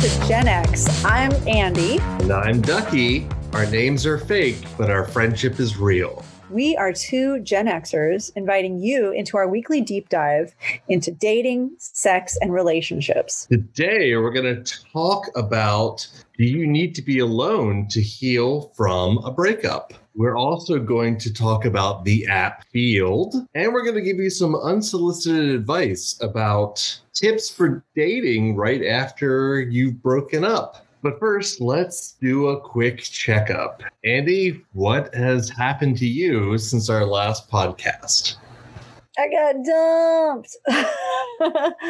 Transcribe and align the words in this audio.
to 0.00 0.08
Gen 0.26 0.48
X. 0.48 1.04
I'm 1.04 1.30
Andy. 1.46 1.98
And 1.98 2.32
I'm 2.32 2.62
Ducky. 2.62 3.28
Our 3.52 3.66
names 3.66 4.06
are 4.06 4.16
fake, 4.16 4.56
but 4.78 4.88
our 4.88 5.06
friendship 5.06 5.60
is 5.60 5.76
real. 5.76 6.24
We 6.48 6.74
are 6.78 6.90
two 6.90 7.40
Gen 7.40 7.66
Xers 7.66 8.32
inviting 8.34 8.78
you 8.78 9.10
into 9.10 9.36
our 9.36 9.46
weekly 9.46 9.82
deep 9.82 10.08
dive 10.08 10.54
into 10.88 11.10
dating, 11.10 11.72
sex, 11.76 12.38
and 12.40 12.50
relationships. 12.50 13.44
Today, 13.50 14.16
we're 14.16 14.32
going 14.32 14.64
to 14.64 14.74
talk 14.90 15.26
about 15.36 16.08
do 16.38 16.44
you 16.44 16.66
need 16.66 16.94
to 16.94 17.02
be 17.02 17.18
alone 17.18 17.86
to 17.90 18.00
heal 18.00 18.72
from 18.74 19.18
a 19.18 19.30
breakup? 19.30 19.92
We're 20.14 20.36
also 20.36 20.78
going 20.78 21.18
to 21.18 21.32
talk 21.32 21.64
about 21.64 22.04
the 22.04 22.26
app 22.26 22.64
Feeld, 22.74 23.46
and 23.54 23.72
we're 23.72 23.84
going 23.84 23.94
to 23.94 24.02
give 24.02 24.18
you 24.18 24.30
some 24.30 24.56
unsolicited 24.56 25.50
advice 25.50 26.18
about 26.20 27.00
tips 27.14 27.48
for 27.48 27.84
dating 27.94 28.56
right 28.56 28.84
after 28.84 29.60
you've 29.60 30.02
broken 30.02 30.44
up. 30.44 30.84
But 31.02 31.18
first, 31.18 31.60
let's 31.60 32.12
do 32.20 32.48
a 32.48 32.60
quick 32.60 32.98
checkup. 32.98 33.82
Andy, 34.04 34.62
what 34.72 35.14
has 35.14 35.48
happened 35.48 35.96
to 35.98 36.06
you 36.06 36.58
since 36.58 36.90
our 36.90 37.06
last 37.06 37.50
podcast? 37.50 38.36
I 39.18 39.28
got 39.28 39.64
dumped. 39.64 40.56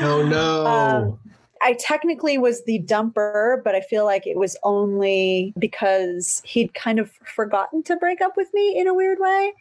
oh 0.03 0.27
no. 0.29 0.67
Um, 0.67 1.19
I 1.63 1.75
technically 1.75 2.39
was 2.39 2.65
the 2.65 2.81
dumper, 2.81 3.63
but 3.63 3.75
I 3.75 3.81
feel 3.81 4.05
like 4.05 4.27
it 4.27 4.37
was 4.37 4.57
only 4.63 5.53
because 5.59 6.41
he'd 6.45 6.73
kind 6.75 6.99
of 6.99 7.11
forgotten 7.25 7.83
to 7.85 7.97
break 7.97 8.21
up 8.21 8.37
with 8.37 8.49
me 8.55 8.79
in 8.79 8.87
a 8.87 8.95
weird 8.95 9.19
way. 9.21 9.53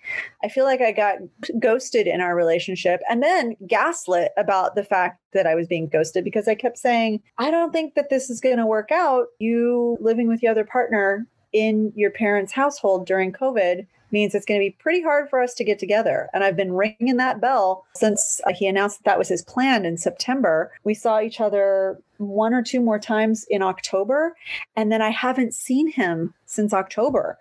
I 0.44 0.48
feel 0.48 0.64
like 0.64 0.82
I 0.82 0.92
got 0.92 1.18
ghosted 1.60 2.08
in 2.08 2.22
our 2.22 2.36
relationship 2.36 3.02
and 3.10 3.22
then 3.22 3.56
gaslit 3.68 4.32
about 4.38 4.76
the 4.76 4.84
fact 4.84 5.20
that 5.34 5.46
I 5.46 5.56
was 5.56 5.68
being 5.68 5.88
ghosted 5.88 6.24
because 6.24 6.48
I 6.48 6.56
kept 6.56 6.78
saying, 6.78 7.22
I 7.38 7.52
don't 7.52 7.74
think 7.74 7.96
that 7.96 8.10
this 8.10 8.30
is 8.30 8.40
going 8.40 8.58
to 8.58 8.66
work 8.66 8.92
out. 8.92 9.28
You 9.40 9.98
living 10.00 10.28
with 10.28 10.40
the 10.40 10.48
other 10.48 10.64
partner 10.64 11.28
in 11.52 11.92
your 11.96 12.12
parents' 12.12 12.54
household 12.54 13.06
during 13.06 13.34
COVID 13.34 13.88
means 14.12 14.34
it's 14.34 14.46
going 14.46 14.60
to 14.60 14.66
be 14.66 14.76
pretty 14.80 15.02
hard 15.02 15.30
for 15.30 15.42
us 15.42 15.54
to 15.56 15.64
get 15.64 15.80
together. 15.80 16.30
And 16.34 16.44
I've 16.44 16.56
been 16.56 16.74
ringing 16.74 17.18
that 17.18 17.42
bell 17.42 17.86
since 17.96 18.42
uh, 18.46 18.54
he 18.54 18.68
announced 18.68 19.00
that, 19.00 19.06
that 19.06 19.20
was 19.20 19.30
his 19.30 19.44
plan 19.44 19.86
in 19.86 19.98
September. 19.98 20.72
We 20.84 20.94
saw 20.94 21.20
each 21.20 21.42
other 21.42 22.00
one 22.18 22.54
or 22.54 22.62
two 22.62 22.82
more 22.82 23.00
times 23.00 23.46
in 23.50 23.62
October, 23.62 24.36
and 24.76 24.92
then 24.92 25.02
I 25.02 25.10
haven't 25.10 25.54
seen 25.54 25.92
him 25.92 26.34
since 26.46 26.74
October. 26.74 27.38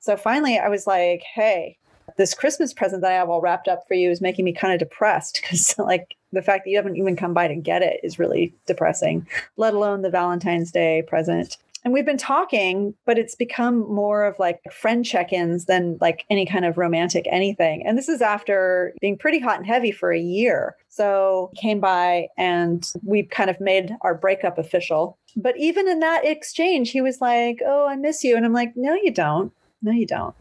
So 0.00 0.16
finally, 0.16 0.58
I 0.58 0.68
was 0.68 0.86
like, 0.86 1.22
hey, 1.22 1.78
this 2.16 2.34
Christmas 2.34 2.72
present 2.72 3.02
that 3.02 3.12
I 3.12 3.16
have 3.16 3.30
all 3.30 3.40
wrapped 3.40 3.68
up 3.68 3.86
for 3.86 3.94
you 3.94 4.10
is 4.10 4.20
making 4.20 4.44
me 4.44 4.52
kind 4.52 4.72
of 4.72 4.78
depressed 4.78 5.40
because, 5.42 5.74
like, 5.78 6.16
the 6.32 6.42
fact 6.42 6.64
that 6.64 6.70
you 6.70 6.76
haven't 6.76 6.96
even 6.96 7.16
come 7.16 7.34
by 7.34 7.48
to 7.48 7.54
get 7.54 7.82
it 7.82 8.00
is 8.02 8.18
really 8.18 8.54
depressing, 8.66 9.26
let 9.56 9.74
alone 9.74 10.02
the 10.02 10.10
Valentine's 10.10 10.72
Day 10.72 11.02
present 11.06 11.58
and 11.84 11.92
we've 11.92 12.04
been 12.04 12.16
talking 12.16 12.94
but 13.06 13.18
it's 13.18 13.34
become 13.34 13.80
more 13.92 14.24
of 14.24 14.38
like 14.38 14.60
friend 14.72 15.04
check-ins 15.04 15.66
than 15.66 15.98
like 16.00 16.24
any 16.30 16.46
kind 16.46 16.64
of 16.64 16.78
romantic 16.78 17.26
anything. 17.30 17.86
And 17.86 17.96
this 17.98 18.08
is 18.08 18.22
after 18.22 18.94
being 19.00 19.18
pretty 19.18 19.38
hot 19.38 19.58
and 19.58 19.66
heavy 19.66 19.92
for 19.92 20.12
a 20.12 20.20
year. 20.20 20.76
So 20.88 21.50
came 21.56 21.80
by 21.80 22.28
and 22.36 22.90
we 23.04 23.24
kind 23.24 23.50
of 23.50 23.60
made 23.60 23.96
our 24.02 24.14
breakup 24.14 24.58
official. 24.58 25.18
But 25.36 25.56
even 25.58 25.88
in 25.88 26.00
that 26.00 26.24
exchange 26.24 26.90
he 26.90 27.00
was 27.00 27.20
like 27.20 27.60
oh 27.64 27.86
i 27.88 27.96
miss 27.96 28.24
you. 28.24 28.36
And 28.36 28.44
i'm 28.44 28.52
like 28.52 28.72
no 28.76 28.94
you 28.94 29.10
don't. 29.10 29.52
No 29.82 29.92
you 29.92 30.06
don't. 30.06 30.34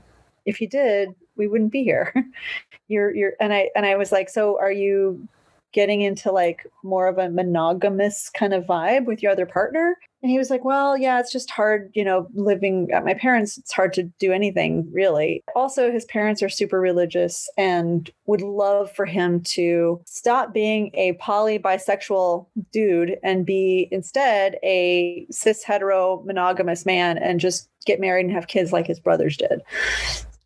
If 0.46 0.62
you 0.62 0.68
did 0.68 1.10
we 1.36 1.48
wouldn't 1.48 1.72
be 1.72 1.84
here. 1.84 2.14
You're 2.88 3.16
you're 3.16 3.34
and 3.40 3.54
i 3.54 3.70
and 3.74 3.86
i 3.86 3.96
was 3.96 4.12
like 4.12 4.30
so 4.30 4.60
are 4.60 4.72
you 4.72 5.26
getting 5.72 6.02
into 6.02 6.32
like 6.32 6.68
more 6.84 7.08
of 7.08 7.18
a 7.18 7.30
monogamous 7.30 8.30
kind 8.30 8.54
of 8.54 8.66
vibe 8.66 9.06
with 9.06 9.24
your 9.24 9.32
other 9.32 9.46
partner? 9.46 9.98
And 10.22 10.32
he 10.32 10.38
was 10.38 10.50
like, 10.50 10.64
Well, 10.64 10.98
yeah, 10.98 11.20
it's 11.20 11.32
just 11.32 11.50
hard, 11.50 11.92
you 11.94 12.04
know, 12.04 12.28
living 12.34 12.92
at 12.92 13.06
my 13.06 13.14
parents, 13.14 13.58
it's 13.58 13.72
hard 13.72 13.94
to 13.94 14.04
do 14.20 14.32
anything 14.32 14.88
really. 14.92 15.44
Also, 15.56 15.92
his 15.92 16.06
parents 16.06 16.44
are 16.44 16.50
super 16.50 16.80
religious 16.80 17.50
and 17.58 18.10
would 18.26 18.42
love 18.42 18.92
for 18.92 19.06
him 19.06 19.42
to 19.42 20.02
stop 20.06 20.54
being 20.54 20.92
a 20.94 21.14
poly 21.14 21.58
bisexual 21.58 22.46
dude 22.72 23.18
and 23.24 23.46
be 23.46 23.88
instead 23.92 24.58
a 24.64 25.26
cis 25.32 25.64
hetero 25.64 26.22
monogamous 26.26 26.86
man 26.86 27.18
and 27.18 27.40
just 27.40 27.70
get 27.86 28.00
married 28.00 28.26
and 28.26 28.34
have 28.34 28.48
kids 28.48 28.72
like 28.72 28.88
his 28.88 29.00
brothers 29.00 29.38
did. 29.38 29.62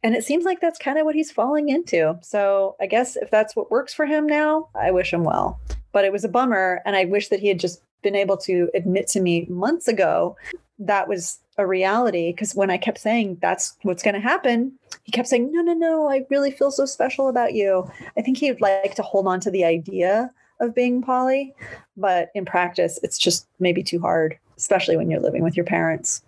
And 0.03 0.15
it 0.15 0.23
seems 0.23 0.45
like 0.45 0.61
that's 0.61 0.77
kind 0.77 0.99
of 0.99 1.05
what 1.05 1.15
he's 1.15 1.31
falling 1.31 1.69
into. 1.69 2.17
So 2.21 2.75
I 2.79 2.85
guess 2.85 3.15
if 3.15 3.31
that's 3.31 3.55
what 3.55 3.71
works 3.71 3.91
for 3.91 4.05
him 4.05 4.27
now, 4.27 4.69
I 4.75 4.91
wish 4.91 5.11
him 5.11 5.23
well. 5.23 5.59
But 5.91 6.05
it 6.05 6.11
was 6.11 6.23
a 6.23 6.29
bummer. 6.29 6.81
And 6.85 6.95
I 6.95 7.05
wish 7.05 7.29
that 7.29 7.39
he 7.39 7.47
had 7.47 7.59
just 7.59 7.81
been 8.05 8.15
able 8.15 8.37
to 8.37 8.69
admit 8.75 9.07
to 9.07 9.19
me 9.19 9.47
months 9.49 9.87
ago 9.87 10.37
that 10.77 11.07
was 11.07 11.39
a 11.57 11.65
reality. 11.65 12.31
Because 12.31 12.53
when 12.53 12.69
I 12.69 12.77
kept 12.77 12.99
saying 12.99 13.39
that's 13.41 13.75
what's 13.81 14.03
going 14.03 14.13
to 14.13 14.21
happen, 14.21 14.71
he 15.03 15.11
kept 15.11 15.27
saying, 15.27 15.51
no, 15.51 15.61
no, 15.61 15.73
no, 15.73 16.09
I 16.09 16.25
really 16.29 16.51
feel 16.51 16.71
so 16.71 16.85
special 16.85 17.27
about 17.27 17.53
you. 17.53 17.89
I 18.17 18.21
think 18.21 18.37
he'd 18.37 18.61
like 18.61 18.93
to 18.95 19.01
hold 19.01 19.25
on 19.27 19.39
to 19.41 19.51
the 19.51 19.65
idea 19.65 20.29
of 20.59 20.75
being 20.75 21.01
poly, 21.01 21.53
but 21.97 22.29
in 22.35 22.45
practice, 22.45 22.99
it's 23.01 23.17
just 23.17 23.47
maybe 23.59 23.81
too 23.81 23.99
hard, 23.99 24.37
especially 24.57 24.95
when 24.95 25.09
you're 25.09 25.19
living 25.19 25.43
with 25.43 25.57
your 25.57 25.65
parents. 25.65 26.21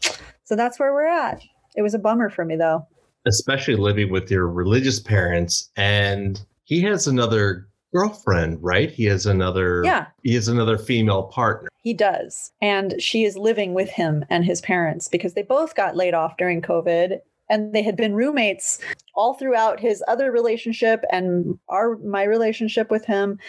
So 0.43 0.55
that's 0.55 0.79
where 0.79 0.93
we're 0.93 1.07
at. 1.07 1.41
It 1.75 1.83
was 1.83 1.93
a 1.93 1.99
bummer 1.99 2.29
for 2.29 2.43
me, 2.43 2.55
though 2.55 2.87
especially 3.27 3.75
living 3.75 4.09
with 4.09 4.31
your 4.31 4.47
religious 4.47 4.99
parents 5.01 5.69
and 5.75 6.45
he 6.63 6.81
has 6.81 7.07
another 7.07 7.66
girlfriend 7.93 8.57
right? 8.61 8.91
He 8.91 9.05
has 9.05 9.25
another 9.25 9.81
yeah. 9.83 10.07
he 10.23 10.33
has 10.35 10.47
another 10.47 10.77
female 10.77 11.23
partner. 11.23 11.69
He 11.81 11.93
does. 11.93 12.51
And 12.61 13.01
she 13.01 13.23
is 13.23 13.37
living 13.37 13.73
with 13.73 13.89
him 13.89 14.25
and 14.29 14.45
his 14.45 14.61
parents 14.61 15.07
because 15.07 15.33
they 15.33 15.43
both 15.43 15.75
got 15.75 15.95
laid 15.95 16.13
off 16.13 16.37
during 16.37 16.61
covid 16.61 17.19
and 17.49 17.73
they 17.73 17.81
had 17.81 17.95
been 17.95 18.13
roommates 18.13 18.79
all 19.15 19.33
throughout 19.33 19.79
his 19.79 20.03
other 20.07 20.31
relationship 20.31 21.03
and 21.11 21.57
our 21.69 21.97
my 21.97 22.23
relationship 22.23 22.91
with 22.91 23.05
him. 23.05 23.39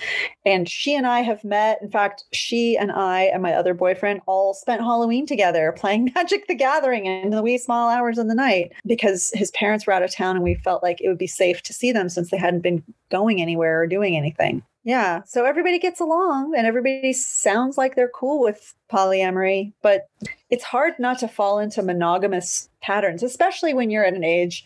And 0.46 0.68
she 0.68 0.94
and 0.94 1.06
I 1.06 1.20
have 1.20 1.44
met. 1.44 1.78
In 1.82 1.90
fact 1.90 2.24
she 2.32 2.76
and 2.76 2.92
I 2.92 3.22
and 3.22 3.42
my 3.42 3.52
other 3.52 3.74
boyfriend 3.74 4.20
all 4.26 4.54
spent 4.54 4.80
Halloween 4.80 5.26
together 5.26 5.74
playing 5.76 6.12
Magic 6.14 6.46
the 6.46 6.54
Gathering 6.54 7.06
in 7.06 7.30
the 7.30 7.42
wee 7.42 7.58
small 7.58 7.88
hours 7.90 8.18
of 8.18 8.28
the 8.28 8.34
night 8.34 8.72
because 8.86 9.30
his 9.34 9.50
parents 9.52 9.86
were 9.86 9.92
out 9.92 10.02
of 10.02 10.14
town 10.14 10.36
and 10.36 10.44
we 10.44 10.54
felt 10.54 10.82
like 10.82 11.00
it 11.00 11.08
would 11.08 11.18
be 11.18 11.26
safe 11.26 11.62
to 11.62 11.72
see 11.72 11.92
them 11.92 12.08
since 12.08 12.30
they 12.30 12.38
hadn't 12.38 12.62
been 12.62 12.82
going 13.10 13.40
anywhere 13.40 13.80
or 13.80 13.86
doing 13.86 14.16
anything 14.16 14.62
yeah. 14.88 15.22
So 15.26 15.44
everybody 15.44 15.78
gets 15.78 16.00
along 16.00 16.54
and 16.56 16.66
everybody 16.66 17.12
sounds 17.12 17.76
like 17.76 17.94
they're 17.94 18.08
cool 18.08 18.40
with 18.40 18.74
polyamory, 18.90 19.74
but 19.82 20.08
it's 20.48 20.64
hard 20.64 20.94
not 20.98 21.18
to 21.18 21.28
fall 21.28 21.58
into 21.58 21.82
monogamous 21.82 22.70
patterns, 22.80 23.22
especially 23.22 23.74
when 23.74 23.90
you're 23.90 24.06
at 24.06 24.14
an 24.14 24.24
age 24.24 24.64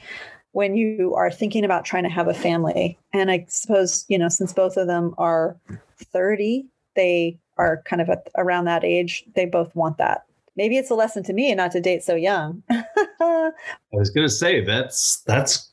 when 0.52 0.76
you 0.76 1.12
are 1.16 1.28
thinking 1.28 1.64
about 1.64 1.84
trying 1.84 2.04
to 2.04 2.08
have 2.08 2.28
a 2.28 2.34
family. 2.34 2.96
And 3.12 3.32
I 3.32 3.46
suppose, 3.48 4.04
you 4.06 4.16
know, 4.16 4.28
since 4.28 4.52
both 4.52 4.76
of 4.76 4.86
them 4.86 5.12
are 5.18 5.56
30, 5.98 6.66
they 6.94 7.36
are 7.56 7.82
kind 7.84 8.00
of 8.00 8.08
at, 8.08 8.28
around 8.36 8.66
that 8.66 8.84
age, 8.84 9.24
they 9.34 9.46
both 9.46 9.74
want 9.74 9.98
that. 9.98 10.24
Maybe 10.54 10.76
it's 10.76 10.90
a 10.90 10.94
lesson 10.94 11.24
to 11.24 11.32
me 11.32 11.52
not 11.52 11.72
to 11.72 11.80
date 11.80 12.04
so 12.04 12.14
young. 12.14 12.62
I 12.70 13.50
was 13.90 14.10
going 14.10 14.28
to 14.28 14.32
say 14.32 14.64
that's 14.64 15.22
that's 15.26 15.71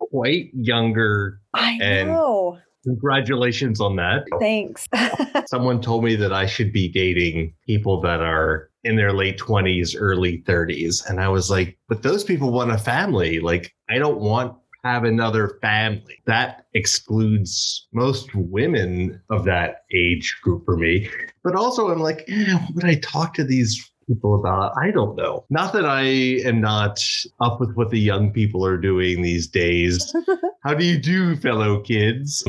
quite 0.00 0.50
younger. 0.54 1.40
I 1.54 1.78
know. 1.78 2.58
Congratulations 2.84 3.80
on 3.80 3.96
that. 3.96 4.24
Thanks. 4.40 4.88
Someone 5.46 5.82
told 5.82 6.02
me 6.02 6.16
that 6.16 6.32
I 6.32 6.46
should 6.46 6.72
be 6.72 6.88
dating 6.88 7.54
people 7.66 8.00
that 8.00 8.20
are 8.20 8.70
in 8.84 8.96
their 8.96 9.12
late 9.12 9.38
20s, 9.38 9.94
early 9.98 10.42
30s. 10.46 11.06
And 11.08 11.20
I 11.20 11.28
was 11.28 11.50
like, 11.50 11.78
but 11.88 12.02
those 12.02 12.24
people 12.24 12.50
want 12.50 12.70
a 12.70 12.78
family. 12.78 13.38
Like, 13.38 13.74
I 13.90 13.98
don't 13.98 14.20
want 14.20 14.56
have 14.84 15.04
another 15.04 15.58
family. 15.60 16.22
That 16.26 16.66
excludes 16.74 17.86
most 17.92 18.34
women 18.34 19.20
of 19.30 19.44
that 19.44 19.84
age 19.94 20.38
group 20.42 20.64
for 20.64 20.76
me. 20.76 21.08
But 21.44 21.54
also, 21.54 21.90
I'm 21.90 22.00
like, 22.00 22.24
eh, 22.28 22.58
would 22.74 22.84
I 22.84 22.96
talk 22.96 23.34
to 23.34 23.44
these 23.44 23.90
people 24.06 24.34
about 24.34 24.72
I 24.76 24.90
don't 24.90 25.16
know. 25.16 25.44
Not 25.50 25.72
that 25.72 25.86
I 25.86 26.02
am 26.02 26.60
not 26.60 27.02
up 27.40 27.60
with 27.60 27.74
what 27.74 27.90
the 27.90 28.00
young 28.00 28.32
people 28.32 28.64
are 28.64 28.76
doing 28.76 29.22
these 29.22 29.46
days. 29.46 30.14
How 30.64 30.74
do 30.74 30.84
you 30.84 30.98
do, 30.98 31.36
fellow 31.36 31.80
kids? 31.80 32.44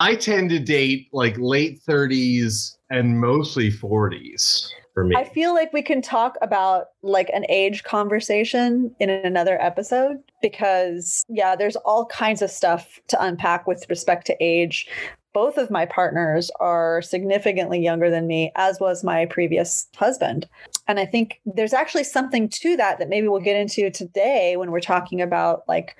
I 0.00 0.14
tend 0.14 0.50
to 0.50 0.58
date 0.58 1.08
like 1.12 1.36
late 1.38 1.80
30s 1.88 2.76
and 2.90 3.20
mostly 3.20 3.70
40s. 3.70 4.70
For 4.94 5.04
me. 5.04 5.14
I 5.14 5.24
feel 5.24 5.52
like 5.52 5.74
we 5.74 5.82
can 5.82 6.00
talk 6.00 6.38
about 6.40 6.86
like 7.02 7.28
an 7.34 7.44
age 7.50 7.84
conversation 7.84 8.94
in 8.98 9.10
another 9.10 9.60
episode 9.60 10.16
because, 10.40 11.22
yeah, 11.28 11.54
there's 11.54 11.76
all 11.76 12.06
kinds 12.06 12.40
of 12.40 12.50
stuff 12.50 12.98
to 13.08 13.22
unpack 13.22 13.66
with 13.66 13.84
respect 13.90 14.26
to 14.28 14.36
age 14.40 14.88
both 15.36 15.58
of 15.58 15.70
my 15.70 15.84
partners 15.84 16.50
are 16.60 17.02
significantly 17.02 17.78
younger 17.78 18.08
than 18.08 18.26
me, 18.26 18.50
as 18.56 18.80
was 18.80 19.04
my 19.04 19.26
previous 19.26 19.86
husband. 19.94 20.48
And 20.88 20.98
I 20.98 21.04
think 21.04 21.42
there's 21.44 21.74
actually 21.74 22.04
something 22.04 22.48
to 22.48 22.74
that 22.78 22.98
that 22.98 23.10
maybe 23.10 23.28
we'll 23.28 23.40
get 23.40 23.60
into 23.60 23.90
today 23.90 24.56
when 24.56 24.70
we're 24.70 24.80
talking 24.80 25.20
about 25.20 25.64
like 25.68 25.94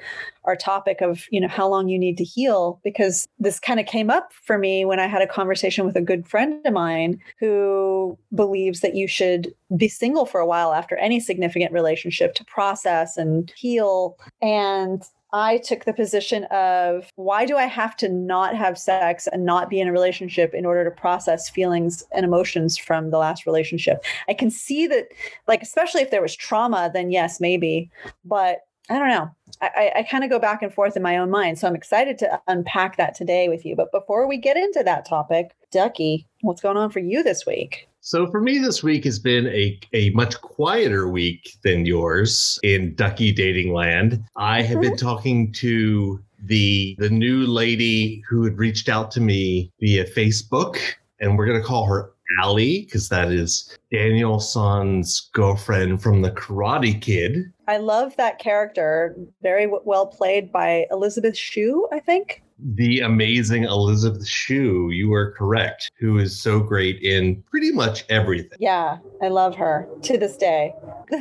our 0.44 0.56
topic 0.56 1.02
of, 1.02 1.26
you 1.30 1.38
know, 1.38 1.48
how 1.48 1.68
long 1.68 1.86
you 1.86 1.98
need 1.98 2.16
to 2.16 2.24
heal, 2.24 2.80
because 2.82 3.28
this 3.38 3.60
kind 3.60 3.78
of 3.78 3.84
came 3.84 4.08
up 4.08 4.32
for 4.32 4.56
me 4.56 4.86
when 4.86 5.00
I 5.00 5.06
had 5.06 5.20
a 5.20 5.26
conversation 5.26 5.84
with 5.84 5.96
a 5.96 6.00
good 6.00 6.26
friend 6.26 6.64
of 6.64 6.72
mine 6.72 7.20
who 7.38 8.16
believes 8.34 8.80
that 8.80 8.94
you 8.94 9.06
should 9.06 9.52
be 9.76 9.88
single 9.88 10.24
for 10.24 10.40
a 10.40 10.46
while 10.46 10.72
after 10.72 10.96
any 10.96 11.20
significant 11.20 11.72
relationship 11.72 12.34
to 12.36 12.44
process 12.46 13.18
and 13.18 13.52
heal. 13.54 14.16
And 14.40 15.02
I 15.32 15.58
took 15.58 15.84
the 15.84 15.93
position 15.93 16.44
of 16.44 17.11
why 17.17 17.46
do 17.46 17.56
I 17.56 17.64
have 17.64 17.96
to 17.99 18.08
not 18.08 18.55
have 18.56 18.78
sex 18.78 19.26
and 19.26 19.44
not 19.44 19.69
be 19.69 19.81
in 19.81 19.88
a 19.88 19.93
relationship 19.93 20.55
in 20.55 20.64
order 20.64 20.84
to 20.84 20.90
process 20.90 21.50
feelings 21.50 22.05
and 22.12 22.25
emotions 22.25 22.78
from 22.78 23.11
the 23.11 23.19
last 23.19 23.46
relationship? 23.46 24.05
I 24.28 24.34
can 24.34 24.50
see 24.50 24.87
that, 24.87 25.08
like, 25.49 25.62
especially 25.62 26.02
if 26.02 26.11
there 26.11 26.23
was 26.23 26.37
trauma, 26.37 26.90
then 26.93 27.11
yes, 27.11 27.40
maybe. 27.40 27.90
But 28.25 28.61
I 28.88 28.99
don't 28.99 29.08
know. 29.08 29.31
I, 29.61 29.93
I 29.96 30.02
kind 30.05 30.23
of 30.23 30.31
go 30.31 30.38
back 30.38 30.62
and 30.62 30.73
forth 30.73 30.96
in 30.96 31.02
my 31.02 31.17
own 31.17 31.31
mind. 31.31 31.58
So 31.58 31.67
I'm 31.67 31.75
excited 31.75 32.19
to 32.19 32.40
unpack 32.46 32.96
that 32.96 33.14
today 33.14 33.49
with 33.49 33.64
you. 33.64 33.75
But 33.75 33.90
before 33.90 34.28
we 34.28 34.37
get 34.37 34.56
into 34.56 34.82
that 34.84 35.06
topic, 35.06 35.56
Ducky, 35.73 36.26
what's 36.43 36.61
going 36.61 36.76
on 36.76 36.90
for 36.90 37.00
you 37.00 37.23
this 37.23 37.46
week? 37.46 37.88
So 38.06 38.30
for 38.30 38.40
me, 38.40 38.58
this 38.58 38.84
week 38.84 39.02
has 39.02 39.18
been 39.18 39.48
a, 39.48 39.80
a 39.92 40.10
much 40.10 40.40
quieter 40.40 41.08
week 41.08 41.56
than 41.64 41.86
yours 41.86 42.56
in 42.62 42.94
Ducky 42.94 43.32
dating 43.32 43.72
land. 43.72 44.22
I 44.36 44.62
have 44.62 44.80
been 44.80 44.92
mm-hmm. 44.92 45.04
talking 45.04 45.52
to 45.54 46.22
the 46.44 46.94
the 47.00 47.10
new 47.10 47.48
lady 47.48 48.22
who 48.28 48.44
had 48.44 48.58
reached 48.58 48.88
out 48.88 49.10
to 49.10 49.20
me 49.20 49.72
via 49.80 50.04
Facebook, 50.04 50.78
and 51.18 51.36
we're 51.36 51.46
gonna 51.46 51.60
call 51.60 51.84
her 51.86 52.12
Allie 52.40 52.82
because 52.82 53.08
that 53.08 53.32
is 53.32 53.76
Daniel 53.90 54.38
San's 54.38 55.28
girlfriend 55.32 56.00
from 56.00 56.22
the 56.22 56.30
Karate 56.30 57.00
Kid. 57.00 57.52
I 57.68 57.78
love 57.78 58.16
that 58.16 58.38
character. 58.38 59.16
Very 59.42 59.64
w- 59.64 59.82
well 59.84 60.06
played 60.06 60.52
by 60.52 60.86
Elizabeth 60.90 61.36
Shue, 61.36 61.88
I 61.92 61.98
think. 61.98 62.42
The 62.58 63.00
amazing 63.00 63.64
Elizabeth 63.64 64.26
Shue, 64.26 64.90
you 64.90 65.12
are 65.12 65.32
correct, 65.32 65.90
who 65.98 66.18
is 66.18 66.40
so 66.40 66.60
great 66.60 67.02
in 67.02 67.42
pretty 67.50 67.70
much 67.72 68.04
everything. 68.08 68.56
Yeah, 68.58 68.98
I 69.20 69.28
love 69.28 69.56
her 69.56 69.88
to 70.02 70.16
this 70.16 70.36
day. 70.36 70.74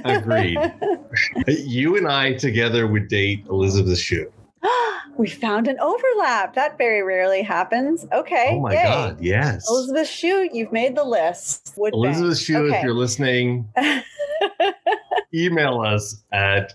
Agreed. 0.06 0.60
you 1.48 1.98
and 1.98 2.08
I 2.08 2.34
together 2.34 2.88
would 2.88 3.10
date 3.10 3.46
Elizabeth 3.50 3.98
Shue. 3.98 4.32
we 5.18 5.28
found 5.30 5.68
an 5.68 5.80
overlap. 5.80 6.54
That 6.56 6.78
very 6.78 7.04
rarely 7.04 7.42
happens. 7.42 8.06
Okay. 8.12 8.50
Oh 8.54 8.60
my 8.62 8.74
yay. 8.74 8.84
God, 8.84 9.22
yes. 9.22 9.66
Elizabeth 9.70 10.08
Shue, 10.08 10.50
you've 10.52 10.72
made 10.72 10.96
the 10.96 11.04
list. 11.04 11.74
Would 11.78 11.94
Elizabeth 11.94 12.38
Shue, 12.40 12.68
Okay. 12.68 12.78
if 12.78 12.84
you're 12.84 12.94
listening, 12.94 13.68
email 15.34 15.82
us 15.82 16.24
at 16.32 16.74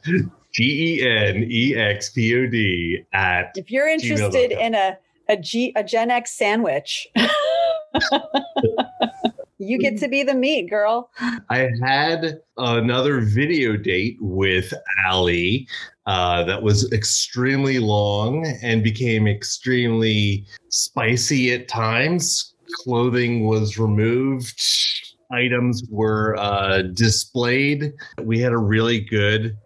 G 0.52 0.98
E 1.00 1.08
N 1.08 1.46
E 1.48 1.75
X 1.76 2.10
P 2.10 2.34
O 2.37 2.46
D 2.46 3.04
at 3.12 3.52
if 3.56 3.70
you're 3.70 3.88
interested 3.88 4.50
gmail.com. 4.50 4.60
in 4.66 4.75
a 4.75 4.98
a 5.28 5.36
G 5.36 5.72
a 5.76 5.84
Gen 5.84 6.10
X 6.10 6.32
sandwich, 6.32 7.08
you 9.60 9.78
get 9.78 9.98
to 9.98 10.08
be 10.08 10.22
the 10.22 10.34
meat, 10.34 10.70
girl. 10.70 11.10
I 11.50 11.68
had 11.82 12.40
another 12.56 13.20
video 13.20 13.76
date 13.76 14.16
with 14.20 14.72
Allie 15.04 15.68
uh, 16.06 16.44
that 16.44 16.62
was 16.62 16.90
extremely 16.92 17.78
long 17.78 18.46
and 18.62 18.82
became 18.82 19.28
extremely 19.28 20.46
spicy 20.70 21.52
at 21.52 21.68
times. 21.68 22.54
Clothing 22.84 23.46
was 23.46 23.78
removed, 23.78 24.60
items 25.32 25.85
were 25.91 26.37
uh, 26.38 26.82
displayed. 26.82 27.93
We 28.23 28.41
had 28.41 28.53
a 28.53 28.59
really 28.59 29.00
good, 29.00 29.56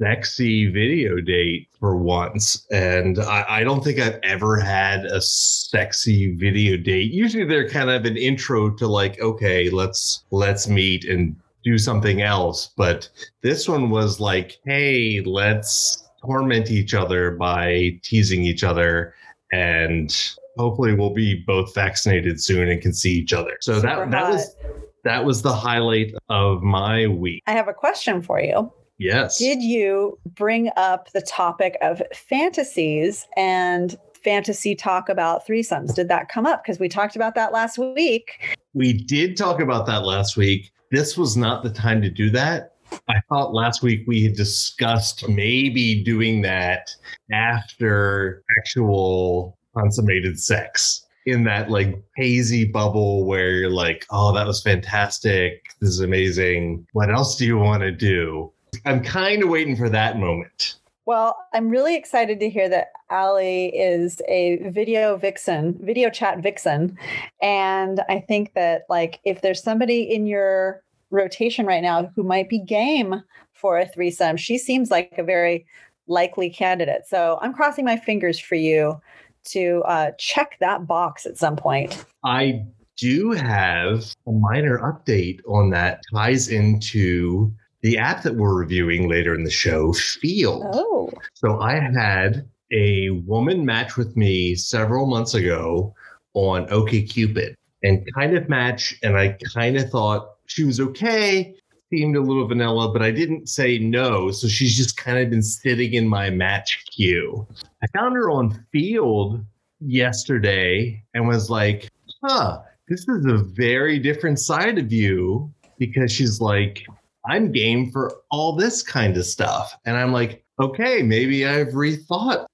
sexy 0.00 0.70
video 0.70 1.20
date 1.20 1.68
for 1.78 1.96
once. 1.96 2.66
And 2.70 3.18
I, 3.18 3.44
I 3.48 3.64
don't 3.64 3.84
think 3.84 3.98
I've 3.98 4.18
ever 4.22 4.58
had 4.58 5.04
a 5.04 5.20
sexy 5.20 6.34
video 6.34 6.76
date. 6.76 7.12
Usually 7.12 7.44
they're 7.44 7.68
kind 7.68 7.90
of 7.90 8.04
an 8.04 8.16
intro 8.16 8.70
to 8.70 8.86
like, 8.86 9.20
okay, 9.20 9.70
let's 9.70 10.24
let's 10.30 10.68
meet 10.68 11.04
and 11.04 11.36
do 11.64 11.76
something 11.76 12.22
else. 12.22 12.70
But 12.76 13.08
this 13.42 13.68
one 13.68 13.90
was 13.90 14.20
like, 14.20 14.58
hey, 14.64 15.20
let's 15.20 16.08
torment 16.22 16.70
each 16.70 16.94
other 16.94 17.32
by 17.32 17.98
teasing 18.02 18.42
each 18.44 18.62
other 18.62 19.14
and 19.52 20.34
hopefully 20.58 20.94
we'll 20.94 21.14
be 21.14 21.42
both 21.46 21.74
vaccinated 21.74 22.42
soon 22.42 22.68
and 22.68 22.80
can 22.82 22.92
see 22.92 23.12
each 23.12 23.32
other. 23.32 23.56
So 23.60 23.80
that 23.80 24.10
that 24.10 24.30
was 24.30 24.54
that 25.04 25.24
was 25.24 25.42
the 25.42 25.52
highlight 25.52 26.12
of 26.28 26.62
my 26.62 27.06
week. 27.06 27.42
I 27.46 27.52
have 27.52 27.68
a 27.68 27.74
question 27.74 28.22
for 28.22 28.40
you. 28.40 28.72
Yes. 28.98 29.38
Did 29.38 29.62
you 29.62 30.18
bring 30.34 30.70
up 30.76 31.10
the 31.12 31.22
topic 31.22 31.78
of 31.80 32.02
fantasies 32.14 33.26
and 33.36 33.96
fantasy 34.22 34.74
talk 34.74 35.08
about 35.08 35.46
threesomes? 35.46 35.94
Did 35.94 36.08
that 36.08 36.28
come 36.28 36.44
up? 36.44 36.62
Because 36.62 36.78
we 36.78 36.88
talked 36.88 37.16
about 37.16 37.34
that 37.34 37.52
last 37.52 37.78
week. 37.78 38.58
We 38.74 38.92
did 38.92 39.36
talk 39.38 39.60
about 39.60 39.86
that 39.86 40.04
last 40.04 40.36
week. 40.36 40.70
This 40.90 41.16
was 41.16 41.36
not 41.36 41.62
the 41.62 41.70
time 41.70 42.02
to 42.02 42.10
do 42.10 42.28
that. 42.30 42.74
I 43.08 43.20
thought 43.28 43.54
last 43.54 43.82
week 43.82 44.04
we 44.06 44.22
had 44.22 44.34
discussed 44.34 45.28
maybe 45.28 46.02
doing 46.02 46.42
that 46.42 46.90
after 47.32 48.42
actual 48.58 49.56
consummated 49.74 50.38
sex 50.38 51.06
in 51.30 51.44
that 51.44 51.70
like 51.70 52.02
hazy 52.16 52.64
bubble 52.64 53.24
where 53.24 53.50
you're 53.52 53.70
like, 53.70 54.06
oh, 54.10 54.32
that 54.34 54.46
was 54.46 54.62
fantastic. 54.62 55.74
This 55.80 55.90
is 55.90 56.00
amazing. 56.00 56.86
What 56.92 57.10
else 57.10 57.36
do 57.36 57.46
you 57.46 57.58
want 57.58 57.82
to 57.82 57.90
do? 57.90 58.52
I'm 58.84 59.02
kind 59.02 59.42
of 59.42 59.48
waiting 59.48 59.76
for 59.76 59.88
that 59.88 60.18
moment. 60.18 60.76
Well, 61.06 61.36
I'm 61.52 61.70
really 61.70 61.96
excited 61.96 62.38
to 62.40 62.48
hear 62.48 62.68
that 62.68 62.92
Allie 63.10 63.76
is 63.76 64.22
a 64.28 64.58
video 64.68 65.16
vixen, 65.16 65.76
video 65.82 66.08
chat 66.08 66.38
vixen. 66.38 66.96
And 67.42 68.00
I 68.08 68.20
think 68.20 68.54
that, 68.54 68.82
like, 68.88 69.18
if 69.24 69.40
there's 69.40 69.62
somebody 69.62 70.02
in 70.02 70.26
your 70.26 70.82
rotation 71.10 71.66
right 71.66 71.82
now 71.82 72.12
who 72.14 72.22
might 72.22 72.48
be 72.48 72.60
game 72.60 73.24
for 73.52 73.78
a 73.78 73.88
threesome, 73.88 74.36
she 74.36 74.56
seems 74.56 74.90
like 74.90 75.14
a 75.18 75.24
very 75.24 75.66
likely 76.06 76.50
candidate. 76.50 77.02
So 77.08 77.38
I'm 77.42 77.54
crossing 77.54 77.84
my 77.84 77.96
fingers 77.96 78.38
for 78.38 78.54
you 78.54 79.00
to 79.44 79.82
uh, 79.86 80.10
check 80.18 80.56
that 80.60 80.86
box 80.86 81.26
at 81.26 81.38
some 81.38 81.56
point. 81.56 82.04
I 82.24 82.64
do 82.96 83.32
have 83.32 84.14
a 84.26 84.32
minor 84.32 84.78
update 84.78 85.40
on 85.48 85.70
that 85.70 86.02
ties 86.12 86.48
into 86.48 87.52
the 87.82 87.96
app 87.96 88.22
that 88.22 88.36
we're 88.36 88.54
reviewing 88.54 89.08
later 89.08 89.34
in 89.34 89.44
the 89.44 89.50
show, 89.50 89.92
Feeld. 89.92 90.70
Oh, 90.74 91.10
So 91.34 91.60
I 91.60 91.80
had 91.80 92.46
a 92.72 93.10
woman 93.26 93.64
match 93.64 93.96
with 93.96 94.16
me 94.16 94.54
several 94.54 95.06
months 95.06 95.34
ago 95.34 95.94
on 96.34 96.66
OkCupid 96.66 97.54
and 97.82 98.06
kind 98.14 98.36
of 98.36 98.48
match, 98.48 98.98
and 99.02 99.16
I 99.16 99.38
kind 99.54 99.76
of 99.76 99.88
thought 99.90 100.34
she 100.46 100.64
was 100.64 100.80
okay, 100.80 101.54
seemed 101.90 102.16
a 102.16 102.20
little 102.20 102.46
vanilla, 102.46 102.92
but 102.92 103.02
I 103.02 103.10
didn't 103.10 103.48
say 103.48 103.78
no. 103.78 104.30
So 104.30 104.48
she's 104.48 104.76
just 104.76 104.96
kind 104.96 105.18
of 105.18 105.30
been 105.30 105.42
sitting 105.42 105.94
in 105.94 106.08
my 106.08 106.30
match 106.30 106.84
queue. 106.90 107.46
I 107.82 107.86
found 107.88 108.14
her 108.14 108.30
on 108.30 108.64
Feeld 108.72 109.44
yesterday 109.80 111.02
and 111.14 111.26
was 111.26 111.50
like, 111.50 111.90
huh, 112.22 112.60
this 112.88 113.08
is 113.08 113.26
a 113.26 113.38
very 113.38 113.98
different 113.98 114.38
side 114.38 114.78
of 114.78 114.92
you 114.92 115.52
because 115.78 116.12
she's 116.12 116.40
like, 116.40 116.84
I'm 117.26 117.52
game 117.52 117.90
for 117.90 118.12
all 118.30 118.54
this 118.54 118.82
kind 118.82 119.16
of 119.16 119.26
stuff. 119.26 119.76
And 119.84 119.96
I'm 119.96 120.12
like, 120.12 120.44
okay, 120.60 121.02
maybe 121.02 121.46
I've 121.46 121.68
rethought 121.68 122.46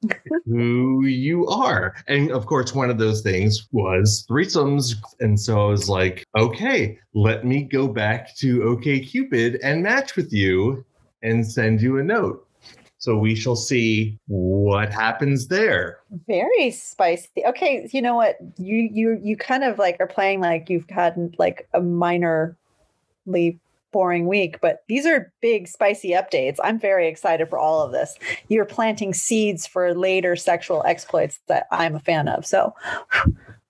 who 0.47 1.05
you 1.05 1.47
are. 1.49 1.95
And 2.07 2.31
of 2.31 2.47
course, 2.47 2.75
one 2.75 2.91
of 2.91 2.99
those 2.99 3.23
things 3.23 3.69
was 3.73 4.27
threesomes. 4.31 4.95
And 5.21 5.39
so 5.39 5.67
I 5.67 5.69
was 5.69 5.89
like, 5.89 6.25
okay, 6.37 6.99
let 7.15 7.45
me 7.45 7.63
go 7.63 7.89
back 7.89 8.37
to 8.37 8.61
OKCupid 8.61 9.59
and 9.63 9.83
match 9.83 10.17
with 10.17 10.33
you 10.33 10.85
and 11.23 11.47
send 11.47 11.83
you 11.83 11.99
a 11.99 12.03
note. 12.03 12.47
So 12.99 13.17
we 13.17 13.35
shall 13.35 13.57
see 13.57 14.19
what 14.27 14.93
happens 14.93 15.49
there. 15.49 16.01
very 16.27 16.71
spicy. 16.71 17.45
Okay, 17.47 17.89
you 17.93 18.01
know 18.03 18.17
what? 18.17 18.37
You 18.57 18.89
you 18.93 19.21
you 19.23 19.37
kind 19.37 19.65
of 19.65 19.79
like 19.79 19.99
are 20.01 20.07
playing 20.07 20.41
like 20.41 20.71
you've 20.71 20.89
had 20.89 21.35
like 21.39 21.69
a 21.75 21.81
minorly 21.81 22.57
boring 23.97 24.27
week, 24.27 24.61
but 24.61 24.81
these 24.89 25.07
are 25.07 25.33
big 25.41 25.67
spicy 25.67 26.11
updates. 26.11 26.59
I'm 26.63 26.79
very 26.79 27.09
excited 27.09 27.49
for 27.49 27.59
all 27.59 27.81
of 27.81 27.93
this. 27.93 28.19
You're 28.49 28.67
planting 28.67 29.15
seeds 29.15 29.67
for 29.67 29.95
later 29.95 30.37
sexual 30.37 30.83
exploits 30.85 31.41
that 31.49 31.67
I'm 31.71 31.95
a 31.95 32.01
fan 32.01 32.29
of. 32.29 32.45
So 32.45 32.75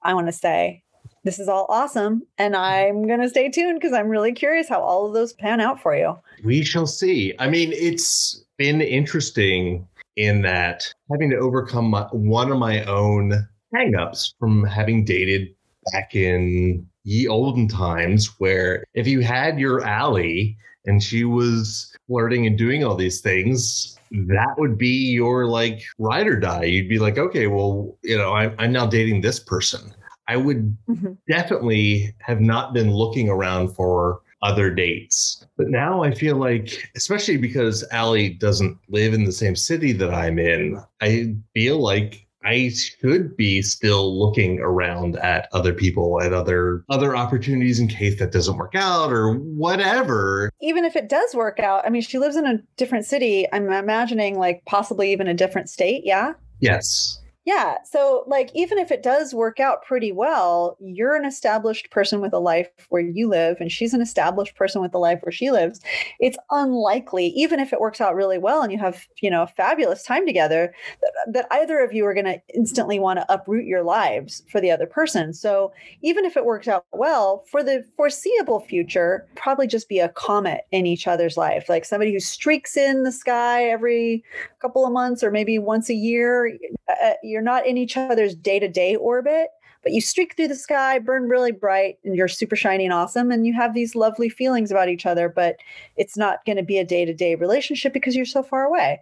I 0.03 0.15
want 0.15 0.27
to 0.27 0.33
say 0.33 0.83
this 1.23 1.39
is 1.39 1.47
all 1.47 1.67
awesome 1.69 2.27
and 2.39 2.57
I'm 2.57 3.07
going 3.07 3.21
to 3.21 3.29
stay 3.29 3.49
tuned 3.51 3.79
because 3.79 3.93
I'm 3.93 4.09
really 4.09 4.33
curious 4.33 4.69
how 4.69 4.81
all 4.81 5.07
of 5.07 5.15
those 5.15 5.33
pan 5.33 5.61
out 5.61 5.81
for 5.81 5.95
you. 5.95 6.19
We 6.43 6.65
shall 6.65 6.89
see. 6.89 7.33
I 7.39 7.49
mean, 7.49 7.73
it's 7.73 8.45
been 8.57 8.81
interesting 8.81 9.87
in 10.17 10.43
that 10.43 10.93
having 11.09 11.31
to 11.31 11.37
overcome 11.37 11.91
my, 11.91 12.03
one 12.11 12.51
of 12.51 12.59
my 12.59 12.83
own 12.87 13.47
hangups 13.73 14.33
from 14.41 14.65
having 14.65 15.05
dated 15.05 15.55
back 15.93 16.17
in 16.17 16.85
ye 17.07 17.29
olden 17.29 17.69
times 17.69 18.39
where 18.41 18.85
if 18.95 19.07
you 19.07 19.21
had 19.21 19.61
your 19.61 19.83
Allie 19.85 20.59
and 20.87 21.03
she 21.03 21.25
was 21.25 21.97
flirting 22.09 22.47
and 22.47 22.59
doing 22.59 22.85
all 22.85 22.97
these 22.97 23.21
things, 23.21 23.97
that 24.11 24.55
would 24.59 24.77
be 24.77 25.13
your 25.13 25.47
like 25.47 25.83
ride 25.99 26.27
or 26.27 26.39
die. 26.39 26.65
You'd 26.65 26.89
be 26.89 26.99
like, 26.99 27.17
okay, 27.17 27.47
well, 27.47 27.97
you 28.03 28.19
know, 28.19 28.33
I'm, 28.33 28.55
I'm 28.59 28.73
now 28.73 28.87
dating 28.87 29.21
this 29.21 29.39
person. 29.39 29.95
I 30.29 30.37
would 30.37 30.77
mm-hmm. 30.89 31.13
definitely 31.29 32.13
have 32.19 32.41
not 32.41 32.75
been 32.75 32.93
looking 32.93 33.29
around 33.29 33.75
for 33.75 34.21
other 34.43 34.71
dates. 34.73 35.47
But 35.57 35.69
now 35.69 36.03
I 36.03 36.13
feel 36.13 36.37
like, 36.37 36.91
especially 36.97 37.37
because 37.37 37.85
Allie 37.93 38.31
doesn't 38.31 38.79
live 38.89 39.15
in 39.15 39.25
the 39.25 39.33
same 39.33 39.55
city 39.55 39.93
that 39.93 40.13
I'm 40.13 40.41
in, 40.41 40.83
I 41.01 41.37
feel 41.55 41.79
like 41.79 42.26
I 42.47 42.71
should 42.71 43.37
be 43.37 43.61
still 43.61 44.17
looking 44.17 44.61
around 44.61 45.17
at 45.17 45.49
other 45.53 45.73
people 45.73 46.23
at 46.23 46.33
other 46.33 46.85
other 46.89 47.17
opportunities 47.17 47.81
in 47.81 47.89
case 47.89 48.21
that 48.21 48.31
doesn't 48.31 48.57
work 48.57 48.77
out 48.77 49.13
or 49.13 49.35
whatever. 49.35 50.53
Even 50.61 50.85
if 50.85 50.95
it 50.95 51.09
does 51.09 51.35
work 51.35 51.59
out, 51.59 51.85
I 51.85 51.91
mean, 51.91 52.03
she 52.03 52.21
lives 52.21 52.37
in 52.37 52.47
a 52.47 52.59
different 52.77 53.05
city. 53.05 53.47
I'm 53.53 53.73
imagining 53.73 54.39
like 54.39 54.65
possibly 54.65 55.11
even 55.11 55.27
a 55.27 55.35
different 55.35 55.69
state. 55.69 56.03
Yeah. 56.05 56.35
Yes. 56.61 57.19
Yeah. 57.47 57.77
So, 57.85 58.25
like, 58.27 58.51
even 58.55 58.77
if 58.77 58.91
it 58.91 59.05
does 59.05 59.33
work 59.33 59.61
out 59.61 59.85
pretty 59.85 60.11
well, 60.11 60.77
you're 60.81 61.15
an 61.15 61.25
established 61.25 61.93
person 61.93 62.21
with 62.21 62.33
a 62.33 62.41
life 62.41 62.69
where 62.89 63.01
you 63.01 63.29
live, 63.29 63.59
and 63.61 63.71
she's 63.71 63.95
an 63.95 64.01
established 64.03 64.57
person 64.57 64.83
with 64.83 64.93
a 64.95 64.99
life 64.99 65.21
where 65.23 65.31
she 65.31 65.53
lives. 65.53 65.81
It's 66.19 66.37
unlikely, 66.51 67.29
even 67.29 67.61
if 67.61 67.73
it 67.73 67.79
works 67.79 68.01
out 68.01 68.17
really 68.17 68.37
well 68.37 68.63
and 68.63 68.73
you 68.73 68.79
have, 68.79 69.07
you 69.23 69.31
know, 69.31 69.45
a 69.45 69.47
fabulous 69.47 70.03
time 70.03 70.27
together, 70.27 70.75
that, 71.01 71.13
that 71.35 71.47
either 71.53 71.79
of 71.79 71.93
you 71.93 72.05
are 72.05 72.15
going 72.15 72.27
to 72.27 72.41
instantly 72.53 72.99
want 72.99 73.21
to 73.21 73.33
uproot 73.33 73.65
your 73.65 73.85
lives 73.85 74.43
for 74.51 74.61
the 74.61 74.73
other 74.73 74.87
person. 74.87 75.33
So, 75.33 75.73
even 76.03 76.25
if 76.25 76.37
it 76.37 76.47
works 76.47 76.67
out 76.67 76.85
well, 76.93 77.45
for 77.49 77.63
the 77.63 77.85
foreseeable 77.97 78.59
future, 78.59 79.25
probably 79.37 79.69
just 79.69 79.89
be 79.89 80.01
a 80.01 80.09
comet 80.09 80.63
in 80.73 80.85
each 80.85 81.07
other's 81.07 81.37
life, 81.37 81.69
like 81.69 81.85
somebody 81.85 82.13
who 82.13 82.19
streaks 82.19 82.77
in 82.77 83.05
the 83.05 83.13
sky 83.13 83.67
every 83.67 84.25
couple 84.61 84.85
of 84.85 84.93
months 84.93 85.23
or 85.23 85.31
maybe 85.31 85.61
once 85.61 85.89
a 85.89 85.95
year. 85.95 86.59
Uh, 86.89 87.13
you're 87.37 87.43
not 87.43 87.67
in 87.67 87.77
each 87.77 87.99
other's 87.99 88.35
day-to-day 88.35 88.97
orbit 88.97 89.49
but 89.83 89.93
you 89.93 90.01
streak 90.01 90.35
through 90.35 90.49
the 90.49 90.55
sky 90.55 90.99
burn 90.99 91.29
really 91.29 91.53
bright 91.53 91.99
and 92.03 92.17
you're 92.17 92.29
super 92.29 92.57
shiny 92.57 92.87
and 92.87 92.95
awesome 92.95 93.31
and 93.31 93.47
you 93.47 93.53
have 93.53 93.75
these 93.75 93.95
lovely 93.95 94.31
feelings 94.31 94.71
about 94.71 94.89
each 94.89 95.05
other 95.05 95.29
but 95.29 95.59
it's 95.97 96.17
not 96.17 96.43
going 96.47 96.57
to 96.57 96.63
be 96.63 96.79
a 96.79 96.85
day-to-day 96.85 97.35
relationship 97.35 97.93
because 97.93 98.17
you're 98.17 98.25
so 98.25 98.43
far 98.43 98.65
away 98.65 98.99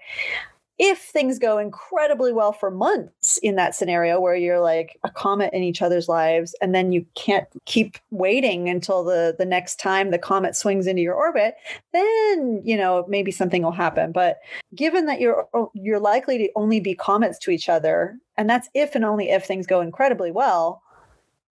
if 0.78 0.99
things 0.99 1.38
go 1.38 1.59
incredibly 1.59 2.33
well 2.33 2.52
for 2.52 2.71
months 2.71 3.38
in 3.38 3.54
that 3.57 3.75
scenario 3.75 4.21
where 4.21 4.35
you're 4.35 4.61
like 4.61 4.99
a 5.04 5.11
comet 5.11 5.52
in 5.52 5.62
each 5.62 5.81
other's 5.81 6.09
lives 6.09 6.54
and 6.61 6.75
then 6.75 6.90
you 6.90 7.07
can't 7.14 7.47
keep 7.64 7.97
waiting 8.11 8.69
until 8.69 9.04
the 9.04 9.35
the 9.38 9.45
next 9.45 9.78
time 9.78 10.11
the 10.11 10.19
comet 10.19 10.57
swings 10.57 10.87
into 10.87 11.02
your 11.02 11.14
orbit 11.14 11.54
then 11.93 12.61
you 12.64 12.76
know 12.76 13.04
maybe 13.09 13.31
something 13.31 13.62
will 13.62 13.71
happen 13.71 14.11
but 14.11 14.38
given 14.75 15.07
that 15.07 15.21
you're 15.21 15.47
oh, 15.54 15.71
you're 15.75 16.00
likely 16.00 16.38
to 16.38 16.49
only 16.57 16.81
be 16.81 16.95
comets 16.95 17.38
to 17.38 17.50
each 17.50 17.69
other 17.69 18.16
and 18.37 18.50
that's 18.50 18.69
if 18.75 18.95
and 18.95 19.04
only 19.04 19.31
if 19.31 19.45
things 19.45 19.66
go 19.66 19.81
incredibly 19.81 20.31
well 20.31 20.83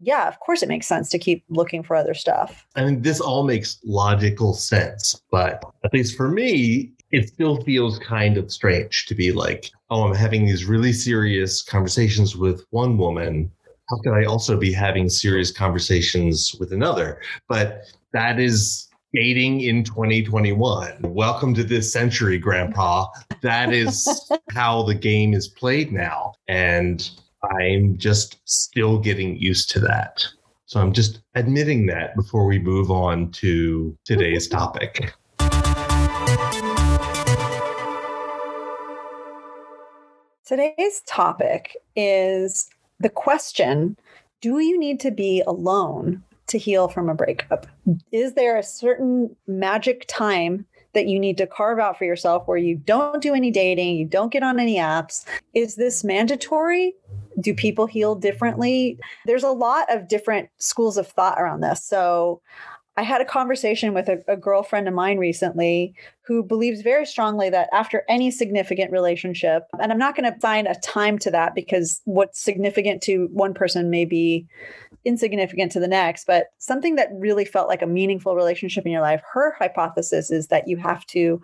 yeah, 0.06 0.28
of 0.28 0.38
course 0.42 0.62
it 0.62 0.68
makes 0.68 0.86
sense 0.86 1.10
to 1.10 1.18
keep 1.18 1.46
looking 1.48 1.82
for 1.82 1.96
other 1.96 2.14
stuff. 2.14 2.66
I 2.76 2.84
mean, 2.84 3.04
this 3.04 3.22
all 3.22 3.44
makes 3.44 3.80
logical 3.86 4.54
sense, 4.54 5.22
but 5.32 5.64
at 5.86 5.94
least 5.94 6.18
for 6.18 6.28
me, 6.28 6.92
it 7.14 7.28
still 7.28 7.62
feels 7.62 8.00
kind 8.00 8.38
of 8.38 8.52
strange 8.52 9.06
to 9.06 9.14
be 9.14 9.32
like, 9.32 9.70
oh, 9.92 10.02
I'm 10.02 10.16
having 10.16 10.48
these 10.48 10.66
really 10.66 10.92
serious 10.92 11.62
conversations 11.62 12.36
with 12.36 12.66
one 12.72 12.98
woman. 12.98 13.52
How 13.88 13.98
could 14.00 14.14
I 14.14 14.26
also 14.26 14.58
be 14.58 14.74
having 14.74 15.10
serious 15.10 15.52
conversations 15.52 16.56
with 16.60 16.74
another? 16.74 17.22
But 17.48 17.84
that 18.14 18.40
is 18.40 18.90
dating 19.14 19.62
in 19.62 19.84
2021. 19.84 20.98
Welcome 21.04 21.54
to 21.54 21.64
this 21.64 21.94
century, 21.94 22.40
Grandpa. 22.40 23.06
That 23.44 23.72
is 23.72 24.32
how 24.50 24.82
the 24.82 24.96
game 24.96 25.36
is 25.36 25.48
played 25.48 25.92
now. 25.92 26.34
And 26.48 27.08
I'm 27.60 27.96
just 27.96 28.40
still 28.46 28.98
getting 28.98 29.38
used 29.38 29.70
to 29.70 29.80
that. 29.82 30.26
So 30.66 30.80
I'm 30.80 30.94
just 30.94 31.22
admitting 31.36 31.86
that 31.88 32.16
before 32.16 32.48
we 32.48 32.58
move 32.58 32.90
on 32.90 33.30
to 33.34 33.96
today's 34.04 34.48
topic. 34.48 35.14
Today's 40.46 41.02
topic 41.06 41.78
is 41.96 42.70
the 43.00 43.10
question 43.10 43.96
Do 44.42 44.60
you 44.60 44.78
need 44.78 45.00
to 45.00 45.12
be 45.12 45.42
alone 45.48 46.22
to 46.48 46.58
heal 46.58 46.90
from 46.90 47.08
a 47.08 47.16
breakup? 47.16 47.66
Is 48.12 48.34
there 48.34 48.58
a 48.58 48.64
certain 48.64 49.34
magic 49.48 50.04
time 50.10 50.66
that 50.96 51.08
you 51.08 51.18
need 51.18 51.38
to 51.38 51.48
carve 51.48 51.80
out 51.80 51.98
for 51.98 52.04
yourself 52.04 52.46
where 52.46 52.58
you 52.58 52.76
don't 52.76 53.22
do 53.22 53.34
any 53.34 53.52
dating, 53.52 53.96
you 53.96 54.06
don't 54.06 54.34
get 54.34 54.44
on 54.44 54.60
any 54.60 54.76
apps? 54.76 55.24
Is 55.54 55.76
this 55.76 56.04
mandatory? 56.04 56.94
Do 57.40 57.54
people 57.54 57.86
heal 57.86 58.14
differently? 58.14 59.00
There's 59.26 59.44
a 59.44 59.50
lot 59.50 59.90
of 59.90 60.10
different 60.10 60.50
schools 60.58 60.98
of 60.98 61.08
thought 61.08 61.40
around 61.40 61.62
this. 61.62 61.86
So 61.86 62.42
I 62.96 63.04
had 63.04 63.22
a 63.22 63.26
conversation 63.26 63.94
with 63.94 64.08
a, 64.08 64.24
a, 64.28 64.38
girlfriend 64.38 64.88
of 64.88 64.94
mine 64.94 65.18
recently 65.18 65.96
who 66.26 66.44
believes 66.44 66.82
very 66.82 67.06
strongly 67.06 67.50
that 67.50 67.70
after 67.74 68.04
any 68.08 68.32
significant 68.32 68.92
relationship, 68.92 69.64
and 69.82 69.92
I'm 69.92 69.98
not 69.98 70.16
going 70.16 70.30
to 70.30 70.38
assign 70.38 70.68
a 70.68 70.80
time 70.80 71.20
to 71.20 71.32
that 71.32 71.54
because 71.54 72.02
what's 72.06 72.40
significant 72.40 73.02
to 73.04 73.28
one 73.34 73.54
person 73.54 73.90
may 73.90 74.06
be 74.06 74.48
insignificant 75.06 75.72
to 75.74 75.80
the 75.80 75.88
next, 75.88 76.26
but 76.26 76.48
something 76.60 76.96
that 76.96 77.10
really 77.14 77.44
felt 77.44 77.68
like 77.68 77.82
a 77.82 77.88
meaningful 77.88 78.36
relationship 78.36 78.86
in 78.86 78.92
your 78.92 79.02
life, 79.02 79.22
her 79.34 79.54
hypothesis 79.60 80.32
is 80.32 80.48
that 80.48 80.68
you 80.68 80.78
have 80.78 81.06
to 81.08 81.42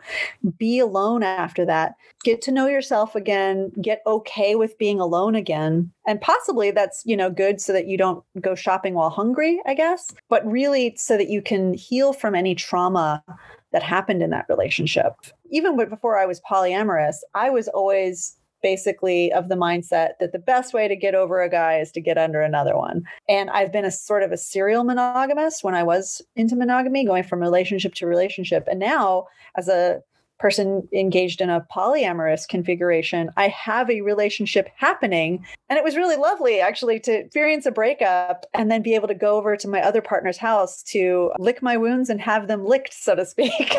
be 0.58 0.80
alone 0.80 1.24
after 1.24 1.66
that, 1.66 1.96
get 2.24 2.42
to 2.42 2.52
know 2.52 2.68
yourself 2.68 3.16
again, 3.16 3.72
get 3.82 4.02
okay 4.08 4.56
with 4.56 4.78
being 4.78 5.00
alone 5.00 5.36
again. 5.36 5.92
And 6.08 6.22
possibly 6.22 6.72
that's, 6.72 7.04
you 7.06 7.18
know, 7.18 7.30
good 7.30 7.60
so 7.60 7.74
that 7.74 7.88
you 7.88 7.98
don't 7.98 8.24
go 8.40 8.56
shopping 8.56 8.94
while 8.94 9.10
hungry, 9.10 9.62
I 9.66 9.74
guess, 9.74 10.10
but 10.30 10.46
really 10.50 10.96
so 10.96 11.18
that 11.18 11.30
you 11.30 11.42
can 11.42 11.74
heal 11.74 12.14
from 12.14 12.36
any 12.36 12.56
trauma 12.56 13.24
that 13.72 13.84
happened 13.84 14.22
in 14.22 14.30
that 14.32 14.46
relationship. 14.50 15.14
Even 15.50 15.78
before 15.78 16.18
I 16.18 16.26
was 16.26 16.42
polyamorous, 16.42 17.18
I 17.36 17.50
was 17.50 17.68
always 17.70 18.36
basically 18.62 19.32
of 19.32 19.48
the 19.48 19.56
mindset 19.56 20.18
that 20.20 20.32
the 20.32 20.40
best 20.40 20.74
way 20.74 20.88
to 20.88 20.96
get 20.96 21.16
over 21.16 21.42
a 21.42 21.50
guy 21.50 21.80
is 21.80 21.92
to 21.94 22.02
get 22.02 22.18
under 22.18 22.42
another 22.42 22.76
one. 22.76 23.04
And 23.28 23.50
I've 23.50 23.72
been 23.72 23.86
a 23.86 23.92
sort 23.92 24.24
of 24.24 24.32
a 24.32 24.38
serial 24.38 24.84
monogamist 24.84 25.64
when 25.64 25.76
I 25.76 25.84
was 25.84 26.22
into 26.36 26.56
monogamy, 26.56 27.06
going 27.06 27.24
from 27.24 27.40
relationship 27.40 27.94
to 27.96 28.08
relationship. 28.08 28.68
And 28.70 28.80
now, 28.80 29.28
as 29.56 29.68
a 29.68 30.02
person 30.40 30.88
engaged 30.94 31.42
in 31.42 31.50
a 31.50 31.66
polyamorous 31.74 32.48
configuration, 32.48 33.30
I 33.38 33.50
have 33.50 33.90
a 33.90 34.02
relationship 34.02 34.70
happening. 34.76 35.46
And 35.70 35.78
it 35.78 35.84
was 35.84 35.96
really 35.96 36.16
lovely 36.16 36.60
actually 36.60 37.00
to 37.02 37.12
experience 37.12 37.66
a 37.66 37.72
breakup 37.72 38.46
and 38.54 38.72
then 38.72 38.82
be 38.82 38.96
able 38.96 39.08
to 39.10 39.16
go 39.16 39.38
over 39.38 39.56
to 39.58 39.68
my 39.68 39.82
other 39.82 40.02
partner's 40.02 40.38
house 40.38 40.82
to 40.84 41.32
lick 41.38 41.62
my 41.62 41.78
wounds 41.78 42.10
and 42.10 42.22
have 42.22 42.48
them 42.48 42.66
licked, 42.66 42.94
so 42.94 43.16
to 43.16 43.26
speak. 43.26 43.76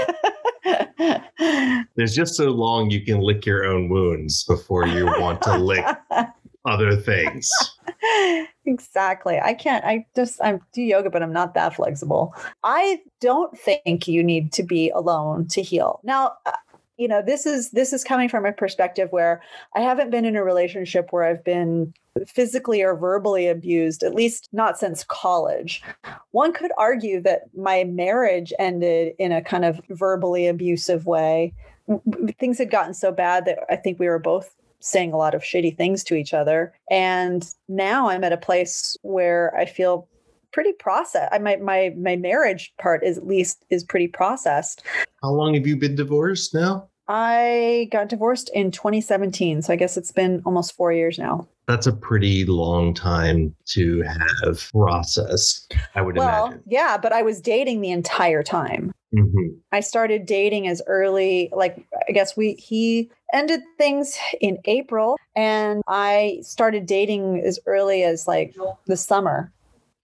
There's 1.97 2.15
just 2.15 2.35
so 2.35 2.51
long 2.51 2.91
you 2.91 3.05
can 3.05 3.21
lick 3.21 3.47
your 3.47 3.65
own 3.65 3.89
wounds 3.89 4.45
before 4.45 4.87
you 4.87 5.07
want 5.07 5.43
to 5.43 5.57
lick 5.57 5.85
other 6.65 6.97
things. 6.97 7.49
exactly. 8.67 9.39
I 9.39 9.55
can't, 9.55 9.85
I 9.85 10.07
just, 10.15 10.41
I 10.43 10.59
do 10.73 10.83
yoga, 10.83 11.11
but 11.11 11.23
I'm 11.23 11.33
not 11.33 11.55
that 11.55 11.75
flexible. 11.75 12.35
I 12.63 13.01
don't 13.21 13.57
think 13.59 14.07
you 14.07 14.23
need 14.23 14.53
to 14.53 14.63
be 14.63 14.91
alone 14.91 15.49
to 15.49 15.63
heal. 15.63 16.01
Now, 16.03 16.35
uh, 16.47 16.53
you 17.01 17.09
know, 17.09 17.23
this 17.23 17.47
is 17.47 17.71
this 17.71 17.95
is 17.95 18.05
coming 18.05 18.29
from 18.29 18.45
a 18.45 18.53
perspective 18.53 19.09
where 19.11 19.41
I 19.75 19.81
haven't 19.81 20.11
been 20.11 20.27
in 20.27 20.37
a 20.37 20.45
relationship 20.45 21.07
where 21.11 21.25
I've 21.25 21.43
been 21.43 21.95
physically 22.27 22.83
or 22.83 22.95
verbally 22.95 23.49
abused, 23.49 24.03
at 24.03 24.15
least 24.15 24.51
not 24.53 24.79
since 24.79 25.03
college. 25.05 25.83
One 26.33 26.53
could 26.53 26.73
argue 26.77 27.23
that 27.23 27.45
my 27.57 27.85
marriage 27.85 28.53
ended 28.59 29.15
in 29.19 29.33
a 29.33 29.43
kind 29.43 29.65
of 29.65 29.81
verbally 29.89 30.47
abusive 30.47 31.07
way. 31.07 31.55
Things 32.39 32.59
had 32.59 32.71
gotten 32.71 32.93
so 32.93 33.11
bad 33.13 33.47
that 33.47 33.61
I 33.71 33.77
think 33.77 33.99
we 33.99 34.07
were 34.07 34.19
both 34.19 34.55
saying 34.81 35.13
a 35.13 35.17
lot 35.17 35.35
of 35.35 35.43
shitty 35.43 35.77
things 35.77 36.03
to 36.05 36.15
each 36.15 36.35
other. 36.35 36.73
And 36.91 37.49
now 37.69 38.09
I'm 38.09 38.25
at 38.25 38.33
a 38.33 38.37
place 38.37 38.97
where 39.03 39.55
I 39.57 39.67
feel 39.67 40.09
pretty 40.53 40.73
processed. 40.73 41.33
I 41.33 41.39
my 41.39 41.57
my 41.57 41.95
my 41.97 42.17
marriage 42.17 42.73
part 42.81 43.05
is 43.05 43.19
at 43.19 43.27
least 43.27 43.65
is 43.71 43.85
pretty 43.85 44.09
processed. 44.09 44.83
How 45.23 45.31
long 45.31 45.55
have 45.55 45.67
you 45.67 45.77
been 45.77 45.95
divorced 45.95 46.55
now? 46.55 46.89
I 47.07 47.89
got 47.91 48.09
divorced 48.09 48.51
in 48.55 48.71
2017, 48.71 49.63
so 49.63 49.73
I 49.73 49.77
guess 49.77 49.97
it's 49.97 50.13
been 50.13 50.43
almost 50.47 50.77
4 50.77 50.93
years 50.93 51.19
now. 51.19 51.49
That's 51.67 51.89
a 51.89 51.93
pretty 51.93 52.45
long 52.45 52.95
time 52.95 53.53
to 53.71 54.03
have 54.03 54.71
processed, 54.71 55.75
I 55.97 56.03
would 56.03 56.17
well, 56.17 56.47
imagine. 56.47 56.63
Yeah, 56.69 56.99
but 56.99 57.13
I 57.13 57.23
was 57.23 57.41
dating 57.41 57.81
the 57.81 57.91
entire 57.91 58.45
time. 58.45 58.93
Mm-hmm. 59.13 59.57
I 59.73 59.81
started 59.81 60.25
dating 60.25 60.69
as 60.69 60.83
early, 60.87 61.49
like 61.53 61.85
I 62.09 62.13
guess 62.13 62.37
we 62.37 62.53
he 62.55 63.11
ended 63.33 63.61
things 63.79 64.19
in 64.41 64.59
April 64.65 65.17
and 65.37 65.83
I 65.89 66.41
started 66.43 66.87
dating 66.87 67.41
as 67.45 67.59
early 67.67 68.03
as 68.03 68.27
like 68.27 68.57
the 68.87 68.97
summer. 68.97 69.53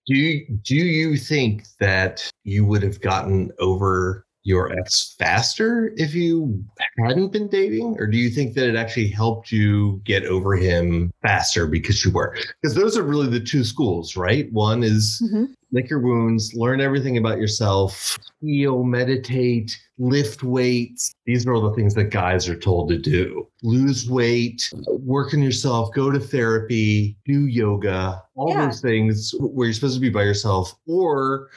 Do 0.06 0.14
you, 0.14 0.46
do 0.62 0.76
you 0.76 1.16
think 1.16 1.66
that 1.80 2.30
you 2.44 2.64
would 2.64 2.82
have 2.82 3.00
gotten 3.00 3.50
over 3.58 4.25
your 4.46 4.72
ex 4.78 5.16
faster 5.18 5.92
if 5.96 6.14
you 6.14 6.64
hadn't 7.04 7.32
been 7.32 7.48
dating? 7.48 7.96
Or 7.98 8.06
do 8.06 8.16
you 8.16 8.30
think 8.30 8.54
that 8.54 8.68
it 8.68 8.76
actually 8.76 9.08
helped 9.08 9.50
you 9.50 10.00
get 10.04 10.24
over 10.24 10.54
him 10.54 11.12
faster 11.20 11.66
because 11.66 12.04
you 12.04 12.12
were? 12.12 12.36
Because 12.62 12.76
those 12.76 12.96
are 12.96 13.02
really 13.02 13.26
the 13.26 13.40
two 13.40 13.64
schools, 13.64 14.16
right? 14.16 14.50
One 14.52 14.84
is 14.84 15.20
mm-hmm. 15.24 15.46
lick 15.72 15.90
your 15.90 15.98
wounds, 15.98 16.54
learn 16.54 16.80
everything 16.80 17.18
about 17.18 17.38
yourself, 17.38 18.16
heal, 18.40 18.84
meditate, 18.84 19.76
lift 19.98 20.44
weights. 20.44 21.12
These 21.24 21.44
are 21.44 21.54
all 21.54 21.68
the 21.68 21.74
things 21.74 21.94
that 21.94 22.10
guys 22.10 22.48
are 22.48 22.58
told 22.58 22.88
to 22.90 22.98
do. 22.98 23.48
Lose 23.64 24.08
weight, 24.08 24.70
work 24.86 25.34
on 25.34 25.42
yourself, 25.42 25.92
go 25.92 26.12
to 26.12 26.20
therapy, 26.20 27.16
do 27.24 27.46
yoga, 27.46 28.22
all 28.36 28.50
yeah. 28.50 28.66
those 28.66 28.80
things 28.80 29.34
where 29.40 29.66
you're 29.66 29.74
supposed 29.74 29.94
to 29.94 30.00
be 30.00 30.08
by 30.08 30.22
yourself. 30.22 30.72
Or 30.86 31.48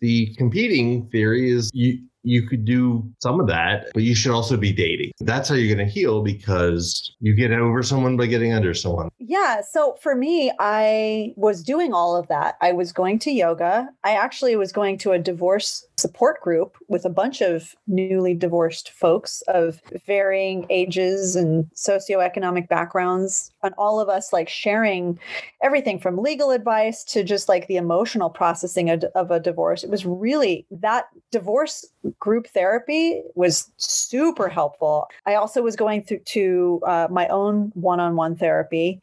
the 0.00 0.34
competing 0.36 1.08
theory 1.08 1.50
is 1.50 1.70
you 1.74 2.00
you 2.28 2.46
could 2.46 2.64
do 2.64 3.08
some 3.20 3.40
of 3.40 3.46
that, 3.46 3.88
but 3.94 4.02
you 4.02 4.14
should 4.14 4.32
also 4.32 4.56
be 4.56 4.72
dating. 4.72 5.12
That's 5.20 5.48
how 5.48 5.54
you're 5.54 5.74
going 5.74 5.86
to 5.86 5.92
heal 5.92 6.22
because 6.22 7.14
you 7.20 7.34
get 7.34 7.50
over 7.52 7.82
someone 7.82 8.16
by 8.16 8.26
getting 8.26 8.52
under 8.52 8.74
someone. 8.74 9.08
Yeah. 9.18 9.62
So 9.62 9.96
for 10.02 10.14
me, 10.14 10.52
I 10.58 11.32
was 11.36 11.62
doing 11.62 11.94
all 11.94 12.16
of 12.16 12.28
that. 12.28 12.56
I 12.60 12.72
was 12.72 12.92
going 12.92 13.18
to 13.20 13.30
yoga. 13.30 13.88
I 14.04 14.12
actually 14.14 14.56
was 14.56 14.72
going 14.72 14.98
to 14.98 15.12
a 15.12 15.18
divorce 15.18 15.86
support 15.98 16.40
group 16.40 16.76
with 16.88 17.04
a 17.04 17.10
bunch 17.10 17.40
of 17.40 17.74
newly 17.86 18.34
divorced 18.34 18.90
folks 18.90 19.42
of 19.48 19.80
varying 20.06 20.66
ages 20.70 21.36
and 21.36 21.66
socioeconomic 21.74 22.68
backgrounds 22.68 23.52
and 23.62 23.74
all 23.76 24.00
of 24.00 24.08
us 24.08 24.32
like 24.32 24.48
sharing 24.48 25.18
everything 25.62 25.98
from 25.98 26.18
legal 26.18 26.50
advice 26.50 27.04
to 27.04 27.22
just 27.24 27.48
like 27.48 27.66
the 27.66 27.76
emotional 27.76 28.30
processing 28.30 28.90
of, 28.90 29.04
of 29.14 29.30
a 29.30 29.40
divorce. 29.40 29.82
It 29.82 29.90
was 29.90 30.06
really 30.06 30.66
that 30.70 31.06
divorce 31.30 31.84
group 32.18 32.46
therapy 32.48 33.22
was 33.34 33.70
super 33.76 34.48
helpful. 34.48 35.08
I 35.26 35.34
also 35.34 35.62
was 35.62 35.76
going 35.76 36.02
through 36.02 36.20
to 36.20 36.80
uh, 36.86 37.08
my 37.10 37.26
own 37.28 37.72
one-on-one 37.74 38.36
therapy 38.36 39.00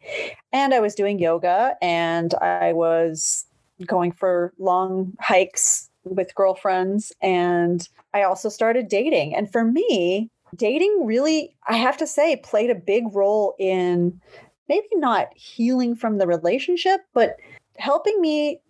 and 0.52 0.74
i 0.74 0.80
was 0.80 0.96
doing 0.96 1.20
yoga 1.20 1.76
and 1.82 2.34
i 2.36 2.74
was 2.74 3.46
going 3.86 4.12
for 4.12 4.54
long 4.58 5.14
hikes 5.20 5.90
with 6.06 6.36
girlfriends 6.36 7.12
and 7.22 7.88
I 8.14 8.24
also 8.24 8.50
started 8.50 8.88
dating. 8.88 9.36
And 9.36 9.52
for 9.52 9.66
me, 9.66 10.30
dating 10.56 11.06
really, 11.06 11.56
I 11.68 11.76
have 11.76 11.98
to 11.98 12.08
say, 12.08 12.38
played 12.38 12.70
a 12.70 12.76
big 12.76 13.04
role 13.14 13.56
in 13.60 14.22
maybe 14.70 14.88
not 14.94 15.30
healing 15.36 15.96
from 15.96 16.18
the 16.18 16.28
relationship, 16.28 17.02
but 17.14 17.38
helping 17.78 18.20
me 18.22 18.62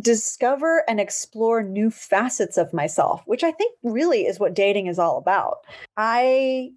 discover 0.00 0.82
and 0.88 0.98
explore 0.98 1.62
new 1.62 1.90
facets 1.90 2.56
of 2.56 2.72
myself, 2.72 3.22
which 3.26 3.44
I 3.44 3.52
think 3.52 3.76
really 3.82 4.26
is 4.26 4.40
what 4.40 4.54
dating 4.54 4.86
is 4.86 4.98
all 4.98 5.18
about. 5.18 5.58
I 5.96 6.72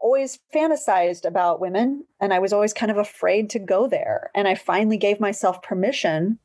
always 0.00 0.38
fantasized 0.54 1.24
about 1.24 1.60
women 1.60 2.04
and 2.20 2.32
I 2.32 2.38
was 2.38 2.52
always 2.52 2.72
kind 2.72 2.92
of 2.92 2.98
afraid 2.98 3.50
to 3.50 3.58
go 3.58 3.86
there. 3.86 4.30
And 4.34 4.46
I 4.46 4.54
finally 4.54 4.98
gave 4.98 5.20
myself 5.20 5.62
permission 5.62 6.38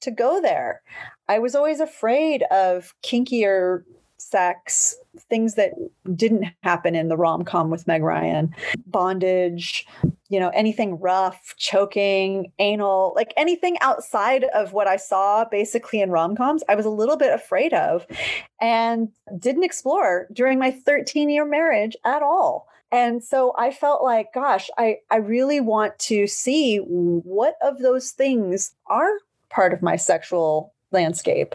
to 0.00 0.10
go 0.10 0.40
there. 0.40 0.82
I 1.28 1.38
was 1.38 1.54
always 1.54 1.80
afraid 1.80 2.44
of 2.50 2.94
kinkier 3.02 3.82
sex, 4.18 4.96
things 5.28 5.54
that 5.54 5.72
didn't 6.14 6.46
happen 6.62 6.94
in 6.94 7.08
the 7.08 7.16
rom 7.16 7.44
com 7.44 7.70
with 7.70 7.86
Meg 7.86 8.02
Ryan, 8.02 8.54
bondage, 8.86 9.86
you 10.28 10.40
know, 10.40 10.48
anything 10.50 10.98
rough, 10.98 11.54
choking, 11.56 12.52
anal, 12.58 13.12
like 13.14 13.32
anything 13.36 13.76
outside 13.80 14.44
of 14.54 14.72
what 14.72 14.86
I 14.86 14.96
saw 14.96 15.44
basically 15.44 16.00
in 16.00 16.10
rom 16.10 16.36
coms, 16.36 16.62
I 16.68 16.74
was 16.74 16.86
a 16.86 16.90
little 16.90 17.16
bit 17.16 17.32
afraid 17.32 17.72
of 17.72 18.06
and 18.60 19.08
didn't 19.38 19.64
explore 19.64 20.26
during 20.32 20.58
my 20.58 20.70
13 20.70 21.30
year 21.30 21.44
marriage 21.44 21.96
at 22.04 22.22
all. 22.22 22.68
And 22.92 23.22
so 23.22 23.52
I 23.58 23.72
felt 23.72 24.02
like, 24.02 24.32
gosh, 24.32 24.70
I, 24.78 24.98
I 25.10 25.16
really 25.16 25.60
want 25.60 25.98
to 26.00 26.26
see 26.26 26.78
what 26.78 27.56
of 27.60 27.78
those 27.78 28.12
things 28.12 28.72
are 28.86 29.10
part 29.48 29.72
of 29.72 29.82
my 29.82 29.96
sexual 29.96 30.72
landscape. 30.92 31.54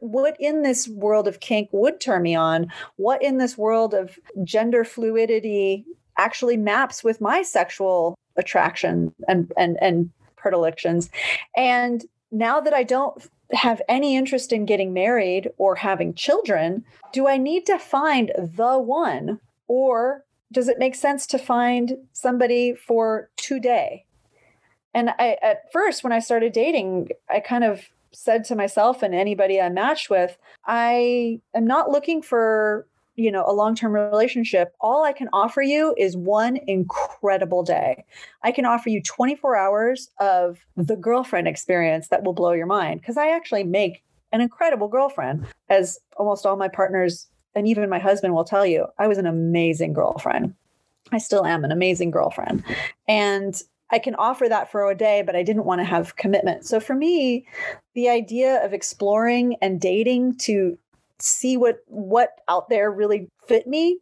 What 0.00 0.36
in 0.38 0.62
this 0.62 0.88
world 0.88 1.26
of 1.26 1.40
kink 1.40 1.68
would 1.72 2.00
turn 2.00 2.22
me 2.22 2.34
on? 2.34 2.68
What 2.96 3.22
in 3.22 3.38
this 3.38 3.58
world 3.58 3.94
of 3.94 4.18
gender 4.44 4.84
fluidity 4.84 5.84
actually 6.16 6.56
maps 6.56 7.02
with 7.02 7.20
my 7.20 7.42
sexual 7.42 8.16
attraction 8.36 9.12
and 9.26 9.52
and 9.56 9.76
and 9.80 10.10
predilections? 10.36 11.10
And 11.56 12.04
now 12.30 12.60
that 12.60 12.74
i 12.74 12.82
don't 12.82 13.28
have 13.52 13.80
any 13.88 14.16
interest 14.16 14.52
in 14.52 14.66
getting 14.66 14.92
married 14.92 15.48
or 15.56 15.74
having 15.74 16.12
children 16.14 16.84
do 17.12 17.26
i 17.26 17.36
need 17.36 17.64
to 17.66 17.78
find 17.78 18.32
the 18.36 18.78
one? 18.78 19.40
Or 19.66 20.24
does 20.52 20.68
it 20.68 20.78
make 20.78 20.94
sense 20.94 21.26
to 21.28 21.38
find 21.38 21.96
somebody 22.12 22.74
for 22.74 23.30
today? 23.36 24.04
And 24.94 25.10
i 25.18 25.38
at 25.42 25.72
first 25.72 26.04
when 26.04 26.12
i 26.12 26.18
started 26.18 26.52
dating 26.52 27.08
i 27.30 27.40
kind 27.40 27.64
of 27.64 27.88
said 28.12 28.44
to 28.44 28.56
myself 28.56 29.02
and 29.02 29.14
anybody 29.14 29.60
I 29.60 29.68
matched 29.68 30.10
with, 30.10 30.36
I 30.66 31.40
am 31.54 31.66
not 31.66 31.90
looking 31.90 32.22
for 32.22 32.86
you 33.16 33.32
know 33.32 33.44
a 33.46 33.52
long-term 33.52 33.92
relationship. 33.92 34.74
All 34.80 35.04
i 35.04 35.12
can 35.12 35.28
offer 35.32 35.60
you 35.60 35.94
is 35.98 36.16
one 36.16 36.58
incredible 36.68 37.64
day. 37.64 38.04
I 38.44 38.52
can 38.52 38.64
offer 38.64 38.88
you 38.90 39.02
24 39.02 39.56
hours 39.56 40.08
of 40.20 40.58
the 40.76 40.96
girlfriend 40.96 41.48
experience 41.48 42.08
that 42.08 42.22
will 42.22 42.32
blow 42.32 42.52
your 42.52 42.66
mind. 42.66 43.00
Because 43.00 43.16
i 43.16 43.28
actually 43.28 43.64
make 43.64 44.02
an 44.32 44.40
incredible 44.40 44.88
girlfriend 44.88 45.46
as 45.68 45.98
almost 46.16 46.46
all 46.46 46.56
my 46.56 46.68
partners 46.68 47.26
and 47.54 47.66
even 47.66 47.88
my 47.90 47.98
husband 47.98 48.34
will 48.34 48.44
tell 48.44 48.64
you. 48.64 48.86
I 48.98 49.08
was 49.08 49.18
an 49.18 49.26
amazing 49.26 49.92
girlfriend. 49.92 50.54
I 51.10 51.18
still 51.18 51.44
am 51.44 51.64
an 51.64 51.72
amazing 51.72 52.10
girlfriend. 52.10 52.62
And 53.08 53.60
I 53.90 53.98
can 53.98 54.14
offer 54.14 54.48
that 54.48 54.70
for 54.70 54.90
a 54.90 54.94
day, 54.96 55.22
but 55.22 55.36
I 55.36 55.42
didn't 55.42 55.64
want 55.64 55.80
to 55.80 55.84
have 55.84 56.16
commitment. 56.16 56.66
So 56.66 56.80
for 56.80 56.94
me, 56.94 57.46
the 57.94 58.08
idea 58.08 58.64
of 58.64 58.72
exploring 58.72 59.56
and 59.62 59.80
dating 59.80 60.36
to 60.38 60.78
see 61.20 61.56
what 61.56 61.78
what 61.86 62.30
out 62.48 62.68
there 62.68 62.90
really 62.90 63.28
fit 63.46 63.66
me 63.66 63.98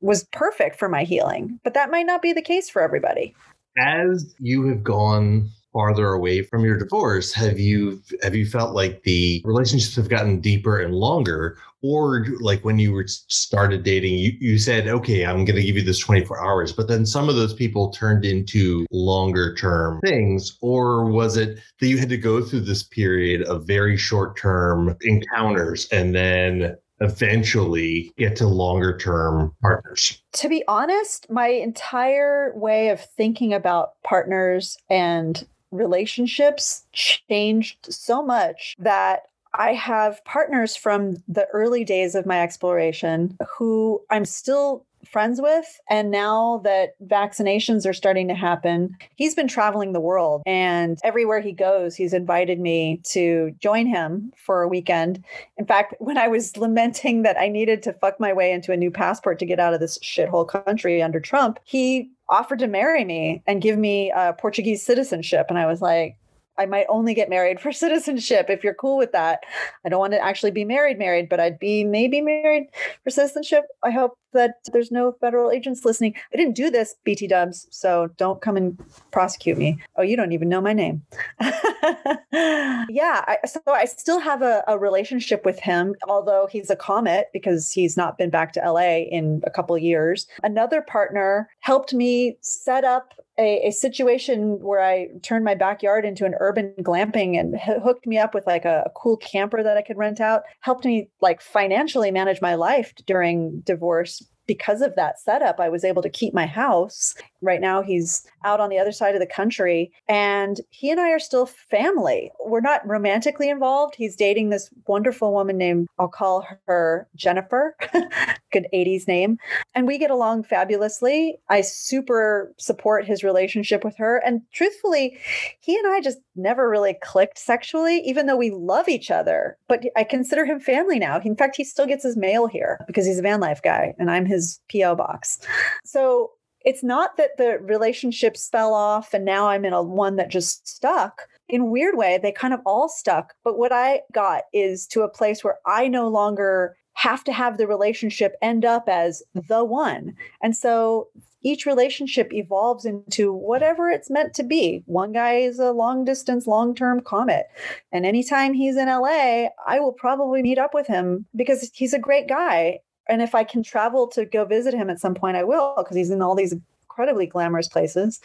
was 0.00 0.24
perfect 0.32 0.76
for 0.76 0.88
my 0.88 1.04
healing. 1.04 1.58
But 1.64 1.74
that 1.74 1.90
might 1.90 2.06
not 2.06 2.22
be 2.22 2.32
the 2.32 2.42
case 2.42 2.70
for 2.70 2.82
everybody. 2.82 3.34
As 3.78 4.34
you 4.38 4.68
have 4.68 4.84
gone 4.84 5.50
farther 5.74 6.12
away 6.12 6.40
from 6.40 6.64
your 6.64 6.78
divorce 6.78 7.34
have 7.34 7.58
you 7.58 8.00
have 8.22 8.34
you 8.34 8.46
felt 8.46 8.74
like 8.74 9.02
the 9.02 9.42
relationships 9.44 9.96
have 9.96 10.08
gotten 10.08 10.40
deeper 10.40 10.80
and 10.80 10.94
longer 10.94 11.58
or 11.82 12.24
like 12.40 12.64
when 12.64 12.78
you 12.78 12.92
were 12.92 13.06
started 13.06 13.82
dating 13.82 14.14
you, 14.14 14.32
you 14.40 14.56
said 14.56 14.86
okay 14.86 15.26
i'm 15.26 15.44
going 15.44 15.56
to 15.56 15.62
give 15.62 15.76
you 15.76 15.82
this 15.82 15.98
24 15.98 16.42
hours 16.42 16.72
but 16.72 16.86
then 16.86 17.04
some 17.04 17.28
of 17.28 17.34
those 17.34 17.52
people 17.52 17.90
turned 17.90 18.24
into 18.24 18.86
longer 18.92 19.52
term 19.56 20.00
things 20.02 20.56
or 20.62 21.04
was 21.10 21.36
it 21.36 21.58
that 21.80 21.88
you 21.88 21.98
had 21.98 22.08
to 22.08 22.16
go 22.16 22.40
through 22.40 22.60
this 22.60 22.84
period 22.84 23.42
of 23.42 23.66
very 23.66 23.96
short 23.96 24.38
term 24.38 24.96
encounters 25.02 25.88
and 25.90 26.14
then 26.14 26.76
eventually 27.00 28.12
get 28.16 28.36
to 28.36 28.46
longer 28.46 28.96
term 28.96 29.54
partners? 29.60 30.22
To 30.34 30.48
be 30.48 30.64
honest, 30.68 31.28
my 31.30 31.48
entire 31.48 32.52
way 32.54 32.88
of 32.88 33.04
thinking 33.04 33.52
about 33.52 34.00
partners 34.02 34.76
and 34.88 35.44
relationships 35.74 36.84
changed 36.92 37.92
so 37.92 38.22
much 38.22 38.74
that 38.78 39.24
I 39.52 39.74
have 39.74 40.24
partners 40.24 40.74
from 40.74 41.22
the 41.28 41.46
early 41.52 41.84
days 41.84 42.14
of 42.14 42.26
my 42.26 42.42
exploration 42.42 43.36
who 43.56 44.02
I'm 44.10 44.24
still 44.24 44.84
friends 45.04 45.40
with. 45.40 45.80
And 45.88 46.10
now 46.10 46.60
that 46.64 46.94
vaccinations 47.06 47.88
are 47.88 47.92
starting 47.92 48.28
to 48.28 48.34
happen, 48.34 48.96
he's 49.16 49.34
been 49.34 49.48
traveling 49.48 49.92
the 49.92 50.00
world. 50.00 50.42
And 50.46 50.98
everywhere 51.04 51.40
he 51.40 51.52
goes, 51.52 51.94
he's 51.94 52.12
invited 52.12 52.58
me 52.58 53.00
to 53.10 53.54
join 53.60 53.86
him 53.86 54.32
for 54.36 54.62
a 54.62 54.68
weekend. 54.68 55.22
In 55.56 55.66
fact, 55.66 55.94
when 56.00 56.18
I 56.18 56.28
was 56.28 56.56
lamenting 56.56 57.22
that 57.22 57.38
I 57.38 57.48
needed 57.48 57.82
to 57.84 57.92
fuck 57.92 58.18
my 58.18 58.32
way 58.32 58.52
into 58.52 58.72
a 58.72 58.76
new 58.76 58.90
passport 58.90 59.38
to 59.40 59.46
get 59.46 59.60
out 59.60 59.74
of 59.74 59.80
this 59.80 59.98
shithole 59.98 60.48
country 60.48 61.02
under 61.02 61.20
Trump, 61.20 61.58
he 61.64 62.10
offered 62.28 62.58
to 62.60 62.66
marry 62.66 63.04
me 63.04 63.42
and 63.46 63.62
give 63.62 63.78
me 63.78 64.10
a 64.14 64.32
Portuguese 64.32 64.84
citizenship. 64.84 65.46
And 65.48 65.58
I 65.58 65.66
was 65.66 65.80
like, 65.82 66.16
I 66.58 66.66
might 66.66 66.86
only 66.88 67.14
get 67.14 67.28
married 67.28 67.60
for 67.60 67.72
citizenship 67.72 68.46
if 68.48 68.64
you're 68.64 68.74
cool 68.74 68.96
with 68.96 69.12
that. 69.12 69.40
I 69.84 69.88
don't 69.88 70.00
want 70.00 70.12
to 70.12 70.24
actually 70.24 70.52
be 70.52 70.64
married, 70.64 70.98
married, 70.98 71.28
but 71.28 71.40
I'd 71.40 71.58
be 71.58 71.84
maybe 71.84 72.20
married 72.20 72.68
for 73.02 73.10
citizenship. 73.10 73.64
I 73.82 73.90
hope 73.90 74.18
that 74.34 74.56
there's 74.72 74.90
no 74.90 75.12
federal 75.20 75.50
agents 75.50 75.84
listening. 75.84 76.14
I 76.32 76.36
didn't 76.36 76.54
do 76.54 76.70
this, 76.70 76.94
BT 77.04 77.28
dubs, 77.28 77.66
so 77.70 78.08
don't 78.16 78.40
come 78.40 78.56
and 78.56 78.78
prosecute 79.10 79.58
me. 79.58 79.78
Oh, 79.96 80.02
you 80.02 80.16
don't 80.16 80.32
even 80.32 80.48
know 80.48 80.60
my 80.60 80.72
name. 80.72 81.02
yeah, 81.40 83.24
I, 83.26 83.38
so 83.46 83.60
I 83.66 83.86
still 83.86 84.20
have 84.20 84.42
a, 84.42 84.62
a, 84.68 84.78
relationship 84.78 85.44
with 85.44 85.58
him, 85.60 85.94
although 86.08 86.46
he's 86.50 86.68
a 86.68 86.76
comet 86.76 87.28
because 87.32 87.70
he's 87.70 87.96
not 87.96 88.18
been 88.18 88.30
back 88.30 88.52
to 88.52 88.60
LA 88.60 89.04
in 89.10 89.40
a 89.46 89.50
couple 89.50 89.76
years. 89.78 90.26
Another 90.42 90.82
partner 90.82 91.48
helped 91.60 91.94
me 91.94 92.36
set 92.40 92.84
up 92.84 93.14
a, 93.38 93.68
a, 93.68 93.70
situation 93.72 94.60
where 94.60 94.80
I 94.80 95.08
turned 95.22 95.44
my 95.44 95.54
backyard 95.54 96.04
into 96.04 96.24
an 96.24 96.34
urban 96.38 96.72
glamping 96.80 97.38
and 97.38 97.54
h- 97.54 97.82
hooked 97.82 98.06
me 98.06 98.18
up 98.18 98.34
with 98.34 98.46
like 98.46 98.64
a, 98.64 98.84
a, 98.86 98.90
cool 98.90 99.16
camper 99.16 99.62
that 99.62 99.76
I 99.76 99.82
could 99.82 99.96
rent 99.96 100.20
out, 100.20 100.42
helped 100.60 100.84
me 100.84 101.08
like 101.20 101.40
financially 101.40 102.10
manage 102.10 102.40
my 102.40 102.54
life 102.54 102.94
during 103.06 103.60
divorce 103.60 104.23
because 104.46 104.82
of 104.82 104.94
that 104.96 105.20
setup, 105.20 105.60
I 105.60 105.68
was 105.68 105.84
able 105.84 106.02
to 106.02 106.10
keep 106.10 106.34
my 106.34 106.46
house. 106.46 107.14
Right 107.40 107.60
now, 107.60 107.82
he's 107.82 108.26
out 108.44 108.60
on 108.60 108.70
the 108.70 108.78
other 108.78 108.92
side 108.92 109.14
of 109.14 109.20
the 109.20 109.26
country, 109.26 109.92
and 110.08 110.60
he 110.70 110.90
and 110.90 111.00
I 111.00 111.10
are 111.10 111.18
still 111.18 111.46
family. 111.46 112.30
We're 112.44 112.60
not 112.60 112.86
romantically 112.86 113.48
involved. 113.48 113.94
He's 113.96 114.16
dating 114.16 114.50
this 114.50 114.70
wonderful 114.86 115.32
woman 115.32 115.58
named, 115.58 115.88
I'll 115.98 116.08
call 116.08 116.46
her 116.66 117.08
Jennifer, 117.14 117.76
good 118.54 118.66
80s 118.72 119.06
name. 119.06 119.36
And 119.74 119.86
we 119.86 119.98
get 119.98 120.10
along 120.10 120.44
fabulously. 120.44 121.38
I 121.50 121.60
super 121.60 122.54
support 122.56 123.04
his 123.04 123.22
relationship 123.22 123.84
with 123.84 123.96
her. 123.98 124.22
And 124.24 124.40
truthfully, 124.52 125.18
he 125.60 125.76
and 125.76 125.86
I 125.86 126.00
just 126.00 126.18
never 126.36 126.70
really 126.70 126.96
clicked 127.02 127.38
sexually, 127.38 127.98
even 127.98 128.26
though 128.26 128.36
we 128.36 128.50
love 128.50 128.88
each 128.88 129.10
other. 129.10 129.58
But 129.68 129.84
I 129.96 130.04
consider 130.04 130.46
him 130.46 130.60
family 130.60 130.98
now. 130.98 131.20
In 131.20 131.36
fact, 131.36 131.56
he 131.56 131.64
still 131.64 131.86
gets 131.86 132.04
his 132.04 132.16
mail 132.16 132.46
here 132.46 132.80
because 132.86 133.04
he's 133.04 133.18
a 133.18 133.22
van 133.22 133.40
life 133.40 133.60
guy, 133.62 133.94
and 133.98 134.10
I'm 134.10 134.24
his 134.24 134.60
P.O. 134.68 134.94
box. 134.94 135.38
So 135.84 136.30
it's 136.64 136.82
not 136.82 137.16
that 137.18 137.36
the 137.36 137.58
relationships 137.60 138.48
fell 138.48 138.72
off 138.72 139.12
and 139.12 139.24
now 139.24 139.48
I'm 139.48 139.64
in 139.66 139.74
a 139.74 139.82
one 139.82 140.16
that 140.16 140.30
just 140.30 140.66
stuck. 140.66 141.28
In 141.46 141.70
weird 141.70 141.96
way, 141.96 142.18
they 142.20 142.32
kind 142.32 142.54
of 142.54 142.60
all 142.64 142.88
stuck. 142.88 143.34
But 143.44 143.58
what 143.58 143.70
I 143.70 144.00
got 144.12 144.44
is 144.54 144.86
to 144.88 145.02
a 145.02 145.10
place 145.10 145.44
where 145.44 145.58
I 145.66 145.88
no 145.88 146.08
longer 146.08 146.74
have 146.94 147.24
to 147.24 147.32
have 147.32 147.58
the 147.58 147.66
relationship 147.66 148.36
end 148.40 148.64
up 148.64 148.88
as 148.88 149.22
the 149.34 149.64
one. 149.64 150.14
And 150.42 150.56
so 150.56 151.08
each 151.42 151.66
relationship 151.66 152.32
evolves 152.32 152.86
into 152.86 153.32
whatever 153.32 153.90
it's 153.90 154.08
meant 154.08 154.32
to 154.34 154.42
be. 154.42 154.82
One 154.86 155.12
guy 155.12 155.34
is 155.34 155.58
a 155.58 155.72
long 155.72 156.04
distance, 156.04 156.46
long 156.46 156.74
term 156.74 157.00
comet. 157.00 157.46
And 157.92 158.06
anytime 158.06 158.54
he's 158.54 158.76
in 158.76 158.88
LA, 158.88 159.48
I 159.66 159.80
will 159.80 159.92
probably 159.92 160.42
meet 160.42 160.58
up 160.58 160.72
with 160.72 160.86
him 160.86 161.26
because 161.36 161.70
he's 161.74 161.92
a 161.92 161.98
great 161.98 162.28
guy 162.28 162.80
and 163.08 163.20
if 163.20 163.34
I 163.34 163.44
can 163.44 163.62
travel 163.62 164.06
to 164.08 164.24
go 164.24 164.44
visit 164.44 164.74
him 164.74 164.88
at 164.88 165.00
some 165.00 165.14
point, 165.14 165.36
I 165.36 165.44
will 165.44 165.74
because 165.76 165.96
he's 165.96 166.10
in 166.10 166.22
all 166.22 166.34
these 166.34 166.54
incredibly 166.94 167.26
glamorous 167.26 167.68
places. 167.68 168.20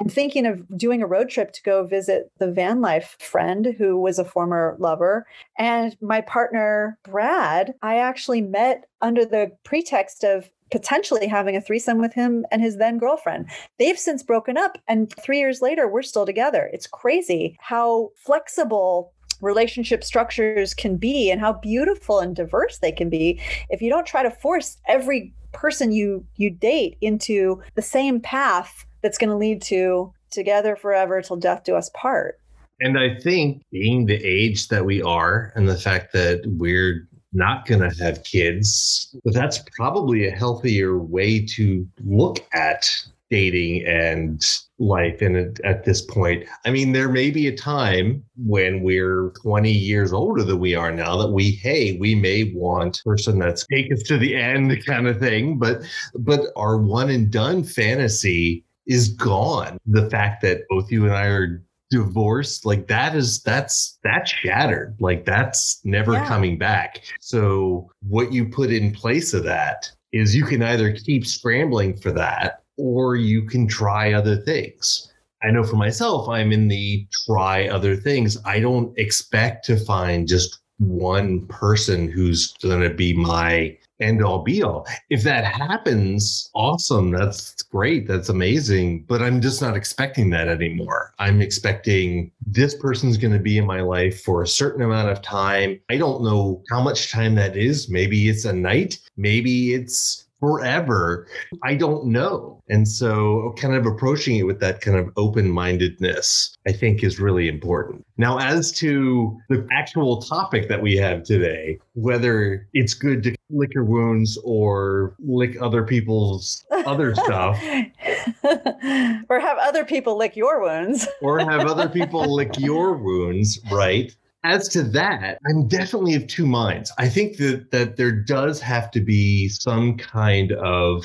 I'm 0.00 0.08
thinking 0.08 0.44
of 0.44 0.66
doing 0.76 1.00
a 1.00 1.06
road 1.06 1.28
trip 1.28 1.52
to 1.52 1.62
go 1.62 1.86
visit 1.86 2.30
the 2.38 2.50
van 2.50 2.80
life 2.80 3.16
friend 3.20 3.74
who 3.78 4.00
was 4.00 4.18
a 4.18 4.24
former 4.24 4.76
lover. 4.80 5.26
And 5.58 5.96
my 6.00 6.20
partner, 6.22 6.98
Brad, 7.04 7.74
I 7.82 7.98
actually 7.98 8.40
met 8.40 8.86
under 9.00 9.24
the 9.24 9.52
pretext 9.62 10.24
of 10.24 10.50
potentially 10.72 11.28
having 11.28 11.54
a 11.54 11.60
threesome 11.60 12.00
with 12.00 12.12
him 12.12 12.44
and 12.50 12.60
his 12.60 12.78
then 12.78 12.98
girlfriend. 12.98 13.48
They've 13.78 13.98
since 13.98 14.22
broken 14.24 14.56
up, 14.56 14.78
and 14.88 15.12
three 15.16 15.38
years 15.38 15.60
later, 15.62 15.88
we're 15.88 16.02
still 16.02 16.26
together. 16.26 16.68
It's 16.72 16.86
crazy 16.86 17.56
how 17.60 18.10
flexible 18.16 19.12
relationship 19.40 20.04
structures 20.04 20.74
can 20.74 20.96
be 20.96 21.30
and 21.30 21.40
how 21.40 21.52
beautiful 21.54 22.20
and 22.20 22.36
diverse 22.36 22.78
they 22.78 22.92
can 22.92 23.08
be 23.08 23.40
if 23.68 23.80
you 23.80 23.90
don't 23.90 24.06
try 24.06 24.22
to 24.22 24.30
force 24.30 24.76
every 24.86 25.32
person 25.52 25.92
you 25.92 26.24
you 26.36 26.50
date 26.50 26.96
into 27.00 27.60
the 27.74 27.82
same 27.82 28.20
path 28.20 28.86
that's 29.02 29.18
going 29.18 29.30
to 29.30 29.36
lead 29.36 29.60
to 29.62 30.12
together 30.30 30.76
forever 30.76 31.20
till 31.20 31.36
death 31.36 31.64
do 31.64 31.74
us 31.74 31.90
part. 31.94 32.38
And 32.80 32.98
i 32.98 33.14
think 33.18 33.62
being 33.70 34.06
the 34.06 34.22
age 34.24 34.68
that 34.68 34.84
we 34.84 35.02
are 35.02 35.52
and 35.54 35.68
the 35.68 35.76
fact 35.76 36.12
that 36.12 36.42
we're 36.46 37.08
not 37.32 37.66
going 37.66 37.80
to 37.88 38.04
have 38.04 38.24
kids 38.24 39.14
that's 39.26 39.62
probably 39.76 40.26
a 40.26 40.30
healthier 40.30 40.98
way 40.98 41.44
to 41.46 41.86
look 42.04 42.38
at 42.52 42.90
dating 43.30 43.86
and 43.86 44.44
life 44.78 45.22
and 45.22 45.60
at 45.64 45.84
this 45.84 46.02
point. 46.02 46.44
I 46.64 46.70
mean 46.70 46.92
there 46.92 47.08
may 47.08 47.30
be 47.30 47.46
a 47.46 47.56
time 47.56 48.24
when 48.36 48.82
we're 48.82 49.30
20 49.42 49.70
years 49.70 50.12
older 50.12 50.42
than 50.42 50.58
we 50.58 50.74
are 50.74 50.90
now 50.90 51.16
that 51.18 51.30
we 51.30 51.52
hey 51.52 51.96
we 51.98 52.14
may 52.14 52.52
want 52.54 53.00
a 53.00 53.08
person 53.08 53.38
that's 53.38 53.66
take 53.66 53.92
us 53.92 54.02
to 54.04 54.18
the 54.18 54.34
end 54.34 54.84
kind 54.84 55.06
of 55.06 55.18
thing 55.18 55.58
but 55.58 55.82
but 56.14 56.40
our 56.56 56.78
one 56.78 57.10
and 57.10 57.30
done 57.30 57.62
fantasy 57.62 58.64
is 58.86 59.10
gone. 59.10 59.78
The 59.86 60.10
fact 60.10 60.42
that 60.42 60.62
both 60.68 60.90
you 60.90 61.04
and 61.04 61.14
i 61.14 61.26
are 61.26 61.62
divorced 61.90 62.64
like 62.64 62.86
that 62.86 63.16
is 63.16 63.42
that's 63.42 63.98
that's 64.04 64.30
shattered. 64.30 64.96
Like 65.00 65.24
that's 65.24 65.80
never 65.84 66.12
yeah. 66.12 66.26
coming 66.26 66.56
back. 66.56 67.02
So 67.20 67.90
what 68.08 68.32
you 68.32 68.48
put 68.48 68.70
in 68.70 68.92
place 68.92 69.34
of 69.34 69.44
that 69.44 69.90
is 70.12 70.34
you 70.34 70.44
can 70.44 70.62
either 70.62 70.92
keep 70.92 71.26
scrambling 71.26 71.96
for 71.96 72.12
that 72.12 72.59
or 72.80 73.16
you 73.16 73.42
can 73.42 73.68
try 73.68 74.12
other 74.12 74.36
things. 74.36 75.12
I 75.42 75.50
know 75.50 75.64
for 75.64 75.76
myself, 75.76 76.28
I'm 76.28 76.52
in 76.52 76.68
the 76.68 77.06
try 77.26 77.68
other 77.68 77.96
things. 77.96 78.36
I 78.44 78.60
don't 78.60 78.98
expect 78.98 79.64
to 79.66 79.76
find 79.76 80.28
just 80.28 80.58
one 80.78 81.46
person 81.46 82.10
who's 82.10 82.52
going 82.62 82.80
to 82.80 82.94
be 82.94 83.12
my 83.12 83.76
end 84.00 84.24
all 84.24 84.42
be 84.42 84.62
all. 84.62 84.86
If 85.10 85.22
that 85.24 85.44
happens, 85.44 86.50
awesome. 86.54 87.10
That's 87.10 87.62
great. 87.62 88.08
That's 88.08 88.30
amazing. 88.30 89.04
But 89.04 89.22
I'm 89.22 89.40
just 89.40 89.60
not 89.60 89.76
expecting 89.76 90.30
that 90.30 90.48
anymore. 90.48 91.12
I'm 91.18 91.42
expecting 91.42 92.30
this 92.46 92.74
person's 92.74 93.18
going 93.18 93.34
to 93.34 93.38
be 93.38 93.58
in 93.58 93.66
my 93.66 93.82
life 93.82 94.22
for 94.22 94.42
a 94.42 94.48
certain 94.48 94.82
amount 94.82 95.10
of 95.10 95.22
time. 95.22 95.78
I 95.90 95.98
don't 95.98 96.24
know 96.24 96.62
how 96.70 96.82
much 96.82 97.12
time 97.12 97.34
that 97.34 97.56
is. 97.56 97.90
Maybe 97.90 98.28
it's 98.28 98.46
a 98.46 98.52
night. 98.52 98.98
Maybe 99.16 99.74
it's 99.74 100.26
forever. 100.40 101.26
I 101.62 101.74
don't 101.74 102.06
know. 102.06 102.62
And 102.68 102.88
so, 102.88 103.54
kind 103.56 103.74
of 103.74 103.86
approaching 103.86 104.36
it 104.36 104.44
with 104.44 104.60
that 104.60 104.80
kind 104.80 104.96
of 104.96 105.10
open 105.16 105.50
mindedness, 105.50 106.56
I 106.66 106.72
think 106.72 107.04
is 107.04 107.20
really 107.20 107.48
important. 107.48 108.04
Now, 108.16 108.38
as 108.38 108.72
to 108.72 109.38
the 109.48 109.66
actual 109.70 110.22
topic 110.22 110.68
that 110.68 110.80
we 110.80 110.96
have 110.96 111.22
today, 111.24 111.78
whether 111.94 112.66
it's 112.72 112.94
good 112.94 113.22
to 113.24 113.34
lick 113.50 113.74
your 113.74 113.84
wounds 113.84 114.38
or 114.44 115.14
lick 115.18 115.60
other 115.60 115.84
people's 115.84 116.64
other 116.70 117.14
stuff, 117.14 117.60
or 118.44 119.40
have 119.40 119.58
other 119.58 119.84
people 119.84 120.16
lick 120.16 120.36
your 120.36 120.62
wounds, 120.62 121.06
or 121.20 121.40
have 121.40 121.66
other 121.66 121.88
people 121.98 122.34
lick 122.34 122.58
your 122.58 122.96
wounds, 122.96 123.60
right? 123.70 124.14
As 124.44 124.68
to 124.68 124.82
that, 124.82 125.38
I'm 125.48 125.68
definitely 125.68 126.14
of 126.14 126.26
two 126.26 126.46
minds. 126.46 126.92
I 126.98 127.08
think 127.08 127.36
that 127.38 127.70
that 127.72 127.96
there 127.96 128.12
does 128.12 128.60
have 128.60 128.90
to 128.92 129.00
be 129.00 129.48
some 129.48 129.96
kind 129.96 130.52
of 130.52 131.04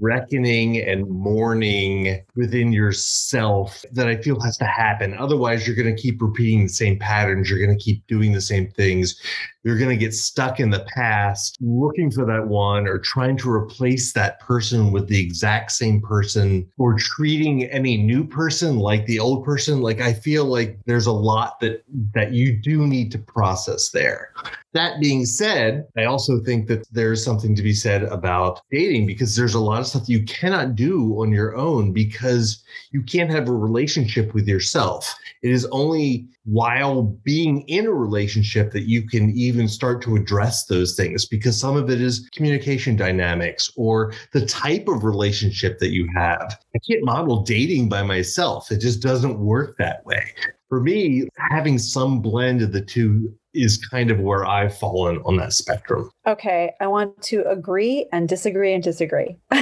reckoning 0.00 0.78
and 0.78 1.08
mourning 1.08 2.24
within 2.34 2.72
yourself 2.72 3.84
that 3.92 4.08
I 4.08 4.16
feel 4.16 4.40
has 4.40 4.56
to 4.58 4.64
happen. 4.64 5.14
Otherwise, 5.14 5.66
you're 5.66 5.76
going 5.76 5.94
to 5.94 6.00
keep 6.00 6.22
repeating 6.22 6.62
the 6.62 6.68
same 6.68 6.98
patterns. 6.98 7.50
You're 7.50 7.64
going 7.64 7.76
to 7.76 7.84
keep 7.84 8.06
doing 8.06 8.32
the 8.32 8.40
same 8.40 8.70
things. 8.70 9.20
You're 9.66 9.78
going 9.78 9.90
to 9.90 9.96
get 9.96 10.14
stuck 10.14 10.60
in 10.60 10.70
the 10.70 10.86
past 10.94 11.58
looking 11.60 12.08
for 12.08 12.24
that 12.24 12.46
one 12.46 12.86
or 12.86 13.00
trying 13.00 13.36
to 13.38 13.50
replace 13.50 14.12
that 14.12 14.38
person 14.38 14.92
with 14.92 15.08
the 15.08 15.20
exact 15.20 15.72
same 15.72 16.00
person 16.00 16.70
or 16.78 16.96
treating 16.96 17.64
any 17.64 17.96
new 17.96 18.24
person 18.24 18.78
like 18.78 19.06
the 19.06 19.18
old 19.18 19.44
person. 19.44 19.80
Like 19.80 20.00
I 20.00 20.12
feel 20.12 20.44
like 20.44 20.78
there's 20.86 21.06
a 21.06 21.12
lot 21.12 21.58
that 21.62 21.82
that 22.14 22.32
you 22.32 22.56
do 22.62 22.86
need 22.86 23.10
to 23.10 23.18
process 23.18 23.90
there. 23.90 24.30
That 24.72 25.00
being 25.00 25.26
said, 25.26 25.86
I 25.96 26.04
also 26.04 26.38
think 26.44 26.68
that 26.68 26.86
there's 26.92 27.24
something 27.24 27.56
to 27.56 27.62
be 27.62 27.72
said 27.72 28.04
about 28.04 28.60
dating 28.70 29.06
because 29.06 29.34
there's 29.34 29.54
a 29.54 29.58
lot 29.58 29.80
of 29.80 29.88
stuff 29.88 30.08
you 30.08 30.22
cannot 30.26 30.76
do 30.76 31.20
on 31.20 31.32
your 31.32 31.56
own 31.56 31.92
because 31.92 32.62
you 32.92 33.02
can't 33.02 33.30
have 33.30 33.48
a 33.48 33.52
relationship 33.52 34.32
with 34.32 34.46
yourself. 34.46 35.12
It 35.42 35.50
is 35.50 35.66
only 35.72 36.28
while 36.44 37.02
being 37.24 37.62
in 37.68 37.86
a 37.86 37.92
relationship 37.92 38.70
that 38.72 38.86
you 38.88 39.08
can 39.08 39.30
even 39.30 39.55
start 39.68 40.02
to 40.02 40.16
address 40.16 40.66
those 40.66 40.94
things 40.94 41.24
because 41.24 41.58
some 41.58 41.76
of 41.76 41.90
it 41.90 42.00
is 42.00 42.28
communication 42.32 42.96
dynamics 42.96 43.70
or 43.76 44.12
the 44.32 44.44
type 44.46 44.88
of 44.88 45.04
relationship 45.04 45.78
that 45.78 45.92
you 45.92 46.08
have. 46.14 46.58
I 46.74 46.78
can't 46.88 47.04
model 47.04 47.42
dating 47.42 47.88
by 47.88 48.02
myself, 48.02 48.70
it 48.70 48.80
just 48.80 49.02
doesn't 49.02 49.38
work 49.38 49.76
that 49.78 50.04
way. 50.04 50.32
For 50.68 50.80
me, 50.80 51.28
having 51.50 51.78
some 51.78 52.20
blend 52.20 52.60
of 52.60 52.72
the 52.72 52.82
two 52.82 53.32
is 53.54 53.78
kind 53.78 54.10
of 54.10 54.20
where 54.20 54.44
I've 54.44 54.76
fallen 54.76 55.18
on 55.24 55.36
that 55.36 55.52
spectrum. 55.52 56.10
Okay, 56.26 56.72
I 56.80 56.86
want 56.88 57.20
to 57.22 57.48
agree 57.48 58.06
and 58.12 58.28
disagree 58.28 58.74
and 58.74 58.82
disagree. 58.82 59.38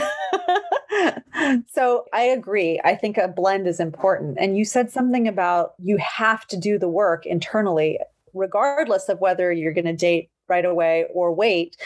so 1.73 2.05
I 2.13 2.23
agree. 2.23 2.81
I 2.85 2.95
think 2.95 3.19
a 3.19 3.29
blend 3.29 3.67
is 3.67 3.81
important. 3.81 4.39
And 4.41 4.57
you 4.57 4.65
said 4.65 4.91
something 4.91 5.29
about 5.29 5.75
you 5.79 5.99
have 5.99 6.47
to 6.49 6.57
do 6.57 6.79
the 6.79 6.89
work 6.89 7.27
internally, 7.27 7.99
regardless 8.35 9.09
of 9.09 9.21
whether 9.21 9.53
you're 9.53 9.73
going 9.73 9.85
to 9.85 9.93
date 9.93 10.31
right 10.49 10.65
away 10.65 11.07
or 11.13 11.33
wait 11.33 11.77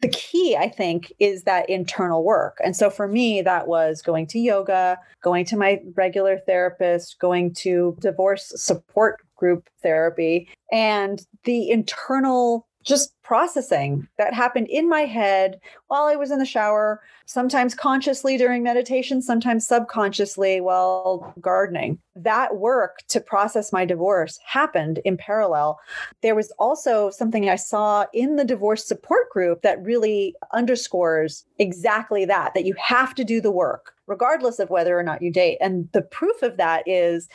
the 0.00 0.08
key, 0.08 0.56
I 0.56 0.68
think, 0.68 1.12
is 1.18 1.44
that 1.44 1.68
internal 1.70 2.22
work. 2.22 2.58
And 2.62 2.76
so 2.76 2.90
for 2.90 3.08
me, 3.08 3.40
that 3.42 3.66
was 3.66 4.02
going 4.02 4.26
to 4.28 4.38
yoga, 4.38 4.98
going 5.22 5.44
to 5.46 5.56
my 5.56 5.80
regular 5.94 6.38
therapist, 6.38 7.18
going 7.18 7.54
to 7.54 7.96
divorce 8.00 8.52
support 8.56 9.20
group 9.36 9.68
therapy, 9.82 10.48
and 10.70 11.26
the 11.44 11.70
internal 11.70 12.65
just 12.86 13.20
processing 13.22 14.06
that 14.16 14.32
happened 14.32 14.68
in 14.68 14.88
my 14.88 15.00
head 15.00 15.60
while 15.88 16.04
I 16.04 16.14
was 16.14 16.30
in 16.30 16.38
the 16.38 16.46
shower, 16.46 17.02
sometimes 17.26 17.74
consciously 17.74 18.38
during 18.38 18.62
meditation, 18.62 19.20
sometimes 19.20 19.66
subconsciously 19.66 20.60
while 20.60 21.34
gardening. 21.40 21.98
That 22.14 22.56
work 22.56 23.00
to 23.08 23.20
process 23.20 23.72
my 23.72 23.84
divorce 23.84 24.38
happened 24.46 25.00
in 25.04 25.16
parallel. 25.16 25.80
There 26.22 26.36
was 26.36 26.52
also 26.60 27.10
something 27.10 27.50
I 27.50 27.56
saw 27.56 28.06
in 28.14 28.36
the 28.36 28.44
divorce 28.44 28.86
support 28.86 29.30
group 29.30 29.62
that 29.62 29.82
really 29.82 30.36
underscores 30.52 31.44
exactly 31.58 32.24
that, 32.26 32.54
that 32.54 32.64
you 32.64 32.74
have 32.78 33.16
to 33.16 33.24
do 33.24 33.40
the 33.40 33.50
work, 33.50 33.94
regardless 34.06 34.60
of 34.60 34.70
whether 34.70 34.96
or 34.96 35.02
not 35.02 35.22
you 35.22 35.32
date. 35.32 35.58
And 35.60 35.88
the 35.90 36.02
proof 36.02 36.40
of 36.42 36.56
that 36.58 36.84
is 36.86 37.28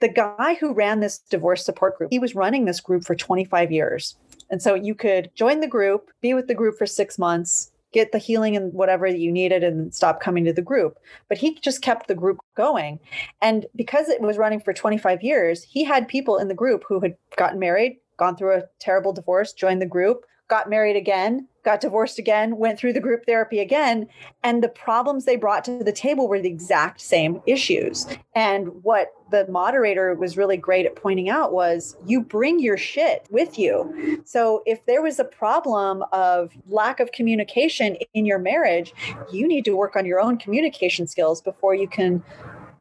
the 0.00 0.08
guy 0.08 0.56
who 0.60 0.74
ran 0.74 1.00
this 1.00 1.18
divorce 1.18 1.64
support 1.64 1.96
group, 1.96 2.10
he 2.10 2.18
was 2.18 2.34
running 2.34 2.66
this 2.66 2.80
group 2.80 3.04
for 3.04 3.14
25 3.14 3.72
years. 3.72 4.16
And 4.50 4.62
so 4.62 4.74
you 4.74 4.94
could 4.94 5.30
join 5.34 5.60
the 5.60 5.66
group, 5.66 6.10
be 6.20 6.34
with 6.34 6.46
the 6.46 6.54
group 6.54 6.78
for 6.78 6.86
six 6.86 7.18
months, 7.18 7.70
get 7.92 8.12
the 8.12 8.18
healing 8.18 8.56
and 8.56 8.72
whatever 8.72 9.06
you 9.06 9.32
needed, 9.32 9.64
and 9.64 9.94
stop 9.94 10.20
coming 10.20 10.44
to 10.44 10.52
the 10.52 10.62
group. 10.62 10.98
But 11.28 11.38
he 11.38 11.54
just 11.60 11.82
kept 11.82 12.08
the 12.08 12.14
group 12.14 12.38
going. 12.56 13.00
And 13.40 13.66
because 13.74 14.08
it 14.08 14.20
was 14.20 14.38
running 14.38 14.60
for 14.60 14.72
25 14.72 15.22
years, 15.22 15.62
he 15.62 15.84
had 15.84 16.08
people 16.08 16.38
in 16.38 16.48
the 16.48 16.54
group 16.54 16.84
who 16.88 17.00
had 17.00 17.16
gotten 17.36 17.58
married, 17.58 17.98
gone 18.16 18.36
through 18.36 18.54
a 18.54 18.64
terrible 18.78 19.12
divorce, 19.12 19.52
joined 19.52 19.80
the 19.80 19.86
group, 19.86 20.24
got 20.48 20.70
married 20.70 20.96
again, 20.96 21.48
got 21.64 21.80
divorced 21.80 22.18
again, 22.18 22.56
went 22.56 22.78
through 22.78 22.92
the 22.92 23.00
group 23.00 23.26
therapy 23.26 23.58
again. 23.58 24.06
And 24.44 24.62
the 24.62 24.68
problems 24.68 25.24
they 25.24 25.36
brought 25.36 25.64
to 25.64 25.82
the 25.82 25.92
table 25.92 26.28
were 26.28 26.40
the 26.40 26.48
exact 26.48 27.00
same 27.00 27.42
issues. 27.46 28.06
And 28.34 28.68
what 28.84 29.08
the 29.32 29.48
moderator 29.48 30.14
was 30.14 30.36
really 30.36 30.56
great 30.56 30.86
at 30.86 30.94
pointing 30.94 31.28
out 31.28 31.52
was 31.52 31.96
you 32.06 32.20
bring 32.20 32.60
your 32.60 32.76
shit 32.76 33.26
with 33.30 33.58
you. 33.58 34.22
So 34.24 34.62
if 34.66 34.86
there 34.86 35.02
was 35.02 35.18
a 35.18 35.24
problem 35.24 36.04
of 36.12 36.52
lack 36.68 37.00
of 37.00 37.10
communication 37.10 37.96
in 38.14 38.24
your 38.24 38.38
marriage, 38.38 38.94
you 39.32 39.48
need 39.48 39.64
to 39.64 39.76
work 39.76 39.96
on 39.96 40.06
your 40.06 40.20
own 40.20 40.38
communication 40.38 41.08
skills 41.08 41.42
before 41.42 41.74
you 41.74 41.88
can 41.88 42.22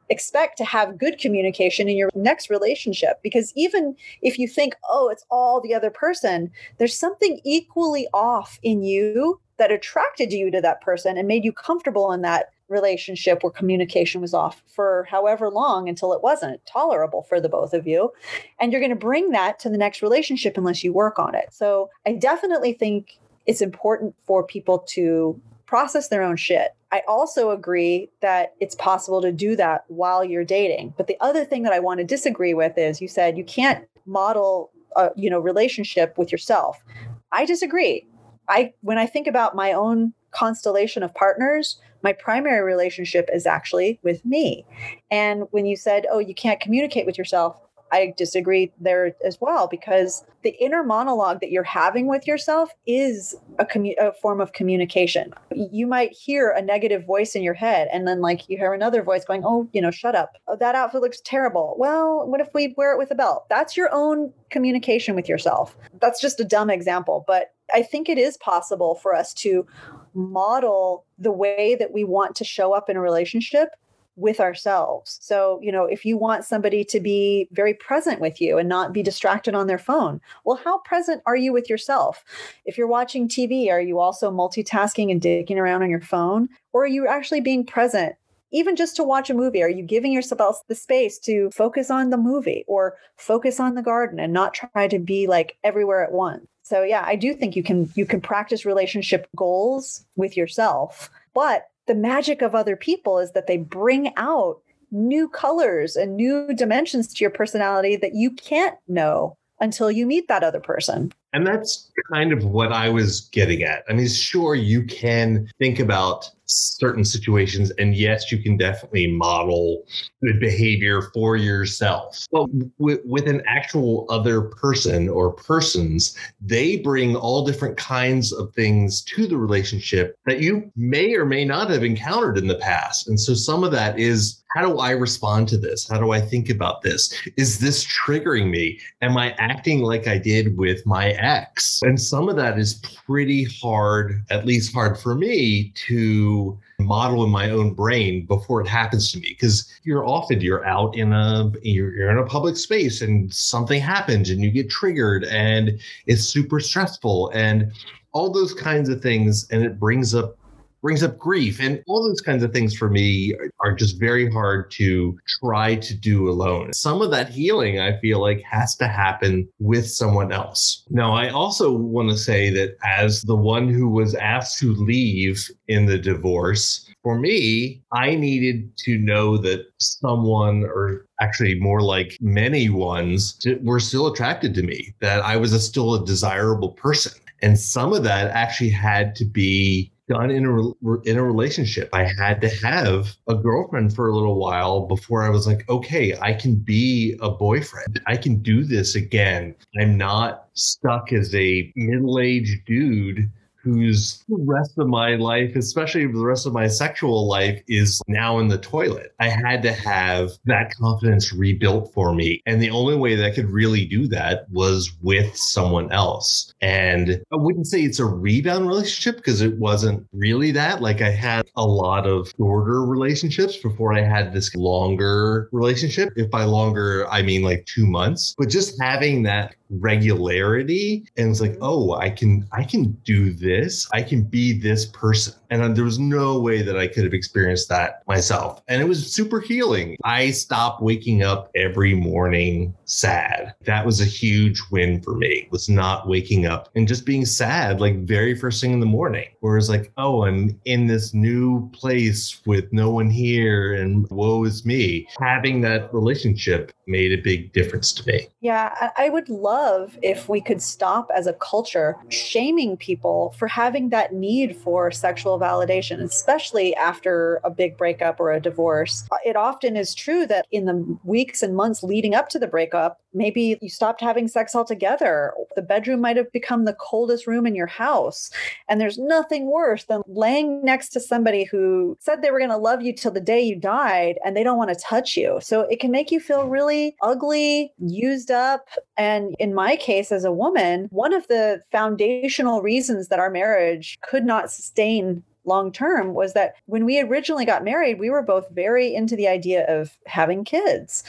expect 0.09 0.57
to 0.57 0.65
have 0.65 0.97
good 0.97 1.17
communication 1.19 1.89
in 1.89 1.97
your 1.97 2.09
next 2.15 2.49
relationship. 2.49 3.21
Because 3.23 3.51
even 3.55 3.95
if 4.21 4.37
you 4.37 4.47
think 4.47 4.75
oh 4.89 5.09
it's 5.09 5.25
all 5.29 5.61
the 5.61 5.73
other 5.73 5.89
person 5.89 6.51
there's 6.77 6.97
something 6.97 7.39
equally 7.43 8.07
off 8.13 8.59
in 8.63 8.83
you 8.83 9.39
that 9.57 9.71
attracted 9.71 10.33
you 10.33 10.51
to 10.51 10.61
that 10.61 10.81
person 10.81 11.17
and 11.17 11.27
made 11.27 11.45
you 11.45 11.51
comfortable 11.51 12.11
in 12.11 12.21
that 12.21 12.49
relationship 12.67 13.43
where 13.43 13.51
communication 13.51 14.21
was 14.21 14.33
off 14.33 14.63
for 14.67 15.07
however 15.09 15.49
long 15.49 15.87
until 15.87 16.13
it 16.13 16.23
wasn't 16.23 16.65
tolerable 16.65 17.23
for 17.23 17.39
the 17.39 17.49
both 17.49 17.73
of 17.73 17.85
you. 17.85 18.11
And 18.59 18.71
you're 18.71 18.81
going 18.81 18.89
to 18.89 18.95
bring 18.95 19.31
that 19.31 19.59
to 19.59 19.69
the 19.69 19.77
next 19.77 20.01
relationship 20.01 20.57
unless 20.57 20.83
you 20.83 20.91
work 20.91 21.19
on 21.19 21.35
it. 21.35 21.53
So 21.53 21.89
i 22.05 22.13
definitely 22.13 22.73
think 22.73 23.19
it's 23.45 23.61
important 23.61 24.15
for 24.25 24.43
people 24.43 24.79
to 24.89 25.39
process 25.65 26.08
their 26.08 26.23
own 26.23 26.36
shit. 26.36 26.75
I 26.91 27.01
also 27.08 27.51
agree 27.51 28.10
that 28.21 28.54
it's 28.60 28.75
possible 28.75 29.21
to 29.21 29.32
do 29.32 29.56
that 29.56 29.84
while 29.88 30.23
you're 30.23 30.45
dating. 30.45 30.93
But 30.97 31.08
the 31.08 31.17
other 31.19 31.43
thing 31.43 31.63
that 31.63 31.73
I 31.73 31.80
want 31.80 31.99
to 31.99 32.04
disagree 32.04 32.54
with 32.54 32.78
is 32.78 33.01
you 33.01 33.08
said 33.08 33.38
you 33.38 33.43
can't 33.43 33.88
model 34.06 34.71
a 34.95 35.12
you 35.15 35.30
know 35.30 35.39
relationship 35.39 36.17
with 36.17 36.32
yourself. 36.32 36.84
I 37.32 37.45
disagree. 37.45 38.08
I 38.47 38.73
when 38.82 38.97
I 38.97 39.06
think 39.06 39.28
about 39.28 39.56
my 39.56 39.73
own 39.73 40.13
constellation 40.32 41.04
of 41.04 41.13
partners, 41.13 41.80
my 42.01 42.13
primary 42.13 42.63
relationship 42.63 43.30
is 43.34 43.45
actually 43.45 43.99
with 44.04 44.23
me. 44.25 44.65
And 45.10 45.43
when 45.51 45.65
you 45.65 45.75
said, 45.75 46.06
"Oh, 46.10 46.19
you 46.19 46.36
can't 46.36 46.60
communicate 46.60 47.06
with 47.06 47.17
yourself," 47.17 47.58
I 47.95 48.13
disagree 48.17 48.73
there 48.79 49.15
as 49.23 49.39
well 49.39 49.67
because 49.67 50.25
the 50.43 50.49
inner 50.60 50.84
monologue 50.84 51.39
that 51.39 51.49
you're 51.49 51.63
having 51.63 52.08
with 52.08 52.27
yourself 52.27 52.71
is 52.86 53.36
a, 53.58 53.65
commu- 53.65 53.97
a, 53.97 54.12
form 54.12 54.41
of 54.41 54.51
communication. 54.51 55.34
You 55.51 55.88
might 55.88 56.12
hear 56.12 56.49
a 56.49 56.62
negative 56.62 57.05
voice 57.05 57.36
in 57.36 57.41
your 57.41 57.53
head, 57.53 57.88
and 57.93 58.05
then 58.05 58.19
like 58.19 58.49
you 58.49 58.58
hear 58.58 58.73
another 58.73 59.01
voice 59.01 59.23
going, 59.23 59.43
"Oh, 59.45 59.69
you 59.71 59.81
know, 59.81 59.91
shut 59.91 60.13
up. 60.13 60.34
Oh, 60.47 60.58
that 60.58 60.75
outfit 60.75 61.01
looks 61.01 61.21
terrible." 61.21 61.75
Well, 61.77 62.27
what 62.27 62.41
if 62.41 62.49
we 62.53 62.73
wear 62.77 62.93
it 62.93 62.97
with 62.97 63.12
a 63.12 63.15
belt? 63.15 63.47
That's 63.49 63.77
your 63.77 63.89
own 63.93 64.34
communication 64.49 65.15
with 65.15 65.29
yourself. 65.29 65.77
That's 66.01 66.19
just 66.19 66.39
a 66.41 66.45
dumb 66.45 66.69
example, 66.69 67.23
but 67.25 67.53
I 67.73 67.81
think 67.81 68.10
it 68.10 68.17
is 68.17 68.38
possible 68.38 68.95
for 68.95 69.15
us 69.15 69.34
to 69.36 69.65
model 70.13 71.05
the 71.17 71.31
way 71.31 71.75
that 71.75 71.93
we 71.93 72.03
want 72.03 72.36
to 72.36 72.43
show 72.43 72.73
up 72.73 72.89
in 72.89 72.97
a 72.97 73.01
relationship 73.01 73.69
with 74.15 74.39
ourselves. 74.39 75.17
So, 75.21 75.60
you 75.62 75.71
know, 75.71 75.86
if 75.86 76.06
you 76.06 76.17
want 76.17 76.45
somebody 76.45 76.84
to 76.86 76.99
be 76.99 77.47
very 77.51 77.73
present 77.73 78.21
with 78.21 78.39
you 78.39 78.58
and 78.58 78.69
not 78.69 78.93
be 78.93 79.04
distracted 79.04 79.56
on 79.56 79.67
their 79.67 79.78
phone, 79.78 80.21
well, 80.43 80.60
how 80.63 80.80
present 80.80 81.21
are 81.25 81.36
you 81.36 81.51
with 81.51 81.69
yourself? 81.69 82.23
If 82.65 82.78
you're 82.78 82.88
watching 82.88 83.28
TV, 83.28 83.69
are 83.69 83.82
you 83.82 83.99
also 83.99 84.32
multitasking 84.32 85.12
and 85.12 85.21
digging 85.21 85.60
around 85.60 85.84
on 85.84 85.89
your 85.89 86.01
phone? 86.01 86.49
Or 86.73 86.84
are 86.84 86.88
you 86.88 87.08
actually 87.08 87.41
being 87.41 87.65
present? 87.65 88.15
Even 88.51 88.75
just 88.75 88.95
to 88.95 89.04
watch 89.04 89.30
a 89.30 89.34
movie, 89.34 89.62
are 89.62 89.69
you 89.69 89.84
giving 89.84 90.13
yourself 90.13 90.62
the 90.67 90.75
space 90.75 91.19
to 91.19 91.49
focus 91.51 91.91
on 91.91 92.10
the 92.10 92.17
movie 92.17 92.63
or 92.67 92.95
focus 93.17 93.60
on 93.60 93.75
the 93.75 93.82
garden 93.82 94.19
and 94.19 94.32
not 94.32 94.54
try 94.54 94.88
to 94.88 94.99
be 94.99 95.28
like 95.28 95.58
everywhere 95.63 96.04
at 96.04 96.13
once? 96.13 96.47
So 96.63 96.82
yeah, 96.82 97.04
I 97.06 97.15
do 97.15 97.34
think 97.34 97.56
you 97.56 97.63
can 97.63 97.91
you 97.95 98.06
can 98.06 98.21
practice 98.21 98.65
relationship 98.65 99.28
goals 99.36 100.06
with 100.15 100.36
yourself, 100.38 101.12
but 101.34 101.69
the 101.88 101.95
magic 101.95 102.41
of 102.41 102.56
other 102.56 102.76
people 102.76 103.19
is 103.19 103.32
that 103.32 103.48
they 103.48 103.58
bring 103.58 104.12
out 104.17 104.62
new 104.91 105.28
colors 105.28 105.95
and 105.95 106.15
new 106.15 106.54
dimensions 106.54 107.13
to 107.13 107.24
your 107.24 107.32
personality 107.32 107.95
that 107.98 108.13
you 108.13 108.32
can't 108.32 108.78
know 108.88 109.38
until 109.60 109.89
you 109.89 110.06
meet 110.06 110.28
that 110.28 110.43
other 110.43 110.60
person. 110.60 111.12
And 111.34 111.45
that's 111.45 111.91
kind 112.12 112.32
of 112.32 112.45
what 112.45 112.71
I 112.71 112.89
was 112.89 113.21
getting 113.32 113.63
at. 113.63 113.84
I 113.89 113.93
mean, 113.93 114.08
sure, 114.08 114.56
you 114.56 114.84
can 114.84 115.50
think 115.60 115.80
about 115.80 116.30
certain 116.45 117.03
situations, 117.03 117.71
and 117.77 117.95
yes, 117.95 118.31
you 118.31 118.41
can 118.41 118.58
definitely 118.58 119.08
model 119.08 119.84
good 120.23 120.39
behavior 120.39 121.01
for 121.13 121.36
yourself. 121.36 122.25
But 122.31 122.47
with, 122.77 123.01
with 123.05 123.27
an 123.27 123.41
actual 123.47 124.05
other 124.10 124.41
person 124.41 125.10
or 125.10 125.31
persons, 125.31 126.17
they 126.41 126.77
bring 126.77 127.15
all 127.15 127.45
different 127.45 127.77
kinds 127.77 128.31
of 128.31 128.53
things 128.53 129.01
to 129.03 129.27
the 129.27 129.38
relationship 129.38 130.17
that 130.25 130.39
you 130.39 130.71
may 130.75 131.13
or 131.13 131.25
may 131.25 131.45
not 131.45 131.69
have 131.69 131.84
encountered 131.84 132.38
in 132.38 132.47
the 132.47 132.55
past. 132.55 133.08
And 133.08 133.19
so 133.19 133.34
some 133.34 133.63
of 133.63 133.71
that 133.71 133.99
is 133.99 134.43
how 134.55 134.65
do 134.65 134.79
I 134.79 134.91
respond 134.91 135.49
to 135.49 135.58
this? 135.58 135.88
How 135.88 135.99
do 135.99 136.12
I 136.12 136.21
think 136.21 136.49
about 136.49 136.81
this? 136.81 137.13
Is 137.36 137.60
this 137.60 137.86
triggering 137.86 138.49
me? 138.49 138.79
Am 139.01 139.17
I 139.17 139.36
acting 139.38 139.81
like 139.81 140.08
I 140.08 140.17
did 140.17 140.58
with 140.58 140.86
my 140.86 141.10
ex? 141.10 141.81
And 141.84 141.99
some 141.99 142.29
of 142.29 142.38
that 142.38 142.58
is 142.58 142.75
pretty 143.05 143.43
hard, 143.62 144.23
at 144.29 144.45
least 144.45 144.73
hard 144.73 144.97
for 144.97 145.13
me 145.13 145.73
to 145.88 146.35
model 146.80 147.24
in 147.24 147.30
my 147.30 147.50
own 147.50 147.74
brain 147.74 148.26
before 148.26 148.62
it 148.62 148.67
happens 148.67 149.12
to 149.12 149.19
me 149.19 149.30
because 149.30 149.71
you're 149.84 150.06
often 150.06 150.41
you're 150.41 150.65
out 150.65 150.95
in 150.95 151.13
a 151.13 151.52
you're, 151.62 151.93
you're 151.95 152.12
in 152.12 152.17
a 152.17 152.26
public 152.26 152.58
space 152.58 153.02
and 153.02 153.34
something 153.34 153.82
happens 153.82 154.30
and 154.30 154.41
you 154.41 154.52
get 154.52 154.69
triggered 154.69 155.24
and 155.26 155.80
it's 156.06 156.24
super 156.24 156.60
stressful 156.60 157.30
and 157.34 157.71
all 158.12 158.30
those 158.30 158.54
kinds 158.54 158.89
of 158.89 159.02
things 159.02 159.48
and 159.52 159.63
it 159.63 159.80
brings 159.80 160.13
up 160.13 160.38
brings 160.86 161.02
up 161.02 161.17
grief 161.17 161.60
and 161.60 161.82
all 161.88 162.08
those 162.08 162.21
kinds 162.21 162.43
of 162.43 162.54
things 162.54 162.78
for 162.78 162.91
me 162.91 163.34
are 163.62 163.74
just 163.74 164.00
very 164.00 164.32
hard 164.32 164.69
to 164.69 165.17
try 165.41 165.74
to 165.74 165.95
do 165.95 166.30
alone. 166.30 166.71
Some 166.74 167.02
of 167.02 167.10
that 167.10 167.28
healing 167.28 167.80
I 167.80 168.00
feel 168.02 168.21
like 168.21 168.43
has 168.43 168.76
to 168.76 168.88
happen 168.88 169.50
with 169.58 169.89
someone 169.89 170.32
else. 170.32 170.86
Now, 170.91 171.12
I 171.12 171.30
also 171.30 171.71
want 171.71 172.12
to 172.12 172.17
say 172.17 172.52
that 172.52 172.78
as 172.84 173.24
the 173.24 173.36
one 173.36 173.67
who 173.67 173.89
was 173.89 174.13
asked 174.13 174.60
to 174.60 174.76
leave 174.76 175.50
in 175.67 175.88
the 175.88 175.98
divorce, 175.98 176.88
for 177.02 177.17
me, 177.17 177.82
I 177.91 178.13
needed 178.13 178.78
to 178.86 179.00
know 179.00 179.38
that 179.38 179.65
someone, 179.80 180.65
or 180.65 181.08
actually 181.19 181.60
more 181.60 181.82
like 181.82 182.15
many 182.21 182.69
ones, 182.69 183.39
were 183.63 183.80
still 183.80 184.06
attracted 184.06 184.54
to 184.54 184.62
me, 184.62 184.93
that 185.02 185.24
I 185.24 185.38
was 185.38 185.52
a, 185.52 185.60
still 185.60 185.95
a 185.95 186.06
desirable 186.06 186.74
person. 186.74 187.13
And 187.41 187.60
some 187.60 187.91
of 187.93 188.04
that 188.04 188.32
actually 188.32 188.69
had 188.69 189.15
to 189.17 189.26
be 189.26 189.91
done 190.07 190.31
in 190.31 190.45
a 190.45 191.09
in 191.09 191.17
a 191.17 191.23
relationship. 191.23 191.89
I 191.93 192.03
had 192.03 192.41
to 192.41 192.49
have 192.63 193.15
a 193.27 193.35
girlfriend 193.35 193.95
for 193.95 194.09
a 194.09 194.15
little 194.15 194.39
while 194.39 194.87
before 194.87 195.23
I 195.23 195.29
was 195.29 195.47
like, 195.47 195.67
okay, 195.69 196.17
I 196.19 196.33
can 196.33 196.55
be 196.55 197.17
a 197.21 197.29
boyfriend. 197.29 198.01
I 198.05 198.17
can 198.17 198.41
do 198.41 198.63
this 198.63 198.95
again. 198.95 199.55
I'm 199.79 199.97
not 199.97 200.47
stuck 200.53 201.11
as 201.11 201.33
a 201.33 201.71
middle-aged 201.75 202.65
dude 202.65 203.29
whose 203.65 204.23
the 204.30 204.38
rest 204.39 204.78
of 204.78 204.88
my 204.88 205.15
life, 205.15 205.56
especially 205.56 206.06
the 206.06 206.25
rest 206.25 206.45
of 206.45 206.54
my 206.54 206.67
sexual 206.67 207.28
life, 207.28 207.62
is 207.67 208.01
now 208.08 208.38
in 208.39 208.47
the 208.47 208.60
toilet. 208.60 209.13
I 209.19 209.30
had 209.30 209.63
to 209.63 209.73
have 209.73 210.32
that 210.45 210.71
confidence 210.80 211.34
rebuilt 211.34 211.91
for 211.93 212.13
me. 212.13 212.41
And 212.45 212.62
the 212.62 212.69
only 212.69 212.95
way 212.95 213.15
that 213.15 213.25
I 213.25 213.32
could 213.32 213.49
really 213.49 213.86
do 213.86 214.08
that 214.10 214.45
was 214.51 214.91
with 215.01 215.36
someone 215.36 215.91
else. 215.91 216.54
And 216.62 217.21
I 217.34 217.36
wouldn't 217.36 217.67
say 217.67 217.82
it's 217.82 217.99
a 217.99 218.06
rebound 218.06 218.67
relationship 218.67 219.17
because 219.17 219.41
it 219.41 219.58
wasn't 219.58 220.06
really 220.13 220.51
that. 220.51 220.82
Like 220.82 221.01
I 221.01 221.10
had 221.10 221.47
a 221.56 221.65
lot 221.65 222.06
of 222.06 222.32
shorter 222.38 222.86
relationships 222.86 223.58
before 223.58 223.93
I 223.93 224.01
had 224.01 224.32
this 224.32 224.54
longer 224.56 225.49
relationship. 225.51 226.10
If 226.15 226.30
by 226.30 226.43
longer, 226.43 227.08
I 227.10 227.23
mean 227.23 227.41
like 227.41 227.65
two 227.65 227.88
months, 227.88 228.36
but 228.38 228.49
just 228.49 228.80
having 228.80 229.23
that 229.23 229.56
regularity 229.69 231.06
and 231.17 231.30
it's 231.30 231.41
like 231.41 231.54
mm-hmm. 231.54 231.63
oh 231.63 231.93
i 231.93 232.10
can 232.10 232.47
i 232.51 232.63
can 232.63 232.91
do 233.04 233.32
this. 233.32 233.88
I 233.93 234.01
can 234.01 234.23
be 234.23 234.60
this 234.60 234.86
person. 234.86 235.36
And 235.49 235.75
there 235.75 235.84
was 235.84 235.99
no 235.99 236.39
way 236.39 236.62
that 236.62 236.78
i 236.78 236.88
could 236.88 237.04
have 237.04 237.13
experienced 237.13 237.69
that 237.69 238.04
myself. 238.08 238.62
And 238.67 238.82
it 238.82 238.88
was 238.88 239.13
super 239.13 239.39
healing. 239.39 239.97
I 240.04 240.32
stopped 240.32 240.82
waking 240.82 241.23
up 241.23 241.51
every 241.56 241.93
morning 241.93 242.75
sad. 242.86 243.54
That 243.65 243.86
was 243.86 244.01
a 244.01 244.06
huge 244.06 244.62
win 244.71 245.01
for 245.01 245.15
me 245.15 245.47
was 245.51 245.69
not 245.69 246.08
waking 246.08 246.45
up 246.45 246.69
and 246.75 246.88
just 246.88 247.06
being 247.06 247.25
sad 247.25 247.80
like 247.80 248.06
very 248.06 248.36
first 248.36 248.62
thing 248.62 248.73
in 248.73 248.80
the 248.80 248.86
morning 248.86 249.28
whereas 249.39 249.69
like 249.69 249.91
oh 249.97 250.25
i'm 250.25 250.60
in 250.65 250.88
this 250.88 251.13
new 251.13 251.69
place 251.71 252.41
with 252.45 252.71
no 252.71 252.89
one 252.89 253.10
here 253.10 253.75
and 253.75 254.08
woe 254.10 254.43
is 254.43 254.65
me. 254.65 255.08
Having 255.19 255.62
that 255.62 255.93
relationship 255.93 256.71
made 256.88 257.12
a 257.12 257.21
big 257.21 257.54
difference 257.54 257.91
to 257.93 258.08
me. 258.08 258.28
Yeah 258.41 258.91
i 258.97 259.10
would 259.10 259.30
love 259.30 259.54
love 259.55 259.97
if 260.01 260.27
we 260.27 260.41
could 260.41 260.61
stop 260.61 261.09
as 261.15 261.27
a 261.27 261.33
culture 261.51 261.95
shaming 262.09 262.75
people 262.77 263.33
for 263.37 263.47
having 263.47 263.89
that 263.89 264.13
need 264.13 264.55
for 264.63 264.91
sexual 264.91 265.39
validation, 265.39 265.97
especially 266.01 266.75
after 266.75 267.39
a 267.43 267.49
big 267.49 267.77
breakup 267.77 268.19
or 268.19 268.31
a 268.31 268.41
divorce. 268.49 268.95
Uh, 269.11 269.17
it 269.25 269.35
often 269.35 269.77
is 269.77 269.95
true 269.95 270.25
that 270.25 270.45
in 270.51 270.65
the 270.65 270.77
weeks 271.03 271.41
and 271.43 271.55
months 271.55 271.83
leading 271.83 272.13
up 272.15 272.27
to 272.29 272.39
the 272.39 272.47
breakup, 272.47 272.99
maybe 273.13 273.57
you 273.61 273.69
stopped 273.69 274.01
having 274.01 274.27
sex 274.27 274.55
altogether. 274.55 275.33
The 275.55 275.61
bedroom 275.61 276.01
might 276.01 276.17
have 276.17 276.31
become 276.31 276.65
the 276.65 276.77
coldest 276.89 277.27
room 277.27 277.45
in 277.47 277.55
your 277.55 277.67
house. 277.67 278.29
And 278.67 278.79
there's 278.79 278.97
nothing 278.97 279.49
worse 279.49 279.85
than 279.85 280.01
laying 280.07 280.63
next 280.63 280.89
to 280.89 280.99
somebody 280.99 281.45
who 281.45 281.97
said 282.01 282.21
they 282.21 282.31
were 282.31 282.39
going 282.39 282.49
to 282.49 282.57
love 282.57 282.81
you 282.81 282.93
till 282.93 283.11
the 283.11 283.21
day 283.21 283.41
you 283.41 283.55
died 283.55 284.15
and 284.23 284.35
they 284.35 284.43
don't 284.43 284.57
want 284.57 284.71
to 284.71 284.85
touch 284.93 285.15
you. 285.15 285.39
So 285.41 285.61
it 285.61 285.79
can 285.79 285.91
make 285.91 286.11
you 286.11 286.19
feel 286.19 286.47
really 286.47 286.95
ugly, 287.01 287.71
used 287.79 288.31
up, 288.31 288.67
and 288.97 289.35
in 289.45 289.53
my 289.53 289.75
case 289.75 290.12
as 290.12 290.25
a 290.25 290.31
woman, 290.31 290.88
one 290.89 291.13
of 291.13 291.27
the 291.27 291.62
foundational 291.71 292.63
reasons 292.63 293.10
that 293.10 293.19
our 293.19 293.29
marriage 293.29 293.95
could 294.01 294.25
not 294.25 294.49
sustain 294.49 295.21
long 295.45 295.71
term 295.71 296.15
was 296.15 296.34
that 296.34 296.55
when 296.65 296.84
we 296.84 296.99
originally 296.99 297.45
got 297.45 297.63
married, 297.63 297.99
we 297.99 298.10
were 298.10 298.23
both 298.23 298.49
very 298.49 298.95
into 298.95 299.15
the 299.15 299.27
idea 299.27 299.63
of 299.67 299.99
having 300.08 300.43
kids. 300.43 301.03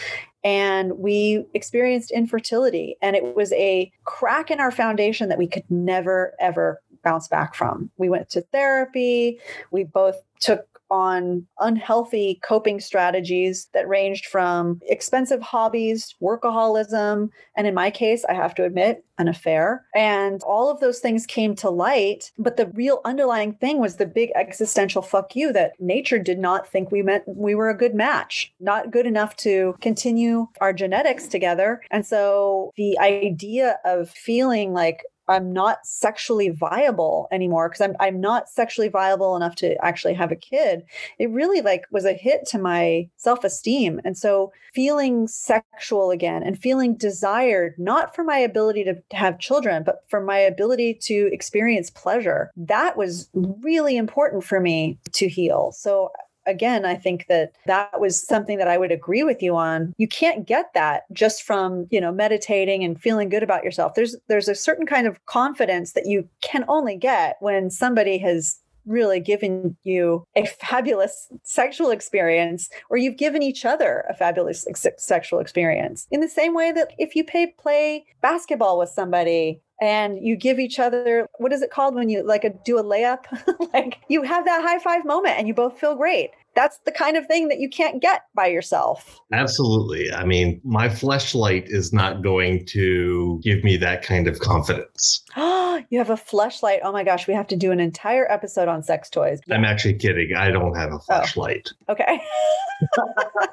And 0.45 0.99
we 0.99 1.47
experienced 1.55 2.11
infertility, 2.11 2.99
and 3.01 3.17
it 3.17 3.35
was 3.35 3.55
a 3.55 3.91
crack 4.05 4.51
in 4.51 4.61
our 4.61 4.71
foundation 4.71 5.31
that 5.31 5.39
we 5.39 5.49
could 5.49 5.65
never, 5.71 6.35
ever 6.39 6.83
bounce 7.03 7.29
back 7.29 7.55
from. 7.55 7.91
We 7.97 8.11
went 8.11 8.29
to 8.31 8.43
therapy. 8.43 9.41
We 9.71 9.85
both 9.85 10.17
took 10.41 10.76
on 10.91 11.47
unhealthy 11.61 12.41
coping 12.43 12.81
strategies 12.81 13.69
that 13.75 13.89
ranged 13.89 14.27
from 14.27 14.81
expensive 14.87 15.43
hobbies, 15.43 16.15
workaholism, 16.23 17.29
and 17.57 17.67
in 17.67 17.75
my 17.75 17.91
case, 17.91 18.25
I 18.29 18.35
have 18.35 18.55
to 18.57 18.65
admit, 18.65 19.05
an 19.19 19.29
affair. 19.29 19.85
And 19.95 20.43
all 20.43 20.71
of 20.71 20.81
those 20.81 20.99
things 20.99 21.27
came 21.27 21.55
to 21.57 21.71
light. 21.71 22.31
But 22.39 22.57
the 22.57 22.67
real 22.67 23.01
underlying 23.05 23.55
thing 23.55 23.79
was 23.79 23.97
the 23.97 24.07
big 24.07 24.31
existential 24.35 25.03
fuck 25.03 25.35
you 25.35 25.53
that 25.53 25.73
nature 25.81 26.19
did 26.19 26.39
not 26.39 26.69
think 26.69 26.91
we 26.91 27.03
meant 27.03 27.25
we 27.27 27.55
were 27.55 27.71
a 27.71 27.77
good 27.77 27.95
match, 27.95 28.53
not 28.61 28.91
good 28.91 29.07
enough 29.07 29.37
to 29.37 29.75
continue 29.81 30.49
our 30.61 30.73
genetics 30.73 31.29
together. 31.29 31.81
And 31.91 32.05
so 32.05 32.73
the 32.77 32.99
idea 32.99 33.79
of 33.85 34.11
feeling 34.11 34.73
like 34.73 35.03
I'm 35.29 35.53
not 35.53 35.85
sexually 35.85 36.51
viable 36.51 37.29
anymore 37.33 37.69
because 37.69 37.81
I'm 37.81 37.97
I'm 38.01 38.21
not 38.21 38.49
sexually 38.49 38.89
viable 38.89 39.37
enough 39.37 39.57
to 39.57 39.75
actually 39.85 40.15
have 40.15 40.33
a 40.33 40.37
kid. 40.37 40.85
It 41.19 41.31
really 41.31 41.61
like 41.61 41.85
was 41.91 42.05
a 42.05 42.13
hit 42.13 42.47
to 42.49 42.59
my 42.59 43.09
self-esteem. 43.17 44.01
And 44.05 44.17
so 44.17 44.53
feeling 44.75 45.27
sexual 45.27 46.11
again 46.11 46.43
and 46.43 46.59
feeling 46.59 46.95
desired 46.95 47.75
not 47.79 48.15
for 48.15 48.23
my 48.25 48.39
ability 48.39 48.85
to 48.85 49.03
have 49.13 49.39
children, 49.39 49.83
but 49.85 50.05
for 50.09 50.21
my 50.21 50.39
ability 50.39 50.95
to 51.03 51.29
experience 51.33 51.91
pleasure. 51.91 52.51
That 52.57 52.97
was 52.97 53.29
really 53.35 53.97
important 53.97 54.45
for 54.45 54.61
me 54.61 54.99
to 55.13 55.29
heal. 55.29 55.73
So 55.73 56.13
again, 56.47 56.85
I 56.85 56.95
think 56.95 57.27
that 57.29 57.53
that 57.67 58.01
was 58.01 58.25
something 58.25 58.59
that 58.59 58.69
I 58.69 58.79
would 58.79 58.93
agree 58.93 59.23
with 59.23 59.43
you 59.43 59.57
on. 59.57 59.95
You 59.99 60.09
can't 60.09 60.47
get 60.47 60.73
that 60.75 61.05
just 61.13 61.43
from, 61.43 61.87
you 61.91 62.01
know, 62.01 62.13
meditating 62.13 62.85
and 62.85 63.01
feeling 63.01 63.29
good 63.29 63.43
about 63.43 63.65
yourself. 63.65 63.95
There's 63.95 64.17
there's 64.29 64.49
a 64.49 64.55
certain 64.55 64.87
kind 64.87 65.07
of 65.07 65.25
confidence 65.27 65.93
that 65.93 66.07
you 66.07 66.29
can 66.41 66.65
only 66.69 66.97
get 66.97 67.37
when 67.41 67.71
somebody 67.71 68.19
has 68.19 68.61
really 68.87 69.21
given 69.21 69.77
you 69.83 70.25
a 70.37 70.47
fabulous 70.47 71.29
sexual 71.43 71.91
experience 71.91 72.71
or 72.89 72.97
you've 72.97 73.17
given 73.17 73.43
each 73.43 73.65
other 73.65 74.05
a 74.09 74.15
fabulous 74.15 74.67
ex- 74.69 74.87
sexual 74.97 75.41
experience 75.41 76.07
in 76.13 76.21
the 76.21 76.29
same 76.29 76.55
way 76.55 76.71
that 76.71 76.93
if 76.97 77.17
you 77.17 77.25
pay 77.25 77.49
play 77.59 78.07
basketball 78.23 78.79
with 78.79 78.89
somebody 78.89 79.61
and 79.81 80.19
you 80.21 80.37
give 80.37 80.59
each 80.59 80.79
other 80.79 81.29
what 81.39 81.53
is 81.53 81.63
it 81.63 81.71
called 81.71 81.95
when 81.95 82.09
you 82.09 82.23
like 82.23 82.45
a, 82.45 82.51
do 82.65 82.79
a 82.79 82.85
layup? 82.85 83.25
Like 83.73 83.99
you 84.09 84.23
have 84.23 84.45
that 84.45 84.63
high 84.63 84.79
five 84.79 85.05
moment 85.05 85.39
and 85.39 85.49
you 85.49 85.55
both 85.55 85.79
feel 85.79 85.95
great. 85.97 86.31
That's 86.55 86.79
the 86.87 86.93
kind 86.93 87.19
of 87.19 87.27
thing 87.27 87.49
that 87.49 87.59
you 87.59 87.69
can't 87.69 88.01
get 88.01 88.23
by 88.35 88.47
yourself. 88.47 89.21
Absolutely. 89.33 90.13
I 90.13 90.25
mean 90.25 90.61
my 90.65 90.89
fleshlight 90.89 91.65
is 91.67 91.93
not 91.93 92.23
going 92.23 92.65
to 92.67 93.41
give 93.43 93.63
me 93.65 93.77
that 93.79 94.03
kind 94.03 94.29
of 94.29 94.39
confidence. 94.41 95.23
Oh 95.37 95.83
you 95.91 95.99
have 95.99 96.11
a 96.11 96.15
fleshlight. 96.15 96.79
Oh 96.83 96.93
my 96.93 97.05
gosh 97.05 97.27
we 97.27 97.35
have 97.35 97.47
to 97.49 97.57
do 97.57 97.73
an 97.73 97.81
entire 97.81 98.31
episode 98.31 98.69
on 98.69 98.83
sex 98.83 99.11
toys. 99.11 99.41
I'm 99.51 99.65
actually 99.65 99.95
kidding. 99.95 100.35
I 100.37 100.51
don't 100.51 100.75
have 100.75 100.91
a 100.93 100.97
oh. 100.97 101.01
fleshlight. 101.11 101.73
Oh. 101.89 101.93
okay 101.93 102.21
well, 102.99 103.49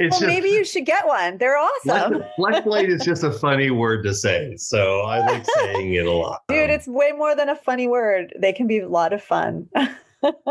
just, 0.00 0.22
maybe 0.22 0.48
you 0.48 0.64
should 0.64 0.86
get 0.86 1.06
one. 1.06 1.38
They're 1.38 1.58
awesome. 1.58 2.22
fleshlight 2.38 2.88
is 2.88 3.04
just 3.04 3.22
a 3.22 3.32
funny 3.32 3.70
word 3.70 4.02
to 4.04 4.14
say. 4.14 4.56
So 4.56 5.02
i 5.02 5.21
like 5.26 5.46
saying 5.56 5.94
it 5.94 6.06
a 6.06 6.12
lot. 6.12 6.42
Dude, 6.48 6.64
um, 6.64 6.70
it's 6.70 6.86
way 6.86 7.12
more 7.12 7.34
than 7.34 7.48
a 7.48 7.56
funny 7.56 7.86
word. 7.86 8.34
They 8.38 8.52
can 8.52 8.66
be 8.66 8.78
a 8.78 8.88
lot 8.88 9.12
of 9.12 9.22
fun. 9.22 9.68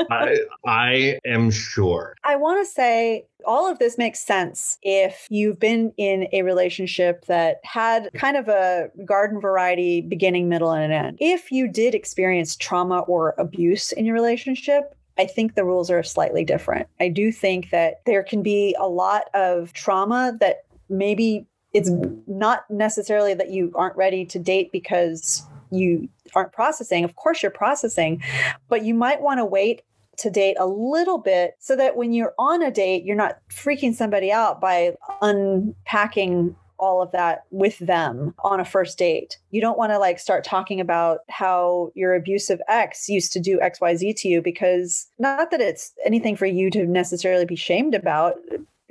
I, 0.09 0.37
I 0.65 1.19
am 1.25 1.49
sure. 1.49 2.15
I 2.23 2.35
want 2.35 2.65
to 2.65 2.71
say 2.71 3.25
all 3.45 3.71
of 3.71 3.79
this 3.79 3.97
makes 3.97 4.19
sense 4.19 4.77
if 4.81 5.27
you've 5.29 5.59
been 5.59 5.93
in 5.97 6.27
a 6.33 6.41
relationship 6.41 7.25
that 7.25 7.61
had 7.63 8.09
kind 8.13 8.37
of 8.37 8.47
a 8.47 8.89
garden 9.05 9.39
variety 9.39 10.01
beginning, 10.01 10.49
middle, 10.49 10.71
and 10.71 10.91
an 10.91 11.05
end. 11.05 11.17
If 11.19 11.51
you 11.51 11.67
did 11.67 11.95
experience 11.95 12.55
trauma 12.55 12.99
or 12.99 13.33
abuse 13.37 13.91
in 13.91 14.05
your 14.05 14.15
relationship, 14.15 14.95
I 15.17 15.25
think 15.25 15.55
the 15.55 15.65
rules 15.65 15.89
are 15.89 16.03
slightly 16.03 16.43
different. 16.43 16.87
I 16.99 17.09
do 17.09 17.31
think 17.31 17.69
that 17.69 18.01
there 18.05 18.23
can 18.23 18.41
be 18.41 18.75
a 18.79 18.87
lot 18.87 19.23
of 19.33 19.73
trauma 19.73 20.35
that 20.39 20.63
maybe 20.89 21.45
it's 21.73 21.91
not 22.27 22.69
necessarily 22.69 23.33
that 23.33 23.51
you 23.51 23.71
aren't 23.75 23.95
ready 23.95 24.25
to 24.25 24.39
date 24.39 24.71
because 24.71 25.43
you 25.71 26.09
aren't 26.35 26.51
processing. 26.51 27.03
Of 27.03 27.15
course, 27.15 27.41
you're 27.41 27.51
processing, 27.51 28.21
but 28.67 28.83
you 28.83 28.93
might 28.93 29.21
want 29.21 29.39
to 29.39 29.45
wait 29.45 29.83
to 30.17 30.29
date 30.29 30.57
a 30.59 30.67
little 30.67 31.17
bit 31.17 31.55
so 31.59 31.75
that 31.75 31.95
when 31.95 32.13
you're 32.13 32.33
on 32.37 32.61
a 32.61 32.71
date, 32.71 33.05
you're 33.05 33.15
not 33.15 33.39
freaking 33.49 33.93
somebody 33.93 34.31
out 34.31 34.61
by 34.61 34.93
unpacking 35.21 36.55
all 36.77 37.01
of 37.01 37.11
that 37.11 37.43
with 37.51 37.77
them 37.77 38.33
on 38.43 38.59
a 38.59 38.65
first 38.65 38.97
date. 38.97 39.37
You 39.51 39.61
don't 39.61 39.77
want 39.77 39.91
to 39.91 39.99
like 39.99 40.19
start 40.19 40.43
talking 40.43 40.79
about 40.79 41.19
how 41.29 41.91
your 41.93 42.15
abusive 42.15 42.59
ex 42.67 43.07
used 43.07 43.31
to 43.33 43.39
do 43.39 43.59
XYZ 43.59 44.15
to 44.17 44.27
you 44.27 44.41
because 44.41 45.07
not 45.19 45.51
that 45.51 45.61
it's 45.61 45.93
anything 46.05 46.35
for 46.35 46.47
you 46.47 46.71
to 46.71 46.85
necessarily 46.85 47.45
be 47.45 47.55
shamed 47.55 47.93
about 47.93 48.35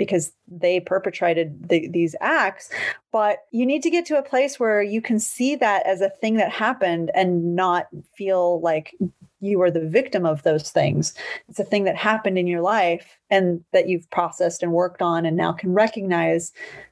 because 0.01 0.33
they 0.49 0.81
perpetrated 0.81 1.69
the, 1.69 1.87
these 1.89 2.17
acts. 2.23 2.71
But 3.13 3.41
you 3.51 3.67
need 3.67 3.83
to 3.83 3.91
get 3.91 4.07
to 4.07 4.17
a 4.17 4.23
place 4.23 4.59
where 4.59 4.83
you 4.83 5.03
can 5.03 5.21
see 5.21 5.57
that 5.57 5.87
as 5.87 6.01
a 6.01 6.09
thing 6.09 6.37
that 6.37 6.51
happened 6.51 7.11
and 7.15 7.55
not 7.55 7.87
feel 8.17 8.63
like 8.63 8.95
you 9.43 9.61
are 9.61 9.71
the 9.71 9.87
victim 9.87 10.25
of 10.25 10.43
those 10.43 10.71
things. 10.71 11.13
It's 11.51 11.61
a 11.61 11.65
thing 11.65 11.85
that 11.85 11.97
happened 11.97 12.39
in 12.39 12.47
your 12.47 12.63
life 12.63 13.19
and 13.29 13.63
that 13.75 13.91
you've 13.91 14.09
processed 14.09 14.63
and 14.63 14.73
worked 14.73 15.03
on 15.03 15.27
and 15.27 15.37
now 15.37 15.53
can 15.53 15.75
recognize 15.75 16.51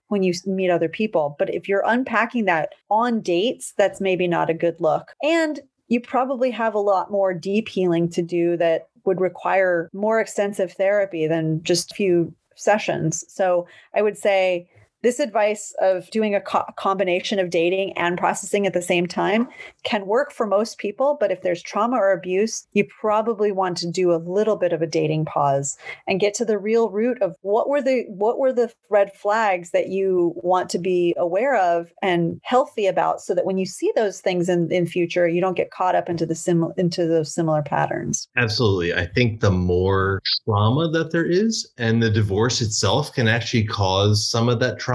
when 0.08 0.22
you 0.22 0.34
meet 0.44 0.68
other 0.68 0.90
people. 0.90 1.34
But 1.38 1.54
if 1.54 1.66
you're 1.66 1.84
unpacking 1.86 2.44
that 2.44 2.74
on 2.90 3.22
dates, 3.22 3.72
that's 3.78 4.02
maybe 4.02 4.28
not 4.28 4.50
a 4.50 4.54
good 4.54 4.76
look. 4.80 5.14
And 5.22 5.60
you 5.86 6.02
probably 6.02 6.50
have 6.50 6.74
a 6.74 6.78
lot 6.78 7.10
more 7.10 7.32
deep 7.32 7.70
healing 7.70 8.10
to 8.10 8.20
do 8.20 8.58
that 8.58 8.88
would 9.06 9.20
require 9.22 9.88
more 9.94 10.20
extensive 10.20 10.72
therapy 10.72 11.26
than 11.26 11.62
just 11.62 11.92
a 11.92 11.94
few 11.94 12.34
sessions. 12.58 13.24
So 13.28 13.66
I 13.94 14.02
would 14.02 14.16
say 14.16 14.68
this 15.02 15.20
advice 15.20 15.74
of 15.80 16.10
doing 16.10 16.34
a 16.34 16.40
co- 16.40 16.64
combination 16.76 17.38
of 17.38 17.50
dating 17.50 17.96
and 17.96 18.18
processing 18.18 18.66
at 18.66 18.72
the 18.72 18.82
same 18.82 19.06
time 19.06 19.48
can 19.84 20.06
work 20.06 20.32
for 20.32 20.46
most 20.46 20.78
people. 20.78 21.16
But 21.20 21.30
if 21.30 21.42
there's 21.42 21.62
trauma 21.62 21.96
or 21.96 22.12
abuse, 22.12 22.66
you 22.72 22.86
probably 23.00 23.52
want 23.52 23.76
to 23.78 23.90
do 23.90 24.12
a 24.12 24.16
little 24.16 24.56
bit 24.56 24.72
of 24.72 24.82
a 24.82 24.86
dating 24.86 25.26
pause 25.26 25.76
and 26.06 26.20
get 26.20 26.34
to 26.34 26.44
the 26.44 26.58
real 26.58 26.90
root 26.90 27.20
of 27.22 27.36
what 27.42 27.68
were 27.68 27.82
the 27.82 28.04
what 28.08 28.38
were 28.38 28.52
the 28.52 28.72
red 28.90 29.12
flags 29.14 29.70
that 29.70 29.88
you 29.88 30.32
want 30.36 30.68
to 30.70 30.78
be 30.78 31.14
aware 31.16 31.56
of 31.56 31.92
and 32.02 32.40
healthy 32.42 32.86
about 32.86 33.20
so 33.20 33.34
that 33.34 33.44
when 33.44 33.58
you 33.58 33.66
see 33.66 33.92
those 33.94 34.20
things 34.20 34.48
in, 34.48 34.70
in 34.72 34.86
future, 34.86 35.28
you 35.28 35.40
don't 35.40 35.56
get 35.56 35.70
caught 35.70 35.94
up 35.94 36.08
into 36.08 36.26
the 36.26 36.34
sim 36.34 36.72
into 36.76 37.06
those 37.06 37.32
similar 37.32 37.62
patterns. 37.62 38.28
Absolutely. 38.36 38.94
I 38.94 39.06
think 39.06 39.40
the 39.40 39.50
more 39.50 40.20
trauma 40.44 40.88
that 40.88 41.12
there 41.12 41.26
is 41.26 41.70
and 41.78 42.02
the 42.02 42.10
divorce 42.10 42.60
itself 42.60 43.12
can 43.12 43.28
actually 43.28 43.64
cause 43.64 44.28
some 44.28 44.48
of 44.48 44.58
that 44.60 44.78
trauma, 44.78 44.87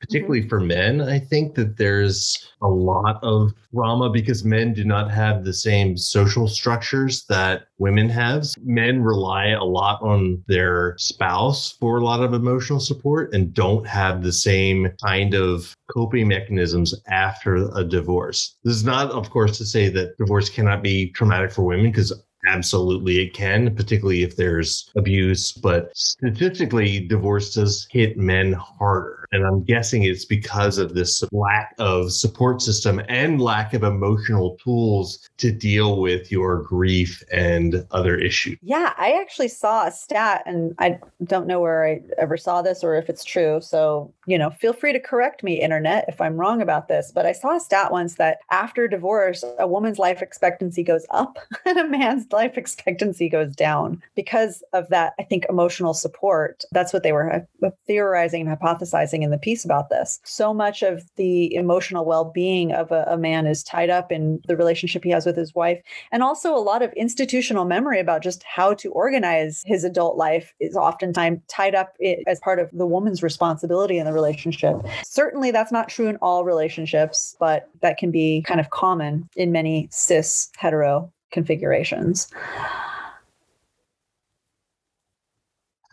particularly 0.00 0.40
mm-hmm. 0.40 0.48
for 0.48 0.60
men. 0.60 1.00
I 1.00 1.18
think 1.18 1.54
that 1.54 1.76
there's 1.76 2.50
a 2.62 2.68
lot 2.68 3.18
of 3.22 3.52
trauma 3.72 4.10
because 4.10 4.44
men 4.44 4.74
do 4.74 4.84
not 4.84 5.10
have 5.10 5.44
the 5.44 5.52
same 5.52 5.96
social 5.96 6.46
structures 6.48 7.24
that 7.26 7.66
women 7.78 8.08
have. 8.08 8.46
Men 8.62 9.02
rely 9.02 9.48
a 9.48 9.64
lot 9.64 10.02
on 10.02 10.42
their 10.46 10.94
spouse 10.98 11.72
for 11.72 11.96
a 11.96 12.04
lot 12.04 12.22
of 12.22 12.34
emotional 12.34 12.80
support 12.80 13.32
and 13.32 13.54
don't 13.54 13.86
have 13.86 14.22
the 14.22 14.32
same 14.32 14.88
kind 15.02 15.34
of 15.34 15.74
coping 15.90 16.28
mechanisms 16.28 16.94
after 17.08 17.70
a 17.76 17.84
divorce. 17.84 18.56
This 18.64 18.76
is 18.76 18.84
not, 18.84 19.10
of 19.10 19.30
course, 19.30 19.58
to 19.58 19.64
say 19.64 19.88
that 19.88 20.16
divorce 20.18 20.48
cannot 20.48 20.82
be 20.82 21.10
traumatic 21.10 21.52
for 21.52 21.62
women 21.62 21.90
because 21.90 22.12
Absolutely, 22.46 23.20
it 23.20 23.34
can, 23.34 23.74
particularly 23.74 24.22
if 24.22 24.36
there's 24.36 24.90
abuse. 24.96 25.52
But 25.52 25.90
statistically, 25.94 27.00
divorce 27.00 27.54
does 27.54 27.86
hit 27.90 28.16
men 28.16 28.52
harder. 28.54 29.26
And 29.32 29.46
I'm 29.46 29.62
guessing 29.62 30.02
it's 30.02 30.24
because 30.24 30.78
of 30.78 30.94
this 30.94 31.22
lack 31.32 31.74
of 31.78 32.12
support 32.12 32.62
system 32.62 33.00
and 33.08 33.40
lack 33.40 33.74
of 33.74 33.84
emotional 33.84 34.56
tools 34.62 35.28
to 35.36 35.52
deal 35.52 36.00
with 36.00 36.32
your 36.32 36.62
grief 36.62 37.22
and 37.32 37.86
other 37.90 38.16
issues. 38.16 38.58
Yeah, 38.62 38.92
I 38.96 39.12
actually 39.20 39.48
saw 39.48 39.86
a 39.86 39.92
stat, 39.92 40.42
and 40.46 40.74
I 40.78 40.98
don't 41.24 41.46
know 41.46 41.60
where 41.60 41.86
I 41.86 42.00
ever 42.18 42.36
saw 42.36 42.62
this 42.62 42.82
or 42.82 42.96
if 42.96 43.08
it's 43.08 43.24
true. 43.24 43.60
So, 43.60 44.12
you 44.30 44.38
know, 44.38 44.50
feel 44.50 44.72
free 44.72 44.92
to 44.92 45.00
correct 45.00 45.42
me, 45.42 45.60
internet, 45.60 46.04
if 46.06 46.20
I'm 46.20 46.36
wrong 46.36 46.62
about 46.62 46.86
this. 46.86 47.10
But 47.12 47.26
I 47.26 47.32
saw 47.32 47.56
a 47.56 47.60
stat 47.60 47.90
once 47.90 48.14
that 48.14 48.38
after 48.52 48.86
divorce, 48.86 49.42
a 49.58 49.66
woman's 49.66 49.98
life 49.98 50.22
expectancy 50.22 50.84
goes 50.84 51.04
up 51.10 51.36
and 51.66 51.76
a 51.76 51.88
man's 51.88 52.30
life 52.30 52.56
expectancy 52.56 53.28
goes 53.28 53.56
down 53.56 54.00
because 54.14 54.62
of 54.72 54.88
that, 54.90 55.14
I 55.18 55.24
think, 55.24 55.46
emotional 55.48 55.94
support. 55.94 56.62
That's 56.70 56.92
what 56.92 57.02
they 57.02 57.10
were 57.10 57.44
uh, 57.64 57.70
theorizing 57.88 58.46
and 58.46 58.56
hypothesizing 58.56 59.22
in 59.22 59.30
the 59.30 59.38
piece 59.38 59.64
about 59.64 59.90
this. 59.90 60.20
So 60.24 60.54
much 60.54 60.82
of 60.82 61.02
the 61.16 61.52
emotional 61.52 62.04
well 62.04 62.24
being 62.24 62.70
of 62.70 62.92
a, 62.92 63.04
a 63.08 63.18
man 63.18 63.48
is 63.48 63.64
tied 63.64 63.90
up 63.90 64.12
in 64.12 64.40
the 64.46 64.56
relationship 64.56 65.02
he 65.02 65.10
has 65.10 65.26
with 65.26 65.36
his 65.36 65.56
wife. 65.56 65.82
And 66.12 66.22
also, 66.22 66.54
a 66.54 66.58
lot 66.58 66.82
of 66.82 66.92
institutional 66.92 67.64
memory 67.64 67.98
about 67.98 68.22
just 68.22 68.44
how 68.44 68.74
to 68.74 68.92
organize 68.92 69.64
his 69.66 69.82
adult 69.82 70.16
life 70.16 70.54
is 70.60 70.76
oftentimes 70.76 71.40
tied 71.48 71.74
up 71.74 71.96
as 72.28 72.38
part 72.38 72.60
of 72.60 72.70
the 72.72 72.86
woman's 72.86 73.24
responsibility 73.24 73.98
in 73.98 74.06
the 74.06 74.19
relationship. 74.20 74.76
Certainly, 75.04 75.50
that's 75.50 75.72
not 75.72 75.88
true 75.88 76.08
in 76.08 76.16
all 76.16 76.44
relationships, 76.44 77.36
but 77.40 77.68
that 77.80 77.96
can 77.98 78.10
be 78.10 78.42
kind 78.46 78.60
of 78.60 78.70
common 78.70 79.28
in 79.36 79.52
many 79.52 79.88
cis 79.90 80.50
hetero 80.56 81.12
configurations. 81.32 82.28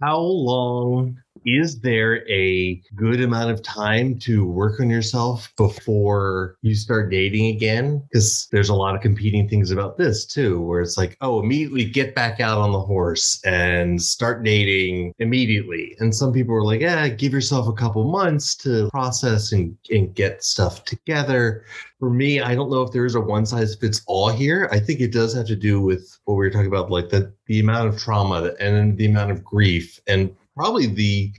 How 0.02 0.20
long 0.20 1.18
is 1.48 1.80
there 1.80 2.30
a 2.30 2.76
good 2.94 3.22
amount 3.22 3.50
of 3.50 3.64
time 3.64 4.20
to 4.20 4.46
work 4.46 4.82
on 4.82 4.90
yourself 4.90 5.50
before 5.56 6.58
you 6.62 6.76
start 6.76 7.10
dating 7.10 7.56
again? 7.56 8.04
Because 8.12 8.50
there's 8.52 8.68
a 8.68 8.76
lot 8.76 8.96
of 8.96 9.02
competing 9.02 9.48
things 9.48 9.72
about 9.72 9.98
this 9.98 10.26
too, 10.26 10.62
where 10.62 10.82
it's 10.82 10.98
like, 10.98 11.16
oh, 11.22 11.40
immediately 11.40 11.86
get 11.86 12.14
back 12.14 12.42
out 12.42 12.58
on 12.58 12.74
the 12.74 12.82
horse 12.82 13.42
and 13.46 14.02
start 14.02 14.44
dating 14.44 15.14
immediately. 15.20 15.96
And 16.00 16.14
some 16.14 16.34
people 16.34 16.54
are 16.54 16.66
like, 16.66 16.82
yeah, 16.82 17.08
give 17.08 17.32
yourself 17.32 17.70
a 17.70 17.74
couple 17.74 18.04
months 18.04 18.54
to 18.58 18.90
process 18.90 19.54
and, 19.54 19.78
and 19.90 20.14
get 20.14 20.44
stuff 20.44 20.84
together. 20.84 21.64
For 21.98 22.10
me, 22.10 22.42
I 22.42 22.56
don't 22.56 22.70
know 22.70 22.82
if 22.82 22.92
there 22.92 23.06
is 23.06 23.16
a 23.16 23.22
one 23.22 23.46
size 23.46 23.74
fits 23.74 24.02
all 24.06 24.30
here. 24.30 24.68
I 24.74 24.80
think 24.80 25.00
it 25.00 25.14
does 25.14 25.34
have 25.34 25.48
to 25.48 25.56
do 25.56 25.80
with 25.80 26.20
what 26.26 26.34
we 26.34 26.40
were 26.40 26.52
talking 26.52 26.68
about, 26.68 26.92
like 26.92 27.08
the, 27.08 27.32
the 27.46 27.62
amount 27.62 27.88
of 27.88 27.98
trauma 27.98 28.52
and 28.60 28.98
the 28.98 29.06
amount 29.06 29.32
of 29.32 29.46
grief 29.46 30.02
and 30.08 30.36
probably 30.58 30.88
the 30.88 31.32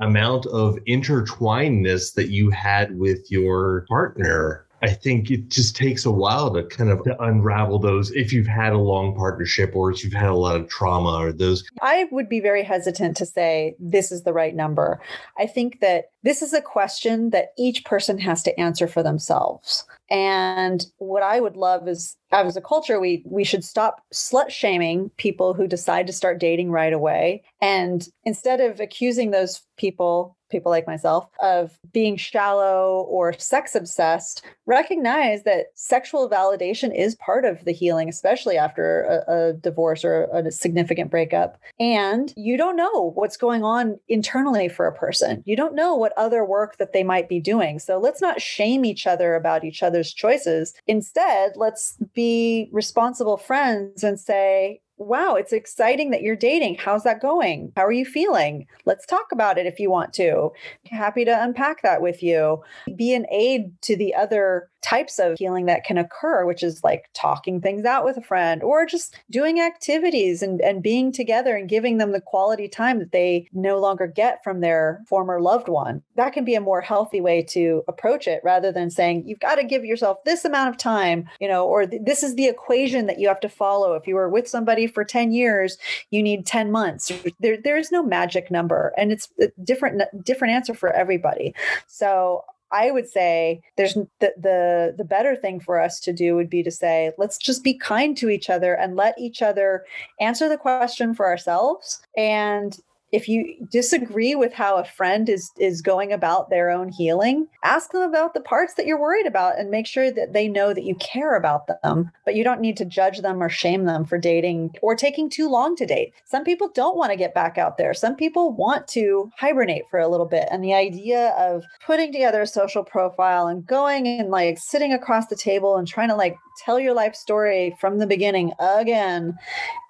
amount 0.00 0.46
of 0.46 0.78
intertwinedness 0.88 2.14
that 2.14 2.30
you 2.30 2.48
had 2.50 2.96
with 2.98 3.30
your 3.30 3.84
partner. 3.88 4.64
I 4.82 4.90
think 4.90 5.30
it 5.30 5.48
just 5.48 5.76
takes 5.76 6.04
a 6.04 6.10
while 6.10 6.52
to 6.54 6.62
kind 6.64 6.90
of 6.90 7.02
to 7.04 7.22
unravel 7.22 7.78
those 7.78 8.10
if 8.12 8.32
you've 8.32 8.46
had 8.46 8.72
a 8.72 8.78
long 8.78 9.14
partnership 9.14 9.74
or 9.74 9.90
if 9.90 10.02
you've 10.02 10.12
had 10.12 10.30
a 10.30 10.34
lot 10.34 10.56
of 10.56 10.68
trauma 10.68 11.18
or 11.18 11.32
those. 11.32 11.64
I 11.82 12.06
would 12.10 12.28
be 12.28 12.40
very 12.40 12.62
hesitant 12.62 13.16
to 13.18 13.26
say 13.26 13.76
this 13.78 14.10
is 14.10 14.22
the 14.22 14.32
right 14.32 14.54
number. 14.54 15.00
I 15.38 15.46
think 15.46 15.80
that 15.80 16.06
this 16.22 16.42
is 16.42 16.52
a 16.52 16.62
question 16.62 17.30
that 17.30 17.52
each 17.58 17.84
person 17.84 18.18
has 18.18 18.42
to 18.44 18.58
answer 18.58 18.86
for 18.86 19.02
themselves. 19.02 19.84
And 20.10 20.84
what 20.98 21.22
I 21.22 21.40
would 21.40 21.56
love 21.56 21.86
is 21.86 22.16
as 22.32 22.56
a 22.56 22.60
culture, 22.60 23.00
we 23.00 23.22
we 23.26 23.44
should 23.44 23.64
stop 23.64 24.02
slut 24.12 24.50
shaming 24.50 25.10
people 25.16 25.54
who 25.54 25.66
decide 25.66 26.06
to 26.06 26.12
start 26.12 26.40
dating 26.40 26.70
right 26.70 26.92
away. 26.92 27.42
And 27.60 28.08
instead 28.24 28.60
of 28.60 28.80
accusing 28.80 29.30
those 29.30 29.62
people, 29.76 30.36
people 30.50 30.70
like 30.70 30.86
myself, 30.86 31.28
of 31.42 31.78
being 31.92 32.16
shallow 32.16 33.06
or 33.08 33.32
sex 33.38 33.74
obsessed, 33.74 34.42
recognize 34.66 35.42
that 35.44 35.66
sexual 35.74 36.28
validation 36.28 36.94
is 36.94 37.14
part 37.16 37.44
of 37.44 37.64
the 37.64 37.72
healing, 37.72 38.08
especially 38.08 38.56
after 38.56 39.02
a, 39.02 39.32
a 39.32 39.52
divorce 39.54 40.04
or 40.04 40.24
a 40.32 40.50
significant 40.50 41.10
breakup. 41.10 41.58
And 41.78 42.32
you 42.36 42.56
don't 42.56 42.76
know 42.76 43.12
what's 43.14 43.36
going 43.36 43.64
on 43.64 43.98
internally 44.08 44.68
for 44.68 44.86
a 44.86 44.94
person. 44.94 45.42
You 45.46 45.56
don't 45.56 45.74
know 45.74 45.94
what 45.94 46.12
other 46.16 46.44
work 46.44 46.76
that 46.78 46.92
they 46.92 47.02
might 47.02 47.28
be 47.28 47.40
doing. 47.40 47.78
So 47.78 47.98
let's 47.98 48.20
not 48.20 48.40
shame 48.40 48.84
each 48.84 49.06
other 49.06 49.34
about 49.34 49.64
each 49.64 49.82
other's 49.82 50.12
choices. 50.12 50.74
Instead, 50.86 51.52
let's 51.56 51.96
be 52.14 52.68
responsible 52.72 53.36
friends 53.36 54.04
and 54.04 54.18
say, 54.18 54.80
wow, 55.00 55.34
it's 55.34 55.52
exciting 55.52 56.10
that 56.10 56.20
you're 56.20 56.36
dating. 56.36 56.76
How's 56.76 57.04
that 57.04 57.22
going? 57.22 57.72
How 57.74 57.86
are 57.86 57.92
you 57.92 58.04
feeling? 58.04 58.66
Let's 58.84 59.06
talk 59.06 59.32
about 59.32 59.56
it 59.56 59.64
if 59.66 59.80
you 59.80 59.90
want 59.90 60.12
to. 60.14 60.50
Happy 60.90 61.24
to 61.24 61.42
unpack 61.42 61.82
that 61.82 62.02
with 62.02 62.22
you. 62.22 62.62
Be 62.96 63.14
an 63.14 63.26
aid 63.32 63.72
to 63.82 63.96
the 63.96 64.14
other 64.14 64.68
types 64.82 65.18
of 65.18 65.38
healing 65.38 65.66
that 65.66 65.84
can 65.84 65.98
occur, 65.98 66.44
which 66.44 66.62
is 66.62 66.82
like 66.82 67.10
talking 67.14 67.60
things 67.60 67.84
out 67.84 68.04
with 68.04 68.16
a 68.16 68.22
friend 68.22 68.62
or 68.62 68.86
just 68.86 69.16
doing 69.30 69.60
activities 69.60 70.42
and, 70.42 70.60
and 70.60 70.82
being 70.82 71.12
together 71.12 71.56
and 71.56 71.68
giving 71.68 71.98
them 71.98 72.12
the 72.12 72.20
quality 72.20 72.68
time 72.68 72.98
that 72.98 73.12
they 73.12 73.46
no 73.52 73.78
longer 73.78 74.06
get 74.06 74.42
from 74.42 74.60
their 74.60 75.02
former 75.06 75.40
loved 75.40 75.68
one. 75.68 76.02
That 76.16 76.32
can 76.32 76.44
be 76.44 76.54
a 76.54 76.60
more 76.60 76.80
healthy 76.80 77.20
way 77.20 77.42
to 77.50 77.82
approach 77.88 78.26
it 78.26 78.40
rather 78.42 78.72
than 78.72 78.90
saying, 78.90 79.24
you've 79.26 79.40
got 79.40 79.56
to 79.56 79.64
give 79.64 79.84
yourself 79.84 80.24
this 80.24 80.44
amount 80.44 80.70
of 80.70 80.78
time, 80.78 81.28
you 81.40 81.48
know, 81.48 81.66
or 81.66 81.86
this 81.86 82.22
is 82.22 82.34
the 82.34 82.46
equation 82.46 83.06
that 83.06 83.18
you 83.18 83.28
have 83.28 83.40
to 83.40 83.48
follow. 83.48 83.94
If 83.94 84.06
you 84.06 84.14
were 84.14 84.28
with 84.28 84.48
somebody 84.48 84.86
for 84.86 85.04
10 85.04 85.32
years, 85.32 85.76
you 86.10 86.22
need 86.22 86.46
10 86.46 86.70
months. 86.70 87.12
There, 87.38 87.58
there 87.62 87.76
is 87.76 87.92
no 87.92 88.02
magic 88.02 88.50
number 88.50 88.92
and 88.96 89.12
it's 89.12 89.28
a 89.40 89.48
different, 89.62 90.02
different 90.24 90.54
answer 90.54 90.74
for 90.74 90.90
everybody. 90.90 91.54
So 91.86 92.44
I 92.72 92.90
would 92.90 93.08
say 93.08 93.62
there's 93.76 93.94
the, 93.94 94.32
the 94.36 94.94
the 94.96 95.04
better 95.04 95.34
thing 95.34 95.60
for 95.60 95.80
us 95.80 96.00
to 96.00 96.12
do 96.12 96.36
would 96.36 96.50
be 96.50 96.62
to 96.62 96.70
say 96.70 97.12
let's 97.18 97.38
just 97.38 97.64
be 97.64 97.74
kind 97.74 98.16
to 98.18 98.28
each 98.28 98.48
other 98.48 98.74
and 98.74 98.96
let 98.96 99.18
each 99.18 99.42
other 99.42 99.84
answer 100.20 100.48
the 100.48 100.56
question 100.56 101.14
for 101.14 101.26
ourselves 101.26 102.00
and 102.16 102.78
if 103.12 103.28
you 103.28 103.56
disagree 103.70 104.34
with 104.34 104.52
how 104.52 104.76
a 104.76 104.84
friend 104.84 105.28
is 105.28 105.50
is 105.58 105.82
going 105.82 106.12
about 106.12 106.50
their 106.50 106.70
own 106.70 106.88
healing 106.88 107.46
ask 107.64 107.92
them 107.92 108.02
about 108.02 108.34
the 108.34 108.40
parts 108.40 108.74
that 108.74 108.86
you're 108.86 109.00
worried 109.00 109.26
about 109.26 109.58
and 109.58 109.70
make 109.70 109.86
sure 109.86 110.10
that 110.10 110.32
they 110.32 110.48
know 110.48 110.72
that 110.72 110.84
you 110.84 110.94
care 110.96 111.36
about 111.36 111.66
them 111.82 112.10
but 112.24 112.34
you 112.34 112.44
don't 112.44 112.60
need 112.60 112.76
to 112.76 112.84
judge 112.84 113.20
them 113.20 113.42
or 113.42 113.48
shame 113.48 113.84
them 113.84 114.04
for 114.04 114.18
dating 114.18 114.70
or 114.82 114.94
taking 114.94 115.28
too 115.28 115.48
long 115.48 115.76
to 115.76 115.86
date. 115.86 116.12
Some 116.24 116.44
people 116.44 116.68
don't 116.68 116.96
want 116.96 117.10
to 117.10 117.16
get 117.16 117.34
back 117.34 117.58
out 117.58 117.78
there. 117.78 117.94
Some 117.94 118.16
people 118.16 118.52
want 118.52 118.86
to 118.88 119.30
hibernate 119.36 119.84
for 119.90 119.98
a 119.98 120.08
little 120.08 120.26
bit 120.26 120.48
and 120.50 120.62
the 120.62 120.74
idea 120.74 121.30
of 121.38 121.64
putting 121.84 122.12
together 122.12 122.42
a 122.42 122.46
social 122.46 122.84
profile 122.84 123.46
and 123.46 123.66
going 123.66 124.06
and 124.06 124.30
like 124.30 124.58
sitting 124.58 124.92
across 124.92 125.26
the 125.26 125.36
table 125.36 125.76
and 125.76 125.86
trying 125.86 126.08
to 126.08 126.16
like 126.16 126.36
tell 126.64 126.78
your 126.78 126.94
life 126.94 127.14
story 127.14 127.74
from 127.80 127.98
the 127.98 128.06
beginning 128.06 128.52
again 128.58 129.36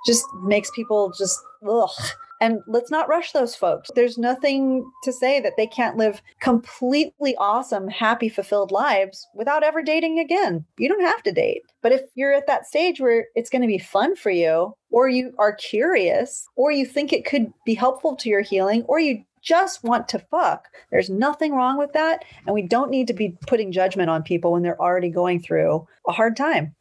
just 0.06 0.24
makes 0.42 0.70
people 0.70 1.12
just 1.16 1.38
ugh 1.68 1.90
And 2.40 2.60
let's 2.66 2.90
not 2.90 3.08
rush 3.08 3.32
those 3.32 3.54
folks. 3.54 3.90
There's 3.94 4.16
nothing 4.16 4.90
to 5.04 5.12
say 5.12 5.40
that 5.40 5.54
they 5.56 5.66
can't 5.66 5.98
live 5.98 6.22
completely 6.40 7.36
awesome, 7.36 7.88
happy, 7.88 8.30
fulfilled 8.30 8.72
lives 8.72 9.28
without 9.34 9.62
ever 9.62 9.82
dating 9.82 10.18
again. 10.18 10.64
You 10.78 10.88
don't 10.88 11.04
have 11.04 11.22
to 11.24 11.32
date. 11.32 11.62
But 11.82 11.92
if 11.92 12.02
you're 12.14 12.32
at 12.32 12.46
that 12.46 12.66
stage 12.66 13.00
where 13.00 13.26
it's 13.34 13.50
going 13.50 13.62
to 13.62 13.68
be 13.68 13.78
fun 13.78 14.16
for 14.16 14.30
you, 14.30 14.74
or 14.90 15.08
you 15.08 15.34
are 15.38 15.54
curious, 15.54 16.46
or 16.56 16.72
you 16.72 16.86
think 16.86 17.12
it 17.12 17.26
could 17.26 17.52
be 17.66 17.74
helpful 17.74 18.16
to 18.16 18.28
your 18.28 18.40
healing, 18.40 18.84
or 18.84 18.98
you 18.98 19.22
just 19.42 19.82
want 19.84 20.08
to 20.08 20.18
fuck. 20.18 20.68
There's 20.90 21.10
nothing 21.10 21.54
wrong 21.54 21.78
with 21.78 21.92
that. 21.92 22.24
And 22.46 22.54
we 22.54 22.62
don't 22.62 22.90
need 22.90 23.06
to 23.08 23.14
be 23.14 23.36
putting 23.46 23.72
judgment 23.72 24.10
on 24.10 24.22
people 24.22 24.52
when 24.52 24.62
they're 24.62 24.80
already 24.80 25.10
going 25.10 25.40
through 25.40 25.86
a 26.06 26.12
hard 26.12 26.36
time. 26.36 26.74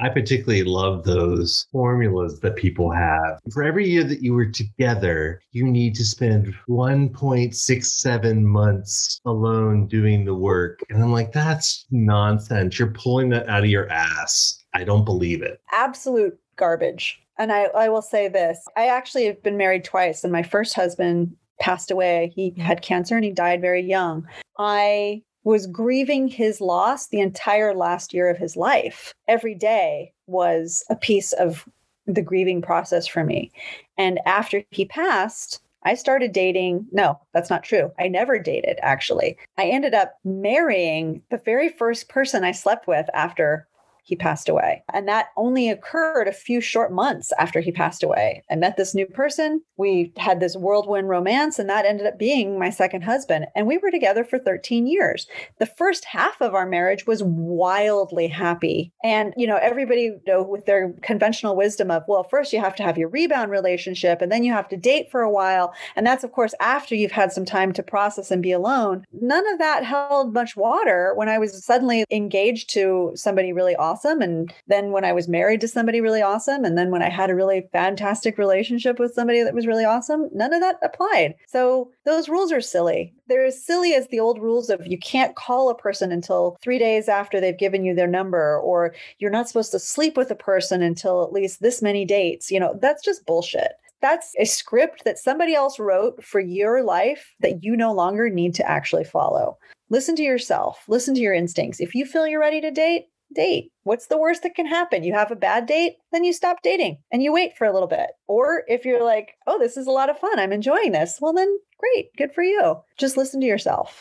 I 0.00 0.08
particularly 0.08 0.64
love 0.64 1.04
those 1.04 1.66
formulas 1.70 2.40
that 2.40 2.56
people 2.56 2.90
have. 2.90 3.38
For 3.52 3.62
every 3.62 3.88
year 3.88 4.04
that 4.04 4.22
you 4.22 4.34
were 4.34 4.46
together, 4.46 5.40
you 5.52 5.64
need 5.64 5.94
to 5.96 6.04
spend 6.04 6.54
1.67 6.68 8.42
months 8.42 9.20
alone 9.24 9.86
doing 9.86 10.24
the 10.24 10.34
work. 10.34 10.80
And 10.90 11.02
I'm 11.02 11.12
like, 11.12 11.32
that's 11.32 11.86
nonsense. 11.90 12.78
You're 12.78 12.88
pulling 12.88 13.28
that 13.30 13.48
out 13.48 13.62
of 13.62 13.70
your 13.70 13.88
ass. 13.90 14.62
I 14.74 14.84
don't 14.84 15.04
believe 15.04 15.42
it. 15.42 15.60
Absolute 15.72 16.38
garbage. 16.56 17.20
And 17.38 17.52
I, 17.52 17.64
I 17.64 17.88
will 17.88 18.02
say 18.02 18.28
this 18.28 18.64
I 18.76 18.88
actually 18.88 19.26
have 19.26 19.42
been 19.42 19.56
married 19.56 19.84
twice, 19.84 20.22
and 20.24 20.32
my 20.32 20.42
first 20.42 20.74
husband 20.74 21.34
passed 21.60 21.90
away. 21.90 22.32
He 22.34 22.54
had 22.58 22.82
cancer 22.82 23.14
and 23.14 23.24
he 23.24 23.30
died 23.30 23.60
very 23.60 23.82
young. 23.82 24.26
I 24.58 25.22
was 25.44 25.66
grieving 25.66 26.28
his 26.28 26.60
loss 26.60 27.08
the 27.08 27.20
entire 27.20 27.74
last 27.74 28.14
year 28.14 28.28
of 28.28 28.38
his 28.38 28.56
life. 28.56 29.14
Every 29.28 29.54
day 29.54 30.12
was 30.26 30.84
a 30.88 30.96
piece 30.96 31.32
of 31.32 31.68
the 32.06 32.22
grieving 32.22 32.62
process 32.62 33.06
for 33.06 33.24
me. 33.24 33.50
And 33.96 34.20
after 34.26 34.62
he 34.70 34.84
passed, 34.84 35.60
I 35.84 35.94
started 35.94 36.32
dating. 36.32 36.86
No, 36.92 37.18
that's 37.32 37.50
not 37.50 37.64
true. 37.64 37.90
I 37.98 38.08
never 38.08 38.38
dated, 38.38 38.78
actually. 38.82 39.36
I 39.58 39.66
ended 39.66 39.94
up 39.94 40.14
marrying 40.24 41.22
the 41.30 41.38
very 41.38 41.68
first 41.68 42.08
person 42.08 42.44
I 42.44 42.52
slept 42.52 42.86
with 42.86 43.06
after 43.14 43.66
he 44.04 44.16
passed 44.16 44.48
away. 44.48 44.82
And 44.92 45.06
that 45.08 45.28
only 45.36 45.70
occurred 45.70 46.26
a 46.26 46.32
few 46.32 46.60
short 46.60 46.92
months 46.92 47.32
after 47.38 47.60
he 47.60 47.70
passed 47.70 48.02
away. 48.02 48.42
I 48.50 48.56
met 48.56 48.76
this 48.76 48.94
new 48.94 49.06
person. 49.06 49.62
We 49.76 50.12
had 50.16 50.40
this 50.40 50.56
whirlwind 50.56 51.08
romance, 51.08 51.58
and 51.58 51.68
that 51.70 51.86
ended 51.86 52.06
up 52.06 52.18
being 52.18 52.58
my 52.58 52.70
second 52.70 53.02
husband. 53.02 53.46
And 53.54 53.66
we 53.66 53.78
were 53.78 53.90
together 53.90 54.24
for 54.24 54.38
13 54.38 54.86
years. 54.86 55.26
The 55.58 55.66
first 55.66 56.04
half 56.04 56.40
of 56.40 56.54
our 56.54 56.66
marriage 56.66 57.06
was 57.06 57.22
wildly 57.22 58.26
happy. 58.26 58.92
And, 59.04 59.32
you 59.36 59.46
know, 59.46 59.56
everybody, 59.56 60.02
you 60.02 60.20
know, 60.26 60.42
with 60.42 60.66
their 60.66 60.92
conventional 61.02 61.56
wisdom 61.56 61.90
of, 61.90 62.02
well, 62.08 62.24
first 62.24 62.52
you 62.52 62.60
have 62.60 62.74
to 62.76 62.82
have 62.82 62.98
your 62.98 63.08
rebound 63.08 63.50
relationship, 63.52 64.20
and 64.20 64.32
then 64.32 64.42
you 64.42 64.52
have 64.52 64.68
to 64.70 64.76
date 64.76 65.10
for 65.10 65.20
a 65.20 65.30
while. 65.30 65.72
And 65.94 66.04
that's, 66.04 66.24
of 66.24 66.32
course, 66.32 66.54
after 66.60 66.96
you've 66.96 67.12
had 67.12 67.32
some 67.32 67.44
time 67.44 67.72
to 67.74 67.82
process 67.82 68.30
and 68.32 68.42
be 68.42 68.52
alone. 68.52 69.04
None 69.12 69.46
of 69.52 69.58
that 69.58 69.84
held 69.84 70.34
much 70.34 70.56
water 70.56 71.12
when 71.14 71.28
I 71.28 71.38
was 71.38 71.64
suddenly 71.64 72.04
engaged 72.10 72.70
to 72.70 73.12
somebody 73.14 73.52
really 73.52 73.76
awesome 73.76 73.91
awesome. 73.92 74.22
And 74.22 74.52
then 74.66 74.90
when 74.90 75.04
I 75.04 75.12
was 75.12 75.28
married 75.28 75.60
to 75.60 75.68
somebody 75.68 76.00
really 76.00 76.22
awesome, 76.22 76.64
and 76.64 76.78
then 76.78 76.90
when 76.90 77.02
I 77.02 77.10
had 77.10 77.28
a 77.28 77.34
really 77.34 77.68
fantastic 77.72 78.38
relationship 78.38 78.98
with 78.98 79.12
somebody 79.12 79.42
that 79.42 79.54
was 79.54 79.66
really 79.66 79.84
awesome, 79.84 80.30
none 80.32 80.54
of 80.54 80.60
that 80.60 80.78
applied. 80.82 81.34
So 81.46 81.90
those 82.04 82.28
rules 82.28 82.52
are 82.52 82.60
silly. 82.60 83.12
They're 83.26 83.44
as 83.44 83.64
silly 83.64 83.94
as 83.94 84.08
the 84.08 84.20
old 84.20 84.40
rules 84.40 84.70
of 84.70 84.86
you 84.86 84.98
can't 84.98 85.36
call 85.36 85.68
a 85.68 85.76
person 85.76 86.10
until 86.10 86.56
three 86.62 86.78
days 86.78 87.08
after 87.08 87.40
they've 87.40 87.58
given 87.58 87.84
you 87.84 87.94
their 87.94 88.06
number, 88.06 88.58
or 88.60 88.94
you're 89.18 89.30
not 89.30 89.48
supposed 89.48 89.72
to 89.72 89.78
sleep 89.78 90.16
with 90.16 90.30
a 90.30 90.36
person 90.36 90.82
until 90.82 91.22
at 91.22 91.32
least 91.32 91.60
this 91.60 91.82
many 91.82 92.04
dates. 92.04 92.50
You 92.50 92.60
know, 92.60 92.78
that's 92.80 93.04
just 93.04 93.26
bullshit 93.26 93.72
that's 94.00 94.34
a 94.36 94.44
script 94.44 95.04
that 95.04 95.16
somebody 95.16 95.54
else 95.54 95.78
wrote 95.78 96.24
for 96.24 96.40
your 96.40 96.82
life 96.82 97.36
that 97.38 97.62
you 97.62 97.76
no 97.76 97.92
longer 97.92 98.28
need 98.28 98.52
to 98.56 98.68
actually 98.68 99.04
follow. 99.04 99.56
Listen 99.90 100.16
to 100.16 100.22
yourself, 100.22 100.82
listen 100.88 101.14
to 101.14 101.20
your 101.20 101.34
instincts. 101.34 101.78
If 101.78 101.94
you 101.94 102.04
feel 102.04 102.26
you're 102.26 102.40
ready 102.40 102.60
to 102.62 102.70
date, 102.70 103.06
date. 103.34 103.72
What's 103.84 104.06
the 104.06 104.18
worst 104.18 104.42
that 104.42 104.54
can 104.54 104.66
happen? 104.66 105.04
You 105.04 105.14
have 105.14 105.30
a 105.30 105.36
bad 105.36 105.66
date, 105.66 105.96
then 106.12 106.24
you 106.24 106.32
stop 106.32 106.62
dating 106.62 106.98
and 107.10 107.22
you 107.22 107.32
wait 107.32 107.56
for 107.56 107.66
a 107.66 107.72
little 107.72 107.88
bit. 107.88 108.10
Or 108.26 108.64
if 108.68 108.84
you're 108.84 109.04
like, 109.04 109.34
oh, 109.46 109.58
this 109.58 109.76
is 109.76 109.86
a 109.86 109.90
lot 109.90 110.10
of 110.10 110.18
fun, 110.18 110.38
I'm 110.38 110.52
enjoying 110.52 110.92
this, 110.92 111.18
well, 111.20 111.32
then 111.32 111.58
great, 111.78 112.14
good 112.16 112.32
for 112.32 112.42
you. 112.42 112.76
Just 112.96 113.16
listen 113.16 113.40
to 113.40 113.46
yourself. 113.46 114.00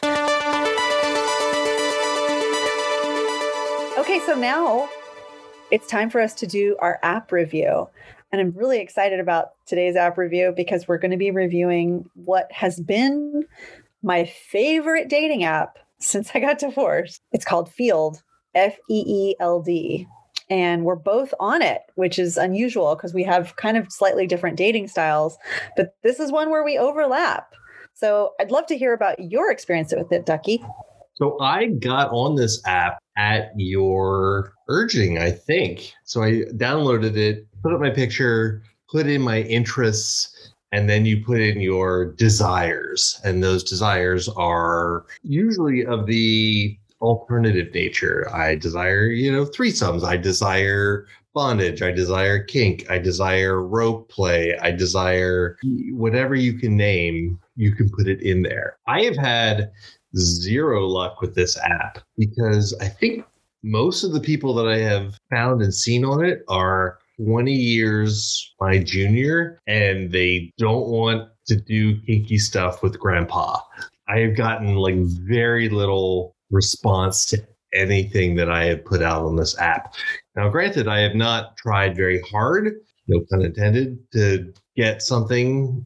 Okay, 3.97 4.19
so 4.25 4.35
now 4.35 4.89
it's 5.71 5.87
time 5.87 6.09
for 6.09 6.21
us 6.21 6.33
to 6.35 6.47
do 6.47 6.75
our 6.79 6.99
app 7.03 7.31
review. 7.31 7.87
And 8.31 8.39
I'm 8.39 8.51
really 8.51 8.79
excited 8.79 9.19
about 9.19 9.49
today's 9.65 9.95
app 9.95 10.17
review 10.17 10.53
because 10.55 10.87
we're 10.87 10.97
going 10.97 11.11
to 11.11 11.17
be 11.17 11.31
reviewing 11.31 12.09
what 12.13 12.51
has 12.51 12.79
been 12.79 13.43
my 14.01 14.25
favorite 14.25 15.09
dating 15.09 15.43
app 15.43 15.77
since 15.99 16.31
I 16.33 16.39
got 16.39 16.59
divorced. 16.59 17.21
It's 17.31 17.45
called 17.45 17.69
Feeld. 17.69 18.21
F 18.55 18.75
E 18.89 19.03
E 19.05 19.35
L 19.39 19.61
D. 19.61 20.07
And 20.49 20.83
we're 20.83 20.95
both 20.95 21.33
on 21.39 21.61
it, 21.61 21.81
which 21.95 22.19
is 22.19 22.35
unusual 22.37 22.95
because 22.95 23.13
we 23.13 23.23
have 23.23 23.55
kind 23.55 23.77
of 23.77 23.91
slightly 23.91 24.27
different 24.27 24.57
dating 24.57 24.89
styles. 24.89 25.37
But 25.77 25.95
this 26.03 26.19
is 26.19 26.31
one 26.31 26.49
where 26.49 26.63
we 26.63 26.77
overlap. 26.77 27.53
So 27.93 28.33
I'd 28.39 28.51
love 28.51 28.65
to 28.67 28.77
hear 28.77 28.93
about 28.93 29.19
your 29.19 29.51
experience 29.51 29.93
with 29.95 30.11
it, 30.11 30.25
Ducky. 30.25 30.63
So 31.15 31.39
I 31.39 31.67
got 31.67 32.09
on 32.09 32.35
this 32.35 32.61
app 32.65 32.97
at 33.17 33.51
your 33.55 34.53
urging, 34.67 35.19
I 35.19 35.31
think. 35.31 35.93
So 36.03 36.23
I 36.23 36.41
downloaded 36.55 37.15
it, 37.15 37.47
put 37.61 37.73
up 37.73 37.79
my 37.79 37.91
picture, 37.91 38.63
put 38.89 39.07
in 39.07 39.21
my 39.21 39.41
interests, 39.41 40.53
and 40.71 40.89
then 40.89 41.05
you 41.05 41.23
put 41.23 41.39
in 41.39 41.61
your 41.61 42.13
desires. 42.13 43.19
And 43.23 43.43
those 43.43 43.63
desires 43.63 44.29
are 44.29 45.05
usually 45.21 45.85
of 45.85 46.07
the 46.07 46.77
alternative 47.01 47.73
nature. 47.73 48.29
I 48.33 48.55
desire, 48.55 49.05
you 49.05 49.31
know, 49.31 49.45
threesomes. 49.45 50.03
I 50.03 50.17
desire 50.17 51.07
bondage. 51.33 51.81
I 51.81 51.91
desire 51.91 52.43
kink. 52.43 52.89
I 52.89 52.99
desire 52.99 53.61
rope 53.61 54.09
play. 54.09 54.57
I 54.61 54.71
desire 54.71 55.57
whatever 55.91 56.35
you 56.35 56.53
can 56.53 56.75
name, 56.75 57.39
you 57.55 57.73
can 57.73 57.89
put 57.89 58.07
it 58.07 58.21
in 58.21 58.41
there. 58.41 58.77
I 58.87 59.01
have 59.03 59.17
had 59.17 59.71
zero 60.17 60.85
luck 60.85 61.21
with 61.21 61.35
this 61.35 61.57
app 61.57 61.99
because 62.17 62.75
I 62.81 62.89
think 62.89 63.25
most 63.63 64.03
of 64.03 64.11
the 64.11 64.19
people 64.19 64.53
that 64.55 64.67
I 64.67 64.77
have 64.77 65.17
found 65.29 65.61
and 65.61 65.73
seen 65.73 66.03
on 66.03 66.25
it 66.25 66.43
are 66.47 66.99
20 67.23 67.53
years 67.53 68.53
my 68.59 68.79
junior 68.79 69.59
and 69.67 70.11
they 70.11 70.51
don't 70.57 70.87
want 70.87 71.29
to 71.47 71.55
do 71.55 71.99
kinky 72.01 72.39
stuff 72.39 72.81
with 72.81 72.99
grandpa. 72.99 73.59
I 74.07 74.19
have 74.19 74.35
gotten 74.35 74.75
like 74.75 74.95
very 74.97 75.69
little 75.69 76.35
response 76.51 77.25
to 77.27 77.45
anything 77.73 78.35
that 78.35 78.49
I 78.49 78.65
have 78.65 78.85
put 78.85 79.01
out 79.01 79.23
on 79.23 79.35
this 79.35 79.57
app. 79.57 79.95
Now, 80.35 80.49
granted, 80.49 80.87
I 80.87 80.99
have 80.99 81.15
not 81.15 81.57
tried 81.57 81.95
very 81.95 82.21
hard, 82.21 82.75
no 83.07 83.23
pun 83.29 83.41
intended, 83.41 83.99
to 84.11 84.53
get 84.75 85.01
something 85.01 85.85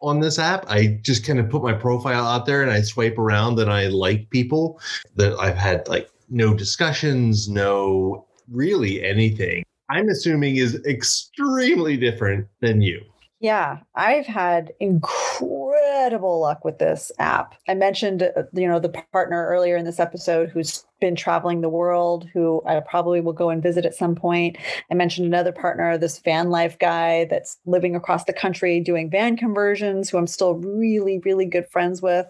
on 0.00 0.20
this 0.20 0.38
app. 0.38 0.66
I 0.68 0.98
just 1.02 1.26
kind 1.26 1.38
of 1.38 1.48
put 1.48 1.62
my 1.62 1.72
profile 1.72 2.26
out 2.26 2.44
there 2.44 2.62
and 2.62 2.70
I 2.70 2.82
swipe 2.82 3.18
around 3.18 3.58
and 3.58 3.72
I 3.72 3.86
like 3.86 4.28
people 4.30 4.80
that 5.16 5.32
I've 5.38 5.56
had 5.56 5.88
like 5.88 6.10
no 6.28 6.54
discussions, 6.54 7.48
no 7.48 8.26
really 8.50 9.02
anything. 9.02 9.64
I'm 9.90 10.08
assuming 10.08 10.56
is 10.56 10.82
extremely 10.86 11.96
different 11.96 12.46
than 12.60 12.82
you. 12.82 13.02
Yeah, 13.40 13.78
I've 13.94 14.26
had 14.26 14.72
incredible 14.80 15.63
luck 16.12 16.64
with 16.64 16.78
this 16.78 17.10
app. 17.18 17.54
I 17.68 17.74
mentioned, 17.74 18.22
uh, 18.22 18.42
you 18.52 18.68
know, 18.68 18.78
the 18.78 19.02
partner 19.12 19.46
earlier 19.46 19.76
in 19.76 19.84
this 19.84 20.00
episode 20.00 20.50
who's 20.50 20.84
been 21.00 21.16
traveling 21.16 21.60
the 21.60 21.68
world, 21.68 22.28
who 22.32 22.62
I 22.66 22.80
probably 22.80 23.20
will 23.20 23.32
go 23.32 23.50
and 23.50 23.62
visit 23.62 23.84
at 23.84 23.94
some 23.94 24.14
point. 24.14 24.56
I 24.90 24.94
mentioned 24.94 25.26
another 25.26 25.52
partner, 25.52 25.98
this 25.98 26.18
van 26.20 26.50
life 26.50 26.78
guy 26.78 27.26
that's 27.26 27.58
living 27.66 27.94
across 27.96 28.24
the 28.24 28.32
country 28.32 28.80
doing 28.80 29.10
van 29.10 29.36
conversions, 29.36 30.10
who 30.10 30.18
I'm 30.18 30.26
still 30.26 30.54
really, 30.54 31.20
really 31.24 31.46
good 31.46 31.68
friends 31.70 32.00
with. 32.00 32.26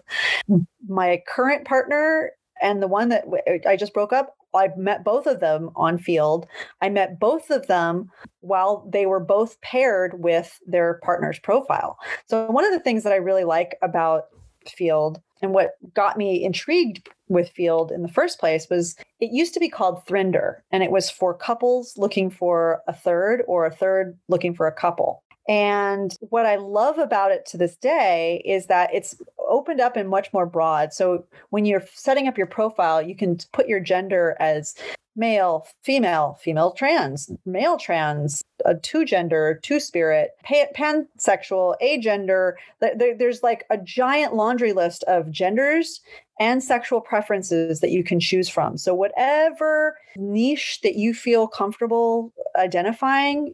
My 0.87 1.21
current 1.27 1.65
partner 1.65 2.31
and 2.61 2.81
the 2.81 2.87
one 2.87 3.09
that 3.09 3.25
I 3.67 3.75
just 3.75 3.93
broke 3.93 4.13
up 4.13 4.35
I 4.55 4.69
met 4.77 5.03
both 5.03 5.25
of 5.25 5.39
them 5.39 5.69
on 5.75 5.97
Feeld. 5.97 6.45
I 6.81 6.89
met 6.89 7.19
both 7.19 7.49
of 7.49 7.67
them 7.67 8.09
while 8.41 8.87
they 8.91 9.05
were 9.05 9.19
both 9.19 9.59
paired 9.61 10.21
with 10.23 10.59
their 10.65 10.99
partner's 11.03 11.39
profile. 11.39 11.97
So, 12.27 12.49
one 12.51 12.65
of 12.65 12.71
the 12.71 12.79
things 12.79 13.03
that 13.03 13.13
I 13.13 13.17
really 13.17 13.43
like 13.43 13.77
about 13.81 14.25
Feeld 14.67 15.17
and 15.41 15.53
what 15.53 15.71
got 15.93 16.17
me 16.17 16.43
intrigued 16.43 17.09
with 17.27 17.53
Feeld 17.53 17.91
in 17.91 18.01
the 18.01 18.07
first 18.07 18.39
place 18.39 18.67
was 18.69 18.95
it 19.19 19.31
used 19.31 19.53
to 19.53 19.59
be 19.59 19.69
called 19.69 20.05
Thrinder, 20.05 20.57
and 20.71 20.83
it 20.83 20.91
was 20.91 21.09
for 21.09 21.33
couples 21.33 21.93
looking 21.97 22.29
for 22.29 22.81
a 22.87 22.93
third 22.93 23.43
or 23.47 23.65
a 23.65 23.71
third 23.71 24.17
looking 24.27 24.53
for 24.53 24.67
a 24.67 24.71
couple. 24.71 25.23
And 25.47 26.15
what 26.21 26.47
I 26.47 26.55
love 26.55 26.97
about 26.97 27.31
it 27.31 27.45
to 27.47 27.57
this 27.57 27.75
day 27.75 28.41
is 28.45 28.65
that 28.65 28.89
it's 28.93 29.15
opened 29.49 29.81
up 29.81 29.95
and 29.95 30.09
much 30.09 30.31
more 30.33 30.45
broad. 30.45 30.93
So 30.93 31.25
when 31.49 31.65
you're 31.65 31.83
setting 31.93 32.27
up 32.27 32.37
your 32.37 32.47
profile, 32.47 33.01
you 33.01 33.15
can 33.15 33.37
put 33.51 33.67
your 33.67 33.79
gender 33.79 34.35
as 34.39 34.75
male, 35.15 35.67
female, 35.83 36.37
female 36.41 36.71
trans, 36.71 37.31
male 37.45 37.77
trans, 37.77 38.43
a 38.65 38.75
two 38.75 39.05
gender, 39.05 39.59
two 39.63 39.79
spirit, 39.79 40.31
pansexual, 40.45 41.75
agender. 41.81 42.53
There, 42.79 43.15
there's 43.17 43.43
like 43.43 43.65
a 43.69 43.77
giant 43.77 44.35
laundry 44.35 44.73
list 44.73 45.03
of 45.03 45.31
genders 45.31 46.01
and 46.39 46.63
sexual 46.63 46.99
preferences 46.99 47.79
that 47.79 47.91
you 47.91 48.03
can 48.03 48.19
choose 48.19 48.49
from. 48.49 48.77
So, 48.77 48.93
whatever 48.93 49.97
niche 50.17 50.79
that 50.83 50.95
you 50.95 51.13
feel 51.13 51.47
comfortable 51.47 52.33
identifying, 52.57 53.53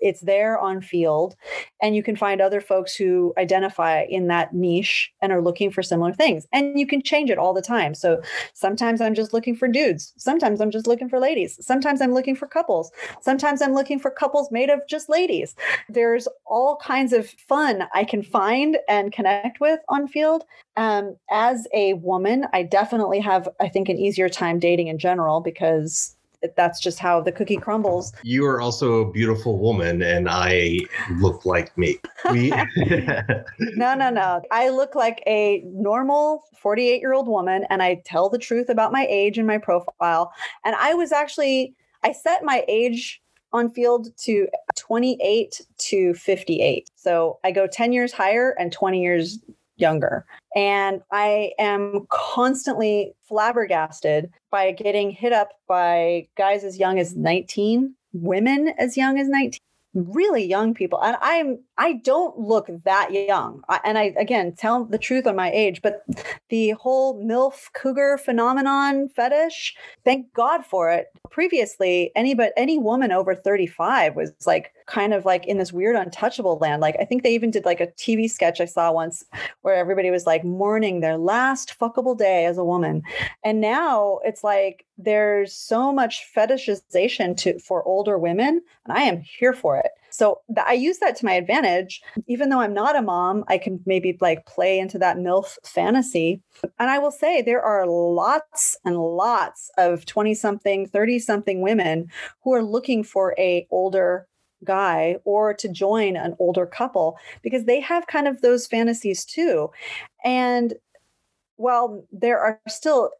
it's 0.00 0.20
there 0.20 0.58
on 0.58 0.80
Feeld. 0.80 1.34
And 1.82 1.94
you 1.94 2.02
can 2.02 2.16
find 2.16 2.40
other 2.40 2.60
folks 2.60 2.94
who 2.94 3.32
identify 3.38 4.04
in 4.08 4.28
that 4.28 4.54
niche 4.54 5.12
and 5.22 5.32
are 5.32 5.42
looking 5.42 5.70
for 5.70 5.82
similar 5.82 6.12
things. 6.12 6.46
And 6.52 6.78
you 6.78 6.86
can 6.86 7.02
change 7.02 7.30
it 7.30 7.38
all 7.38 7.54
the 7.54 7.62
time. 7.62 7.94
So, 7.94 8.20
sometimes 8.52 9.00
I'm 9.00 9.14
just 9.14 9.32
looking 9.32 9.54
for 9.54 9.68
dudes. 9.68 10.12
Sometimes 10.16 10.60
I'm 10.60 10.70
just 10.70 10.86
looking 10.86 11.08
for 11.08 11.20
ladies. 11.20 11.64
Sometimes 11.64 12.00
I'm 12.00 12.14
looking 12.14 12.34
for 12.34 12.46
couples. 12.46 12.90
Sometimes 13.20 13.62
I'm 13.62 13.74
looking 13.74 13.98
for 13.98 14.10
couples 14.10 14.50
made 14.50 14.70
of 14.70 14.80
just 14.88 15.08
ladies. 15.08 15.54
There's 15.88 16.26
all 16.46 16.76
kinds 16.76 17.12
of 17.12 17.28
fun 17.28 17.84
I 17.94 18.04
can 18.04 18.22
find 18.22 18.78
and 18.88 19.12
connect 19.12 19.60
with 19.60 19.80
on 19.88 20.08
Feeld. 20.08 20.42
Um, 20.76 21.16
as 21.30 21.66
a 21.74 21.94
woman, 22.08 22.46
I 22.52 22.64
definitely 22.64 23.20
have, 23.20 23.48
I 23.60 23.68
think, 23.68 23.88
an 23.88 23.98
easier 23.98 24.28
time 24.28 24.58
dating 24.58 24.88
in 24.88 24.98
general 24.98 25.40
because 25.40 26.16
that's 26.56 26.80
just 26.80 26.98
how 26.98 27.20
the 27.20 27.32
cookie 27.32 27.56
crumbles. 27.56 28.12
You 28.22 28.46
are 28.46 28.60
also 28.60 29.00
a 29.00 29.12
beautiful 29.12 29.58
woman, 29.58 30.02
and 30.02 30.28
I 30.28 30.78
look 31.20 31.44
like 31.44 31.76
me. 31.76 31.98
We- 32.32 32.50
no, 33.76 33.94
no, 33.94 34.10
no. 34.10 34.42
I 34.50 34.70
look 34.70 34.94
like 34.94 35.22
a 35.26 35.62
normal 35.66 36.42
48 36.60 37.00
year 37.00 37.12
old 37.12 37.28
woman, 37.28 37.66
and 37.70 37.82
I 37.82 38.02
tell 38.04 38.28
the 38.28 38.38
truth 38.38 38.68
about 38.68 38.92
my 38.92 39.06
age 39.08 39.38
and 39.38 39.46
my 39.46 39.58
profile. 39.58 40.32
And 40.64 40.74
I 40.76 40.94
was 40.94 41.12
actually, 41.12 41.74
I 42.02 42.12
set 42.12 42.42
my 42.42 42.64
age 42.68 43.20
on 43.52 43.70
Feeld 43.70 44.14
to 44.24 44.46
28 44.76 45.60
to 45.78 46.14
58. 46.14 46.90
So 46.96 47.38
I 47.44 47.50
go 47.50 47.66
10 47.66 47.92
years 47.92 48.12
higher 48.12 48.54
and 48.58 48.72
20 48.72 49.02
years 49.02 49.38
younger. 49.76 50.26
And 50.58 51.02
I 51.12 51.52
am 51.60 52.08
constantly 52.10 53.12
flabbergasted 53.28 54.28
by 54.50 54.72
getting 54.72 55.12
hit 55.12 55.32
up 55.32 55.50
by 55.68 56.26
guys 56.36 56.64
as 56.64 56.80
young 56.80 56.98
as 56.98 57.14
19, 57.14 57.94
women 58.12 58.74
as 58.76 58.96
young 58.96 59.20
as 59.20 59.28
19 59.28 59.60
really 59.94 60.44
young 60.44 60.74
people. 60.74 61.00
And 61.02 61.16
i'm 61.20 61.58
i 61.78 61.94
don't 61.94 62.38
look 62.38 62.68
that 62.84 63.12
young 63.12 63.62
I, 63.68 63.80
and 63.84 63.98
i 63.98 64.14
again 64.18 64.54
tell 64.54 64.84
the 64.84 64.98
truth 64.98 65.26
on 65.26 65.36
my 65.36 65.50
age 65.50 65.80
but 65.82 66.04
the 66.48 66.70
whole 66.70 67.24
milf 67.24 67.72
cougar 67.72 68.18
phenomenon 68.18 69.08
fetish 69.08 69.74
thank 70.04 70.32
god 70.34 70.64
for 70.64 70.90
it 70.90 71.06
previously 71.30 72.12
any 72.14 72.34
but 72.34 72.52
any 72.56 72.78
woman 72.78 73.12
over 73.12 73.34
35 73.34 74.16
was 74.16 74.32
like 74.46 74.72
kind 74.88 75.12
of 75.12 75.24
like 75.24 75.46
in 75.46 75.58
this 75.58 75.72
weird 75.72 75.94
untouchable 75.94 76.58
land. 76.58 76.80
Like 76.80 76.96
I 76.98 77.04
think 77.04 77.22
they 77.22 77.34
even 77.34 77.50
did 77.50 77.64
like 77.64 77.80
a 77.80 77.86
TV 77.88 78.28
sketch 78.28 78.60
I 78.60 78.64
saw 78.64 78.90
once 78.90 79.24
where 79.62 79.76
everybody 79.76 80.10
was 80.10 80.26
like 80.26 80.44
mourning 80.44 81.00
their 81.00 81.18
last 81.18 81.78
fuckable 81.78 82.16
day 82.16 82.46
as 82.46 82.58
a 82.58 82.64
woman. 82.64 83.02
And 83.44 83.60
now 83.60 84.18
it's 84.24 84.42
like 84.42 84.86
there's 84.96 85.52
so 85.52 85.92
much 85.92 86.26
fetishization 86.34 87.36
to 87.38 87.58
for 87.60 87.84
older 87.84 88.18
women 88.18 88.62
and 88.86 88.98
I 88.98 89.02
am 89.02 89.20
here 89.20 89.52
for 89.52 89.76
it. 89.76 89.90
So 90.10 90.40
th- 90.54 90.66
I 90.66 90.72
use 90.72 90.98
that 90.98 91.16
to 91.16 91.24
my 91.24 91.34
advantage. 91.34 92.02
Even 92.26 92.48
though 92.48 92.60
I'm 92.60 92.74
not 92.74 92.96
a 92.96 93.02
mom, 93.02 93.44
I 93.48 93.58
can 93.58 93.80
maybe 93.86 94.16
like 94.20 94.46
play 94.46 94.78
into 94.78 94.98
that 94.98 95.18
MILF 95.18 95.58
fantasy. 95.64 96.42
And 96.78 96.90
I 96.90 96.98
will 96.98 97.10
say 97.10 97.42
there 97.42 97.62
are 97.62 97.86
lots 97.86 98.76
and 98.84 98.96
lots 98.96 99.70
of 99.78 100.06
20 100.06 100.34
something, 100.34 100.86
30 100.86 101.18
something 101.18 101.60
women 101.60 102.08
who 102.42 102.54
are 102.54 102.62
looking 102.62 103.02
for 103.04 103.34
a 103.38 103.66
older 103.70 104.26
guy 104.64 105.16
or 105.24 105.54
to 105.54 105.68
join 105.68 106.16
an 106.16 106.34
older 106.38 106.66
couple 106.66 107.16
because 107.42 107.64
they 107.64 107.80
have 107.80 108.06
kind 108.06 108.26
of 108.26 108.40
those 108.40 108.66
fantasies 108.66 109.24
too. 109.24 109.70
And 110.24 110.74
while 111.56 112.04
there 112.12 112.40
are 112.40 112.60
still 112.68 113.10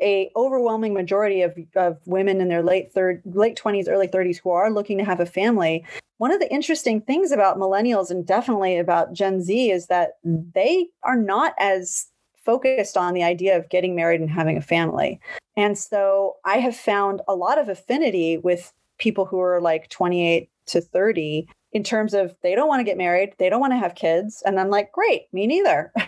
a 0.00 0.30
overwhelming 0.36 0.94
majority 0.94 1.42
of, 1.42 1.56
of 1.74 1.98
women 2.06 2.40
in 2.40 2.48
their 2.48 2.62
late 2.62 2.92
third 2.92 3.20
late 3.24 3.56
20s 3.56 3.88
early 3.88 4.06
30s 4.06 4.40
who 4.40 4.50
are 4.50 4.70
looking 4.70 4.98
to 4.98 5.04
have 5.04 5.18
a 5.18 5.26
family 5.26 5.84
one 6.18 6.30
of 6.30 6.40
the 6.40 6.52
interesting 6.52 7.00
things 7.00 7.32
about 7.32 7.58
millennials 7.58 8.10
and 8.10 8.26
definitely 8.26 8.78
about 8.78 9.12
gen 9.12 9.40
z 9.40 9.70
is 9.70 9.86
that 9.86 10.12
they 10.24 10.86
are 11.02 11.16
not 11.16 11.54
as 11.58 12.06
focused 12.44 12.96
on 12.96 13.14
the 13.14 13.22
idea 13.22 13.56
of 13.56 13.68
getting 13.68 13.94
married 13.94 14.20
and 14.20 14.30
having 14.30 14.56
a 14.56 14.62
family 14.62 15.20
and 15.56 15.76
so 15.78 16.36
i 16.44 16.58
have 16.58 16.76
found 16.76 17.20
a 17.28 17.34
lot 17.34 17.58
of 17.58 17.68
affinity 17.68 18.38
with 18.38 18.72
people 18.98 19.24
who 19.24 19.40
are 19.40 19.60
like 19.60 19.88
28 19.88 20.50
to 20.66 20.80
30 20.80 21.48
in 21.72 21.82
terms 21.82 22.14
of 22.14 22.34
they 22.42 22.54
don't 22.54 22.68
want 22.68 22.80
to 22.80 22.84
get 22.84 22.96
married, 22.96 23.34
they 23.38 23.50
don't 23.50 23.60
want 23.60 23.72
to 23.72 23.78
have 23.78 23.94
kids. 23.94 24.42
And 24.46 24.58
I'm 24.58 24.70
like, 24.70 24.92
great, 24.92 25.32
me 25.32 25.46
neither. 25.46 25.92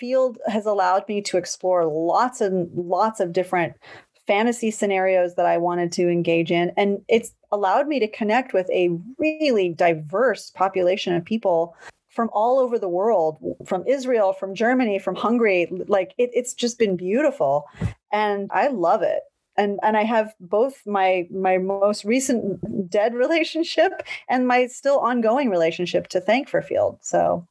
Feeld 0.00 0.36
has 0.46 0.66
allowed 0.66 1.06
me 1.08 1.22
to 1.22 1.36
explore 1.36 1.86
lots 1.86 2.40
and 2.40 2.70
lots 2.74 3.20
of 3.20 3.32
different 3.32 3.74
fantasy 4.26 4.70
scenarios 4.70 5.34
that 5.36 5.46
I 5.46 5.58
wanted 5.58 5.92
to 5.92 6.08
engage 6.08 6.50
in. 6.50 6.72
And 6.76 7.00
it's 7.08 7.32
allowed 7.56 7.88
me 7.88 7.98
to 8.00 8.08
connect 8.08 8.52
with 8.52 8.68
a 8.70 8.90
really 9.18 9.70
diverse 9.70 10.50
population 10.50 11.14
of 11.14 11.24
people 11.24 11.74
from 12.08 12.30
all 12.32 12.58
over 12.58 12.78
the 12.78 12.88
world, 12.88 13.38
from 13.66 13.86
Israel, 13.86 14.32
from 14.32 14.54
Germany, 14.54 14.98
from 14.98 15.16
Hungary. 15.16 15.66
Like 15.88 16.14
it, 16.18 16.30
it's 16.32 16.54
just 16.54 16.78
been 16.78 16.96
beautiful. 16.96 17.64
And 18.12 18.50
I 18.52 18.68
love 18.68 19.02
it 19.02 19.22
and 19.56 19.78
and 19.82 19.96
I 19.96 20.04
have 20.04 20.34
both 20.40 20.86
my 20.86 21.26
my 21.30 21.58
most 21.58 22.04
recent 22.04 22.90
dead 22.90 23.14
relationship 23.24 24.02
and 24.28 24.46
my 24.46 24.66
still 24.66 24.98
ongoing 24.98 25.50
relationship 25.50 26.08
to 26.08 26.20
thank 26.20 26.48
for 26.48 26.62
Feeld. 26.62 26.98
So 27.02 27.46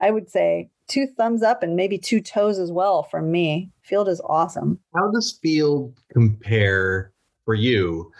I 0.00 0.10
would 0.10 0.30
say 0.30 0.70
two 0.88 1.06
thumbs 1.06 1.42
up 1.42 1.62
and 1.62 1.76
maybe 1.76 1.98
two 1.98 2.20
toes 2.20 2.58
as 2.58 2.70
well 2.70 3.02
from 3.04 3.30
me. 3.30 3.70
Feeld 3.88 4.08
is 4.08 4.20
awesome. 4.24 4.78
How 4.94 5.10
does 5.10 5.38
Feeld 5.44 5.94
compare 6.12 7.12
for 7.44 7.54
you 7.54 8.12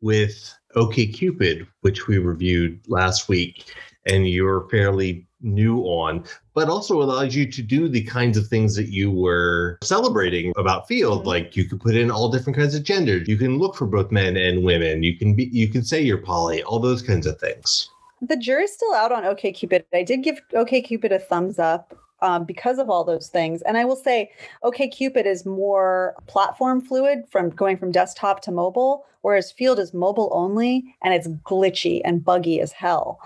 with 0.00 0.54
OKCupid, 0.74 1.66
which 1.80 2.06
we 2.06 2.18
reviewed 2.18 2.80
last 2.88 3.28
week, 3.28 3.74
and 4.06 4.28
you're 4.28 4.68
fairly 4.68 5.26
new 5.40 5.80
on, 5.80 6.24
but 6.54 6.68
also 6.68 7.02
allows 7.02 7.34
you 7.34 7.50
to 7.50 7.62
do 7.62 7.88
the 7.88 8.04
kinds 8.04 8.36
of 8.36 8.46
things 8.46 8.76
that 8.76 8.88
you 8.88 9.10
were 9.10 9.78
celebrating 9.82 10.52
about 10.56 10.88
Feeld. 10.88 11.24
Like 11.24 11.56
you 11.56 11.64
can 11.68 11.78
put 11.78 11.96
in 11.96 12.10
all 12.10 12.30
different 12.30 12.56
kinds 12.56 12.74
of 12.74 12.84
genders. 12.84 13.28
You 13.28 13.36
can 13.36 13.58
look 13.58 13.74
for 13.74 13.86
both 13.86 14.10
men 14.10 14.36
and 14.36 14.64
women. 14.64 15.02
You 15.02 15.16
can 15.16 15.34
be 15.34 15.44
you 15.52 15.68
can 15.68 15.82
say 15.84 16.00
you're 16.00 16.18
poly, 16.18 16.62
all 16.62 16.78
those 16.78 17.02
kinds 17.02 17.26
of 17.26 17.38
things. 17.38 17.88
The 18.20 18.36
jury's 18.36 18.72
still 18.72 18.94
out 18.94 19.10
on 19.10 19.24
OKCupid. 19.24 19.84
I 19.92 20.04
did 20.04 20.22
give 20.22 20.40
OKCupid 20.52 21.10
a 21.10 21.18
thumbs 21.18 21.58
up 21.58 22.01
um, 22.22 22.44
because 22.44 22.78
of 22.78 22.88
all 22.88 23.04
those 23.04 23.28
things. 23.28 23.60
And 23.62 23.76
I 23.76 23.84
will 23.84 23.96
say, 23.96 24.30
OKCupid 24.64 25.26
is 25.26 25.44
more 25.44 26.14
platform 26.26 26.80
fluid 26.80 27.24
from 27.30 27.50
going 27.50 27.76
from 27.76 27.92
desktop 27.92 28.40
to 28.42 28.52
mobile, 28.52 29.04
whereas 29.20 29.52
Feeld 29.52 29.78
is 29.78 29.92
mobile 29.92 30.30
only 30.32 30.96
and 31.02 31.12
it's 31.12 31.28
glitchy 31.28 32.00
and 32.04 32.24
buggy 32.24 32.60
as 32.60 32.72
hell. 32.72 33.20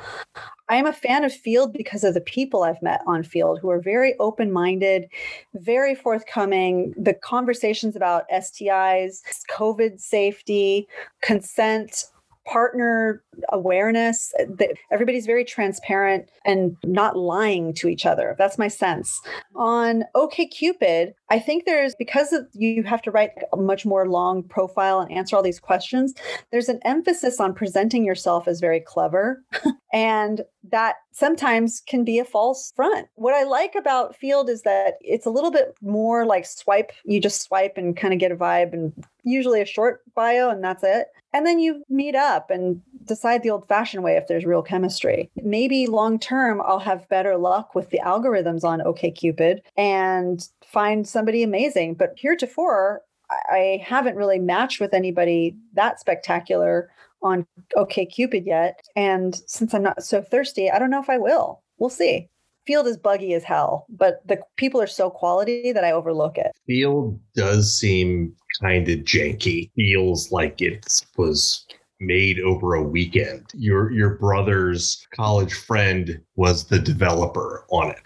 I 0.69 0.77
am 0.77 0.87
a 0.87 0.93
fan 0.93 1.23
of 1.23 1.33
Feeld 1.33 1.73
because 1.73 2.03
of 2.03 2.15
the 2.15 2.21
people 2.21 2.65
I've 2.65 2.83
met 2.83 3.01
on 3.07 3.23
Feeld 3.23 3.61
who 3.61 3.71
are 3.71 3.81
very 3.81 4.15
open 4.19 4.51
minded, 4.51 5.09
very 5.55 5.95
forthcoming. 5.95 6.93
The 6.97 7.15
conversations 7.15 7.95
about 7.95 8.29
STIs, 8.31 9.21
COVID 9.49 10.01
safety, 10.01 10.89
consent, 11.23 12.07
partner 12.47 13.23
awareness. 13.51 14.33
Uh, 14.39 14.65
everybody's 14.91 15.27
very 15.27 15.45
transparent 15.45 16.29
and 16.45 16.77
not 16.85 17.17
lying 17.17 17.75
to 17.75 17.89
each 17.89 18.07
other. 18.07 18.35
That's 18.39 18.59
my 18.59 18.69
sense. 18.69 19.21
On 19.55 20.05
OKCupid, 20.15 21.13
I 21.29 21.39
think 21.39 21.65
there's 21.65 21.95
because 21.97 22.33
of, 22.33 22.47
you 22.53 22.83
have 22.85 23.03
to 23.03 23.11
write 23.11 23.31
a 23.53 23.57
much 23.57 23.85
more 23.85 24.09
long 24.09 24.43
profile 24.43 25.01
and 25.01 25.11
answer 25.11 25.35
all 25.35 25.43
these 25.43 25.59
questions. 25.59 26.15
There's 26.53 26.69
an 26.69 26.81
emphasis 26.85 27.41
on 27.41 27.55
presenting 27.55 28.05
yourself 28.05 28.47
as 28.47 28.61
very 28.61 28.81
clever, 28.81 29.43
and 29.93 30.43
that 30.71 30.97
sometimes 31.13 31.83
can 31.87 32.05
be 32.05 32.19
a 32.19 32.25
false 32.25 32.73
front. 32.77 33.09
What 33.15 33.35
I 33.35 33.45
like 33.45 33.75
about 33.75 34.17
Feeld 34.21 34.49
is 34.49 34.63
that 34.63 34.95
it's 35.01 35.27
a 35.27 35.31
little 35.31 35.51
bit 35.51 35.75
more 35.83 36.27
like 36.27 36.47
swipe. 36.47 36.93
You 37.05 37.21
just 37.21 37.43
swipe 37.43 37.77
and 37.77 37.97
kind 37.97 38.15
of 38.15 38.21
get 38.21 38.33
a 38.33 38.37
vibe, 38.37 38.73
and 38.73 38.93
usually 39.25 39.61
a 39.61 39.67
short 39.67 40.03
bio, 40.15 40.49
and 40.49 40.63
that's 40.63 40.85
it. 40.85 41.09
And 41.33 41.47
then 41.47 41.59
you 41.59 41.83
meet 41.91 42.15
up 42.15 42.51
and 42.51 42.81
decide 43.05 43.43
the 43.43 43.51
old 43.51 43.69
fashioned 43.69 44.03
way 44.03 44.17
if 44.17 44.27
there's 44.27 44.47
real 44.47 44.63
chemistry. 44.63 45.31
Maybe 45.37 45.87
long 45.87 46.19
term, 46.19 46.63
I'll 46.63 46.79
have 46.79 47.09
better 47.09 47.37
luck 47.37 47.75
with 47.75 47.91
the 47.91 48.01
algorithms 48.05 48.65
on 48.65 48.81
OKCupid 48.81 49.61
and 49.77 50.49
find 50.65 51.07
somebody 51.17 51.43
amazing. 51.43 51.95
But 51.95 52.13
heretofore, 52.19 53.01
I 53.31 53.83
haven't 53.83 54.17
really 54.17 54.39
matched 54.39 54.81
with 54.81 54.93
anybody 54.93 55.57
that 55.73 55.99
spectacular 55.99 56.91
on 57.23 57.47
OKCupid 57.75 58.45
yet. 58.45 58.81
And 58.95 59.35
since 59.47 59.73
I'm 59.73 59.83
not 59.83 60.05
so 60.05 60.21
thirsty, 60.21 60.71
I 60.71 60.79
don't 60.79 60.91
know 60.91 61.01
if 61.01 61.09
I 61.09 61.17
will. 61.17 61.63
We'll 61.79 61.89
see. 61.89 62.29
Feeld 62.69 62.85
is 62.85 62.99
buggy 62.99 63.33
as 63.33 63.45
hell, 63.45 63.87
but 63.89 64.21
the 64.27 64.43
people 64.59 64.79
are 64.79 64.87
so 64.87 65.09
quality 65.09 65.73
that 65.73 65.85
I 65.85 65.93
overlook 65.93 66.37
it. 66.37 66.53
Feeld 66.69 67.19
does 67.35 67.73
seem 67.73 68.35
kind 68.61 68.87
of 68.87 68.99
janky. 69.01 69.71
Feels 69.75 70.31
like 70.31 70.61
it 70.61 71.03
was 71.17 71.65
made 71.99 72.41
over 72.41 72.75
a 72.75 72.83
weekend. 72.83 73.47
Your 73.55 73.91
your 73.91 74.17
brother's 74.17 75.07
college 75.15 75.55
friend 75.55 76.21
was 76.35 76.65
the 76.65 76.79
developer 76.79 77.65
on 77.71 77.93
it. 77.93 78.01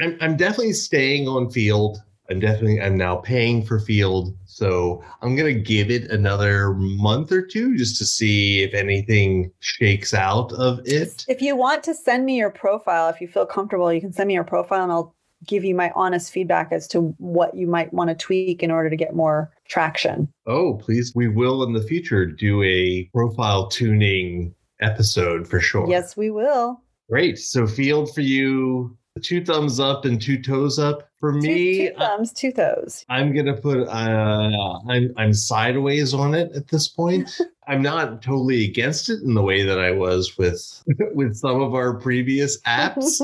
I'm, 0.00 0.18
I'm 0.20 0.36
definitely 0.36 0.74
staying 0.74 1.26
on 1.26 1.46
Feeld. 1.46 1.96
I'm 2.30 2.38
definitely 2.38 2.80
I'm 2.80 2.96
now 2.96 3.16
paying 3.16 3.64
for 3.64 3.80
Feeld. 3.80 4.36
So 4.44 5.02
I'm 5.20 5.34
gonna 5.34 5.52
give 5.52 5.90
it 5.90 6.10
another 6.10 6.74
month 6.74 7.32
or 7.32 7.42
two 7.42 7.76
just 7.76 7.98
to 7.98 8.06
see 8.06 8.62
if 8.62 8.72
anything 8.72 9.50
shakes 9.58 10.14
out 10.14 10.52
of 10.52 10.80
it. 10.84 11.24
If 11.28 11.42
you 11.42 11.56
want 11.56 11.82
to 11.84 11.94
send 11.94 12.24
me 12.24 12.36
your 12.36 12.50
profile, 12.50 13.08
if 13.08 13.20
you 13.20 13.28
feel 13.28 13.46
comfortable, 13.46 13.92
you 13.92 14.00
can 14.00 14.12
send 14.12 14.28
me 14.28 14.34
your 14.34 14.44
profile 14.44 14.82
and 14.82 14.92
I'll 14.92 15.14
give 15.46 15.64
you 15.64 15.74
my 15.74 15.90
honest 15.94 16.30
feedback 16.30 16.70
as 16.70 16.86
to 16.88 17.14
what 17.18 17.56
you 17.56 17.66
might 17.66 17.92
want 17.92 18.08
to 18.08 18.14
tweak 18.14 18.62
in 18.62 18.70
order 18.70 18.90
to 18.90 18.96
get 18.96 19.14
more 19.14 19.50
traction. 19.68 20.28
Oh, 20.46 20.74
please. 20.74 21.12
We 21.14 21.28
will 21.28 21.62
in 21.62 21.72
the 21.72 21.82
future 21.82 22.26
do 22.26 22.62
a 22.62 23.04
profile 23.14 23.68
tuning 23.68 24.54
episode 24.80 25.48
for 25.48 25.60
sure. 25.60 25.88
Yes, 25.88 26.16
we 26.16 26.30
will. 26.30 26.82
Great. 27.08 27.38
So 27.38 27.62
Feeld 27.64 28.14
for 28.14 28.20
you, 28.20 28.96
two 29.22 29.44
thumbs 29.44 29.80
up 29.80 30.04
and 30.04 30.20
two 30.20 30.40
toes 30.40 30.78
up. 30.78 31.08
For 31.18 31.32
me, 31.32 31.42
two, 31.42 31.88
two 31.90 31.98
thumbs, 31.98 32.32
two 32.32 32.52
toes. 32.52 33.04
I'm 33.08 33.34
gonna 33.34 33.56
put 33.56 33.86
uh 33.86 34.78
I'm 34.88 35.12
I'm 35.16 35.34
sideways 35.34 36.14
on 36.14 36.34
it 36.34 36.52
at 36.52 36.68
this 36.68 36.88
point. 36.88 37.40
I'm 37.66 37.82
not 37.82 38.22
totally 38.22 38.64
against 38.64 39.10
it 39.10 39.22
in 39.22 39.34
the 39.34 39.42
way 39.42 39.62
that 39.62 39.78
I 39.78 39.90
was 39.92 40.38
with 40.38 40.82
with 41.14 41.36
some 41.36 41.60
of 41.60 41.74
our 41.74 41.94
previous 41.94 42.60
apps 42.62 43.20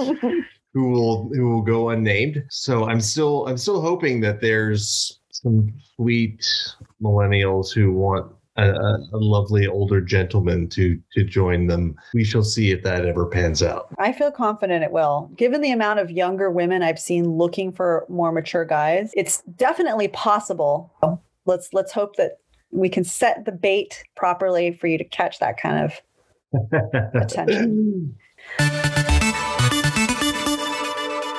who 0.75 0.91
will 0.91 1.31
who 1.35 1.51
will 1.51 1.63
go 1.63 1.89
unnamed. 1.89 2.45
So 2.51 2.85
I'm 2.85 3.01
still 3.01 3.47
I'm 3.49 3.57
still 3.57 3.81
hoping 3.81 4.21
that 4.21 4.41
there's 4.41 5.21
some 5.31 5.73
sweet 5.97 6.47
millennials 7.03 7.73
who 7.73 7.93
want 7.93 8.31
a, 8.57 8.73
a, 9.13 9.19
lovely 9.19 9.67
older 9.67 10.01
gentleman 10.01 10.69
to 10.71 11.01
to 11.13 11.25
join 11.25 11.67
them. 11.67 11.97
We 12.15 12.25
shall 12.25 12.43
see 12.43 12.71
if 12.71 12.83
that 12.85 13.05
ever 13.05 13.27
pans 13.27 13.63
out. 13.63 13.89
I 13.99 14.13
feel 14.13 14.31
confident 14.31 14.85
it 14.85 14.93
will. 14.93 15.31
Given 15.37 15.61
the 15.61 15.73
amount 15.73 16.01
of 16.01 16.11
younger 16.11 16.51
women 16.51 16.83
I've 16.83 16.99
seen 16.99 17.31
looking 17.31 17.73
for 17.73 18.07
more 18.09 18.33
mature 18.33 18.65
guys, 18.65 19.13
it's 19.15 19.43
definitely 19.57 20.09
possible. 20.09 20.93
Let's 21.45 21.69
let's 21.73 21.93
hope 21.93 22.17
that 22.17 22.39
we 22.71 22.89
can 22.89 23.05
set 23.05 23.45
the 23.45 23.53
bait 23.53 24.03
properly 24.17 24.73
for 24.73 24.87
you 24.87 24.99
to 24.99 25.05
catch 25.05 25.39
that 25.39 25.61
kind 25.61 25.85
of 25.85 26.01
attention. 27.23 28.17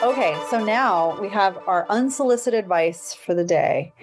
Okay, 0.03 0.39
so 0.49 0.63
now 0.63 1.19
we 1.19 1.27
have 1.29 1.57
our 1.67 1.85
unsolicited 1.89 2.59
advice 2.59 3.13
for 3.13 3.33
the 3.33 3.43
day. 3.43 3.93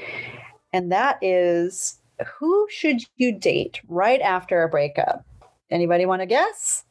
And 0.72 0.90
that 0.90 1.18
is 1.22 2.00
who 2.38 2.66
should 2.70 3.00
you 3.16 3.32
date 3.32 3.80
right 3.88 4.20
after 4.20 4.62
a 4.62 4.68
breakup? 4.68 5.24
Anybody 5.70 6.06
want 6.06 6.22
to 6.22 6.26
guess? 6.26 6.84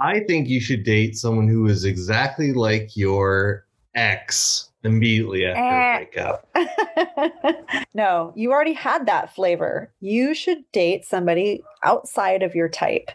I 0.00 0.20
think 0.20 0.48
you 0.48 0.60
should 0.60 0.84
date 0.84 1.16
someone 1.16 1.48
who 1.48 1.66
is 1.66 1.84
exactly 1.84 2.52
like 2.52 2.96
your 2.96 3.66
ex 3.94 4.70
immediately 4.84 5.44
after 5.44 5.62
a 5.62 5.74
eh. 5.74 5.96
breakup. 5.98 7.86
no, 7.94 8.32
you 8.36 8.52
already 8.52 8.72
had 8.72 9.06
that 9.06 9.34
flavor. 9.34 9.92
You 10.00 10.34
should 10.34 10.64
date 10.72 11.04
somebody 11.04 11.62
outside 11.82 12.42
of 12.42 12.54
your 12.54 12.68
type. 12.68 13.10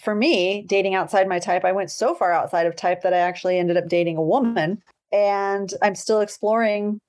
For 0.00 0.14
me, 0.14 0.62
dating 0.62 0.94
outside 0.94 1.28
my 1.28 1.38
type, 1.38 1.64
I 1.64 1.72
went 1.72 1.90
so 1.90 2.14
far 2.14 2.32
outside 2.32 2.66
of 2.66 2.74
type 2.74 3.02
that 3.02 3.14
I 3.14 3.18
actually 3.18 3.58
ended 3.58 3.76
up 3.76 3.88
dating 3.88 4.16
a 4.16 4.22
woman. 4.22 4.82
And 5.12 5.72
I'm 5.80 5.94
still 5.94 6.20
exploring 6.20 7.00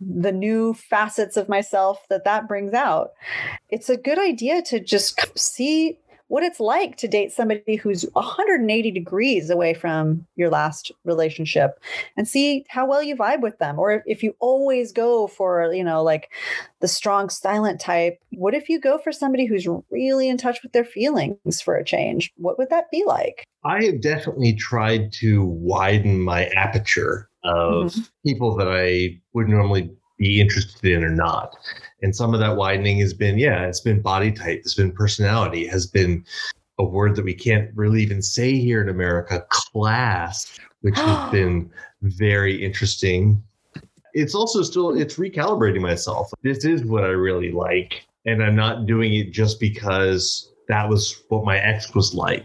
the 0.00 0.32
new 0.32 0.74
facets 0.74 1.36
of 1.36 1.48
myself 1.48 2.04
that 2.10 2.24
that 2.24 2.48
brings 2.48 2.74
out. 2.74 3.12
It's 3.70 3.88
a 3.88 3.96
good 3.96 4.18
idea 4.18 4.62
to 4.62 4.80
just 4.80 5.20
see 5.38 5.98
what 6.28 6.42
it's 6.42 6.58
like 6.58 6.96
to 6.96 7.08
date 7.08 7.32
somebody 7.32 7.76
who's 7.76 8.02
180 8.12 8.90
degrees 8.90 9.48
away 9.48 9.74
from 9.74 10.26
your 10.34 10.50
last 10.50 10.90
relationship 11.04 11.78
and 12.16 12.26
see 12.26 12.64
how 12.68 12.86
well 12.86 13.02
you 13.02 13.14
vibe 13.14 13.42
with 13.42 13.58
them. 13.58 13.78
Or 13.78 14.02
if 14.06 14.22
you 14.22 14.34
always 14.40 14.92
go 14.92 15.28
for 15.28 15.72
you 15.72 15.84
know 15.84 16.02
like 16.02 16.30
the 16.80 16.88
strong 16.88 17.28
silent 17.28 17.80
type 17.80 18.18
what 18.30 18.54
if 18.54 18.68
you 18.68 18.78
go 18.80 18.98
for 18.98 19.12
somebody 19.12 19.46
who's 19.46 19.66
really 19.90 20.28
in 20.28 20.36
touch 20.36 20.62
with 20.62 20.72
their 20.72 20.84
feelings 20.84 21.60
for 21.62 21.76
a 21.76 21.84
change? 21.84 22.32
What 22.36 22.58
would 22.58 22.70
that 22.70 22.90
be 22.90 23.04
like? 23.06 23.46
I 23.64 23.84
have 23.84 24.00
definitely 24.00 24.54
tried 24.54 25.12
to 25.14 25.44
widen 25.44 26.20
my 26.20 26.46
aperture 26.48 27.28
of 27.46 27.92
mm-hmm. 27.92 28.02
people 28.24 28.56
that 28.56 28.68
i 28.68 29.18
would 29.32 29.48
normally 29.48 29.90
be 30.18 30.40
interested 30.40 30.92
in 30.92 31.04
or 31.04 31.10
not. 31.10 31.56
And 32.02 32.14
some 32.14 32.34
of 32.34 32.40
that 32.40 32.56
widening 32.56 32.98
has 32.98 33.12
been, 33.12 33.38
yeah, 33.38 33.66
it's 33.66 33.80
been 33.80 34.00
body 34.00 34.32
type, 34.32 34.60
it's 34.60 34.74
been 34.74 34.92
personality, 34.92 35.66
has 35.66 35.86
been 35.86 36.24
a 36.78 36.84
word 36.84 37.16
that 37.16 37.24
we 37.24 37.34
can't 37.34 37.70
really 37.74 38.02
even 38.02 38.22
say 38.22 38.58
here 38.58 38.82
in 38.82 38.88
America, 38.88 39.44
class, 39.50 40.58
which 40.82 40.96
has 40.96 41.30
been 41.32 41.70
very 42.02 42.64
interesting. 42.64 43.42
It's 44.14 44.34
also 44.34 44.62
still 44.62 44.96
it's 44.96 45.16
recalibrating 45.16 45.80
myself. 45.80 46.30
This 46.42 46.64
is 46.64 46.84
what 46.84 47.04
I 47.04 47.08
really 47.08 47.52
like. 47.52 48.06
And 48.24 48.42
I'm 48.42 48.56
not 48.56 48.86
doing 48.86 49.14
it 49.14 49.30
just 49.30 49.60
because 49.60 50.52
that 50.68 50.88
was 50.88 51.22
what 51.28 51.44
my 51.44 51.58
ex 51.58 51.94
was 51.94 52.14
like. 52.14 52.44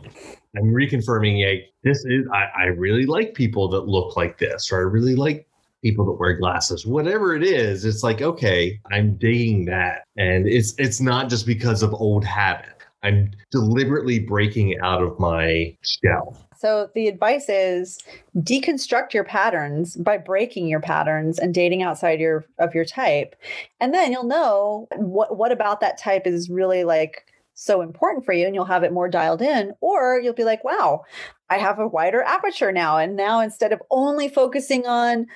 I'm 0.58 0.74
reconfirming, 0.74 1.40
yeah, 1.40 1.66
this 1.84 2.04
is 2.06 2.26
I, 2.34 2.64
I 2.64 2.66
really 2.66 3.06
like 3.06 3.34
people 3.34 3.70
that 3.70 3.88
look 3.88 4.18
like 4.18 4.38
this, 4.38 4.72
or 4.72 4.78
I 4.78 4.82
really 4.82 5.16
like 5.16 5.48
people 5.84 6.06
that 6.06 6.14
wear 6.14 6.34
glasses 6.38 6.86
whatever 6.86 7.36
it 7.36 7.42
is 7.42 7.86
it's 7.86 8.04
like 8.04 8.22
okay 8.22 8.80
i'm 8.92 9.16
digging 9.16 9.66
that. 9.66 10.04
And 10.18 10.48
it's 10.48 10.74
it's 10.78 11.02
not 11.02 11.30
just 11.30 11.46
because 11.46 11.82
of 11.82 11.94
old 11.94 12.24
habit. 12.24 12.70
I'm 13.04 13.32
deliberately 13.50 14.20
breaking 14.20 14.80
out 14.84 15.02
of 15.02 15.20
my 15.20 15.76
shell. 15.82 16.38
So 16.56 16.92
the 16.94 17.08
advice 17.08 17.50
is 17.50 17.98
deconstruct 18.38 19.14
your 19.14 19.24
patterns 19.24 19.96
by 19.96 20.20
breaking 20.20 20.68
your 20.68 20.80
patterns 20.80 21.40
and 21.40 21.56
dating 21.56 21.82
outside 21.82 22.20
your 22.20 22.46
of 22.60 22.76
your 22.76 22.86
type. 22.86 23.36
And 23.80 23.94
then 23.94 24.12
you'll 24.12 24.26
know 24.26 24.88
what 24.96 25.38
what 25.38 25.52
about 25.52 25.80
that 25.80 25.98
type 25.98 26.28
is 26.28 26.50
really 26.50 26.84
like 26.84 27.26
so 27.62 27.82
important 27.82 28.26
for 28.26 28.34
you 28.34 28.46
and 28.46 28.56
you'll 28.56 28.66
have 28.66 28.84
it 28.84 28.94
more 28.94 29.10
dialed 29.10 29.42
in 29.42 29.74
or 29.82 30.20
you'll 30.20 30.34
be 30.34 30.44
like 30.44 30.64
wow 30.64 31.04
i 31.50 31.58
have 31.58 31.80
a 31.80 31.88
wider 31.88 32.24
aperture 32.24 32.72
now. 32.72 32.98
And 32.98 33.16
now 33.16 33.42
instead 33.42 33.74
of 33.74 33.82
only 33.92 34.30
focusing 34.30 34.88
on 34.88 35.28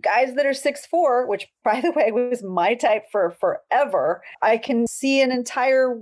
guys 0.00 0.34
that 0.34 0.46
are 0.46 0.54
six 0.54 0.86
four, 0.86 1.26
which 1.26 1.48
by 1.64 1.80
the 1.80 1.92
way 1.92 2.10
was 2.10 2.42
my 2.42 2.74
type 2.74 3.04
for 3.12 3.30
forever, 3.30 4.22
I 4.42 4.56
can 4.56 4.86
see 4.86 5.20
an 5.20 5.30
entire 5.30 5.96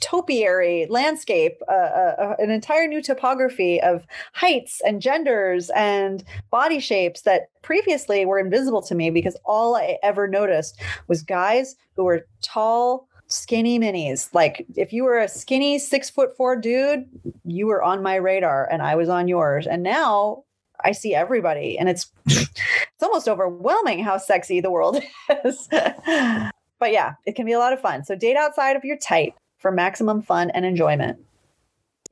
topiary 0.00 0.86
landscape, 0.90 1.54
uh, 1.68 1.72
uh, 1.72 2.36
an 2.38 2.50
entire 2.50 2.86
new 2.86 3.00
topography 3.00 3.80
of 3.80 4.04
heights 4.34 4.82
and 4.84 5.00
genders 5.00 5.70
and 5.70 6.24
body 6.50 6.80
shapes 6.80 7.22
that 7.22 7.48
previously 7.62 8.26
were 8.26 8.38
invisible 8.38 8.82
to 8.82 8.94
me 8.94 9.08
because 9.08 9.36
all 9.44 9.76
I 9.76 9.98
ever 10.02 10.26
noticed 10.26 10.78
was 11.06 11.22
guys 11.22 11.76
who 11.96 12.04
were 12.04 12.26
tall, 12.42 13.08
skinny 13.34 13.78
minis. 13.78 14.32
Like 14.32 14.64
if 14.76 14.92
you 14.92 15.04
were 15.04 15.18
a 15.18 15.28
skinny 15.28 15.78
six 15.78 16.08
foot 16.08 16.36
four 16.36 16.56
dude, 16.56 17.06
you 17.44 17.66
were 17.66 17.82
on 17.82 18.02
my 18.02 18.14
radar 18.14 18.68
and 18.70 18.80
I 18.80 18.94
was 18.94 19.08
on 19.08 19.28
yours. 19.28 19.66
And 19.66 19.82
now 19.82 20.44
I 20.84 20.92
see 20.92 21.14
everybody, 21.14 21.78
and 21.78 21.88
it's 21.88 22.10
it's 22.26 23.02
almost 23.02 23.28
overwhelming 23.28 24.02
how 24.02 24.18
sexy 24.18 24.60
the 24.60 24.70
world 24.70 25.02
is. 25.44 25.68
but 25.70 26.92
yeah, 26.92 27.14
it 27.26 27.34
can 27.34 27.46
be 27.46 27.52
a 27.52 27.58
lot 27.58 27.72
of 27.72 27.80
fun. 27.80 28.04
So 28.04 28.14
date 28.14 28.36
outside 28.36 28.76
of 28.76 28.84
your 28.84 28.96
type 28.98 29.34
for 29.58 29.72
maximum 29.72 30.22
fun 30.22 30.50
and 30.50 30.64
enjoyment. 30.64 31.18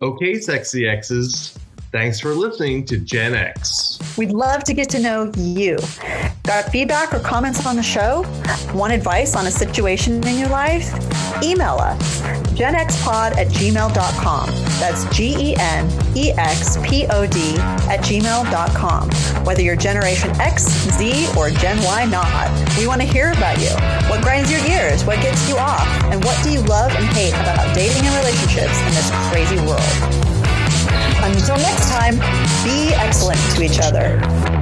Okay, 0.00 0.40
sexy 0.40 0.88
exes. 0.88 1.56
Thanks 1.92 2.18
for 2.18 2.34
listening 2.34 2.86
to 2.86 2.96
Gen 2.96 3.34
X. 3.34 3.98
We'd 4.16 4.32
love 4.32 4.64
to 4.64 4.72
get 4.72 4.88
to 4.90 4.98
know 4.98 5.30
you. 5.36 5.78
Got 6.42 6.72
feedback 6.72 7.12
or 7.12 7.20
comments 7.20 7.66
on 7.66 7.76
the 7.76 7.82
show? 7.82 8.22
Want 8.74 8.94
advice 8.94 9.36
on 9.36 9.46
a 9.46 9.50
situation 9.50 10.26
in 10.26 10.38
your 10.38 10.48
life? 10.48 10.90
Email 11.42 11.76
us 11.76 12.22
genxpod 12.52 13.36
at 13.36 13.48
gmail.com. 13.48 14.46
That's 14.78 15.04
G 15.16 15.34
E 15.38 15.56
N 15.58 15.90
E 16.16 16.32
X 16.32 16.78
P 16.82 17.06
O 17.10 17.26
D 17.26 17.56
at 17.88 18.00
gmail.com. 18.00 19.10
Whether 19.44 19.62
you're 19.62 19.76
Generation 19.76 20.30
X, 20.40 20.64
Z, 20.96 21.28
or 21.36 21.50
Gen 21.50 21.82
Y 21.82 22.04
not, 22.06 22.78
we 22.78 22.86
want 22.86 23.00
to 23.00 23.06
hear 23.06 23.32
about 23.32 23.58
you. 23.58 23.70
What 24.08 24.22
grinds 24.22 24.50
your 24.50 24.64
gears? 24.64 25.04
What 25.04 25.20
gets 25.20 25.48
you 25.48 25.56
off? 25.56 25.86
And 26.04 26.22
what 26.24 26.42
do 26.42 26.50
you 26.50 26.60
love 26.62 26.92
and 26.92 27.04
hate 27.04 27.34
about 27.34 27.74
dating 27.74 28.06
and 28.06 28.16
relationships 28.16 28.78
in 28.80 28.94
this 28.94 29.10
crazy 29.30 29.56
world? 29.66 30.51
Until 31.24 31.56
next 31.56 31.88
time, 31.88 32.16
be 32.64 32.92
excellent 32.94 33.40
to 33.54 33.62
each 33.62 33.78
other. 33.78 34.61